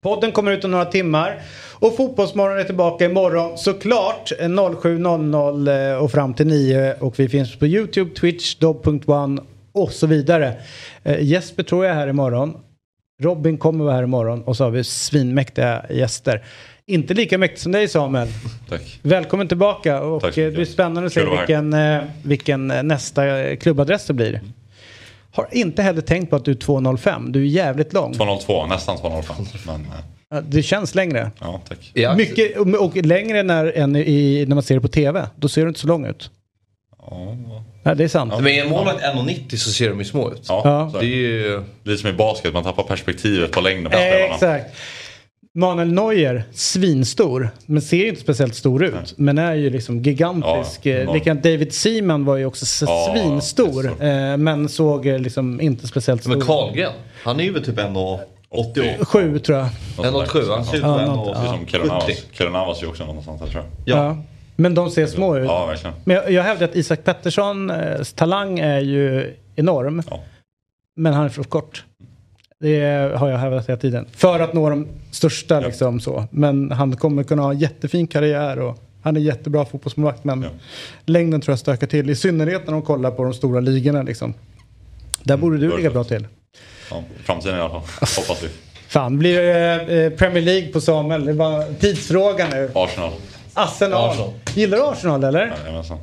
[0.02, 1.42] Podden kommer ut om några timmar
[1.74, 7.28] och Fotbollsmorgon är tillbaka imorgon såklart eh, 07.00 eh, och fram till 9 och vi
[7.28, 9.42] finns på YouTube, Twitch, Dobb.one
[9.72, 10.54] och så vidare.
[11.20, 12.56] Jesper tror jag är här imorgon.
[13.22, 16.44] Robin kommer vara här imorgon och så har vi svinmäktiga gäster.
[16.86, 18.28] Inte lika mäktigt som dig Samuel.
[18.68, 18.98] Tack.
[19.02, 23.56] Välkommen tillbaka och Tack eh, det blir spännande att se vilken, eh, vilken eh, nästa
[23.56, 24.40] klubbadress det blir.
[25.32, 27.32] Har inte heller tänkt på att du är 205.
[27.32, 28.14] Du är jävligt lång.
[28.14, 29.36] 202, nästan 205.
[29.66, 29.86] Men,
[30.32, 31.30] Ja, Det känns längre.
[31.40, 31.92] ja, tack.
[32.16, 35.26] Mycket, och, längre när, än i, när man ser det på tv.
[35.36, 36.30] Då ser du inte så lång ut.
[37.82, 38.32] Ja, det är sant.
[38.36, 40.44] Men är en målvakt 1,90 så ser de ju små ut.
[40.48, 40.62] Ja,
[40.92, 40.98] Ja.
[41.00, 41.62] Det är ju...
[41.84, 44.34] Lite som i basket, man tappar perspektivet på längden på Eh, spelarna.
[44.34, 44.76] exakt.
[45.54, 49.14] Manuel Neuer, svinstor, men ser ju inte speciellt stor ut.
[49.16, 50.86] Men är ju liksom gigantisk.
[50.86, 51.14] Ja, Eh.
[51.14, 53.86] Likadant David Seaman var ju också Ja, svinstor.
[54.04, 56.46] eh, men såg eh, liksom inte speciellt stor Men ut.
[56.46, 56.92] Karlgren,
[57.24, 59.04] han är ju väl typ 1,80.
[59.04, 59.66] Sju tror jag.
[59.96, 61.66] 1,87 han ser ut Ja, som något- Det är som 1,70.
[61.70, 62.24] Keronavas.
[62.32, 63.96] Keronavas är ju också någonstans här tror jag.
[63.98, 64.16] Ja.
[64.56, 65.44] Men de ser små ut.
[65.48, 65.96] Ja, verkligen.
[66.04, 70.02] Men jag, jag hävdar att Isak Petterssons talang är ju enorm.
[70.96, 71.84] Men han är för kort.
[72.60, 74.06] Det har jag hävdat hela tiden.
[74.12, 76.24] För att nå de största liksom så.
[76.30, 80.24] Men han kommer kunna ha en jättefin karriär och han är jättebra fotbollsmålvakt.
[80.24, 80.46] Men
[81.06, 82.10] längden tror jag stökar till.
[82.10, 84.34] I synnerhet när de kollar på de stora ligorna liksom.
[85.22, 86.26] Där borde du ligga bra till.
[86.90, 87.80] Ja, framtiden i alla fall.
[88.16, 88.48] Hoppas vi.
[88.88, 91.24] Fan, blir det eh, Premier League på Samuel?
[91.24, 92.70] Det bara tidsfråga nu.
[92.74, 93.12] Arsenal.
[93.54, 94.10] Arsenal.
[94.10, 94.32] Arsenal.
[94.54, 95.52] Gillar du Arsenal eller?
[95.64, 95.98] Jajamensan.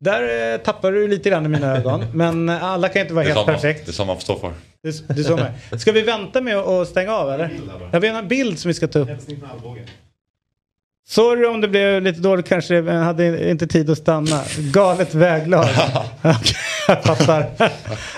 [0.00, 2.04] Där eh, tappar du lite grann i mina ögon.
[2.14, 3.86] Men eh, alla kan inte vara helt perfekt.
[3.86, 4.52] Det är samma för.
[4.82, 5.80] Det, det är så med.
[5.80, 7.50] Ska vi vänta med att stänga av eller?
[7.92, 9.08] Jag vet en bild som vi ska ta upp.
[11.08, 12.74] Sorry om det blev lite dåligt kanske.
[12.74, 14.42] Jag hade inte tid att stanna.
[14.58, 15.66] Galet väglag.
[16.88, 17.46] Jag fattar.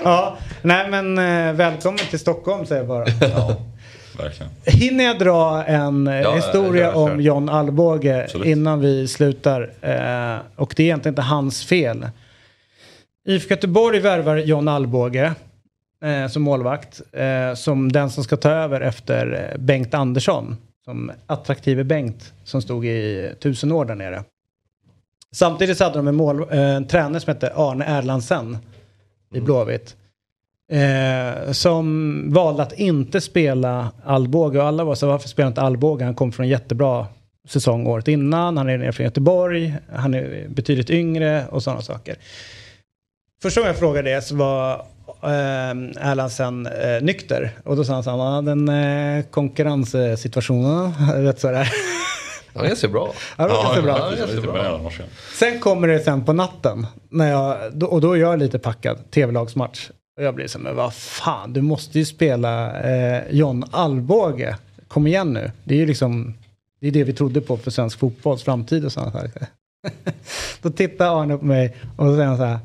[0.05, 3.05] ja, nej men eh, välkommen till Stockholm säger jag bara.
[4.19, 4.53] Verkligen.
[4.65, 7.13] Hinner jag dra en eh, Ja, historia ja, kör.
[7.13, 9.61] om John Alvbåge innan vi slutar?
[9.81, 12.07] Eh, och det är egentligen inte hans fel.
[13.29, 15.33] IFK Göteborg värvar John Alvbåge
[16.03, 17.01] eh, som målvakt.
[17.13, 20.57] Eh, som den som ska ta över efter eh, Bengt Andersson.
[20.85, 24.25] Som attraktive Bengt som stod i tusen år där nere.
[25.33, 28.59] Samtidigt så hade de en, mål, eh, en tränare som hette Arne Erlandsen
[29.35, 29.97] i Blåvitt.
[30.73, 36.05] Eh, som valde att inte spela Alvbåge och alla var så varför spelar inte Alvbåge?
[36.05, 37.07] Han kom från en jättebra
[37.49, 42.17] säsong året innan, han är nere från Göteborg, han är betydligt yngre och sådana saker.
[43.43, 44.87] Första gången jag frågade det så var
[45.23, 48.69] eh, Erlandsen eh, nykter och då sa han så här, han hade en
[49.19, 51.73] eh, konkurrenssituation, rätt så där.
[52.55, 53.13] Han är ganska bra.
[53.37, 54.65] Ja, ganska bra.
[54.65, 55.03] är norska.
[55.39, 56.87] Sen kommer det sen på natten.
[57.11, 59.11] När jag, då- och då är jag lite packad.
[59.11, 59.91] Tv-lagsmatch.
[60.19, 64.57] Och jag blir så här, men vad fan, du måste ju spela eh, John Alvbåge.
[64.89, 65.51] Kom igen nu.
[65.65, 66.35] Det är ju liksom,
[66.81, 69.47] det är det vi trodde på för svensk fotbolls framtid och sådana saker.
[70.63, 72.59] Då tittar Arne på mig och så säger han så här.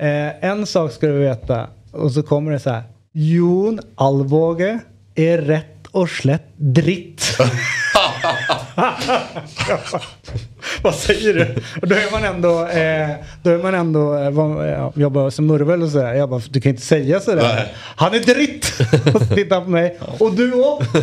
[0.00, 1.66] Eh, en sak ska du veta.
[1.92, 2.82] Och så kommer det så här.
[3.12, 4.78] Jon Alvåge
[5.14, 7.36] är rätt och slätt dritt.
[10.82, 11.54] Vad säger du?
[11.82, 13.10] Och då är man ändå, eh,
[13.42, 16.14] då är man ändå eh, ja, jobbar som murvel och sådär.
[16.14, 17.42] Jag bara, du kan inte säga sådär.
[17.42, 17.74] Nej.
[17.76, 18.72] Han är dritt!
[19.14, 19.98] och så tittar på mig.
[20.18, 20.90] Och du också!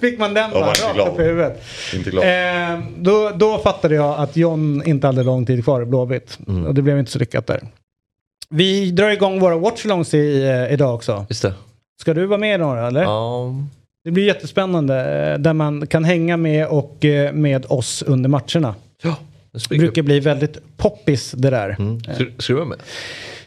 [0.00, 1.62] Fick man den bara rakt upp i huvudet.
[1.94, 2.24] Inte glad.
[2.24, 6.38] Eh, då, då fattade jag att John inte hade lång tid kvar i Blåvitt.
[6.48, 6.66] Mm.
[6.66, 7.60] Och det blev inte så lyckat där.
[8.48, 11.26] Vi drar igång våra watchalongs i, eh, idag också.
[11.28, 11.54] Just det.
[12.00, 13.02] Ska du vara med i några eller?
[13.02, 13.54] Ja.
[14.04, 14.94] Det blir jättespännande
[15.32, 18.74] eh, där man kan hänga med och eh, med oss under matcherna.
[19.02, 19.16] Ja,
[19.70, 21.76] det brukar bli väldigt poppis det där.
[21.78, 22.00] Mm.
[22.00, 22.78] Ska, ska du vara med?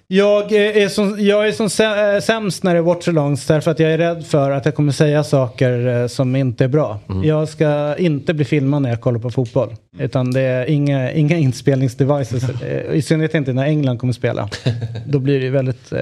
[0.10, 3.72] Jag eh, är som, jag är som sä- eh, sämst när det är watchalongs därför
[3.72, 7.00] att jag är rädd för att jag kommer säga saker eh, som inte är bra.
[7.10, 7.24] Mm.
[7.24, 9.76] Jag ska inte bli filmad när jag kollar på fotboll.
[10.00, 11.38] Utan det är inga, inga
[11.82, 12.62] inspelningsdevices.
[12.62, 14.50] eh, I synnerhet inte när England kommer spela.
[15.08, 15.94] Då blir det väldigt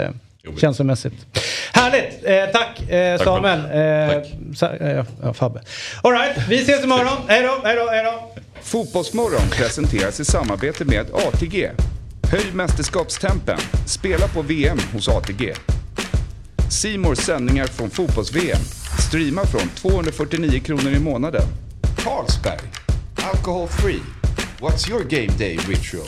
[0.48, 1.14] eh, känslomässigt.
[1.74, 2.24] Härligt!
[2.24, 3.60] Eh, tack eh, Tack Samuel.
[3.60, 4.24] Eh,
[4.56, 5.62] sa, eh, ja, Fabbe.
[6.02, 7.18] All right, vi ses imorgon.
[7.28, 8.32] Hej då, hej då, hej då.
[8.62, 11.70] Fotbollsmorgon presenteras i samarbete med ATG.
[12.32, 13.58] Höj mästerskapstempen.
[13.88, 15.54] Spela på VM hos ATG.
[16.70, 18.62] Simors sändningar från fotbolls-VM.
[19.08, 21.44] Streama från 249 kronor i månaden.
[21.98, 22.60] Carlsberg.
[23.34, 24.02] Alcohol free.
[24.60, 26.08] What's your game day ritual?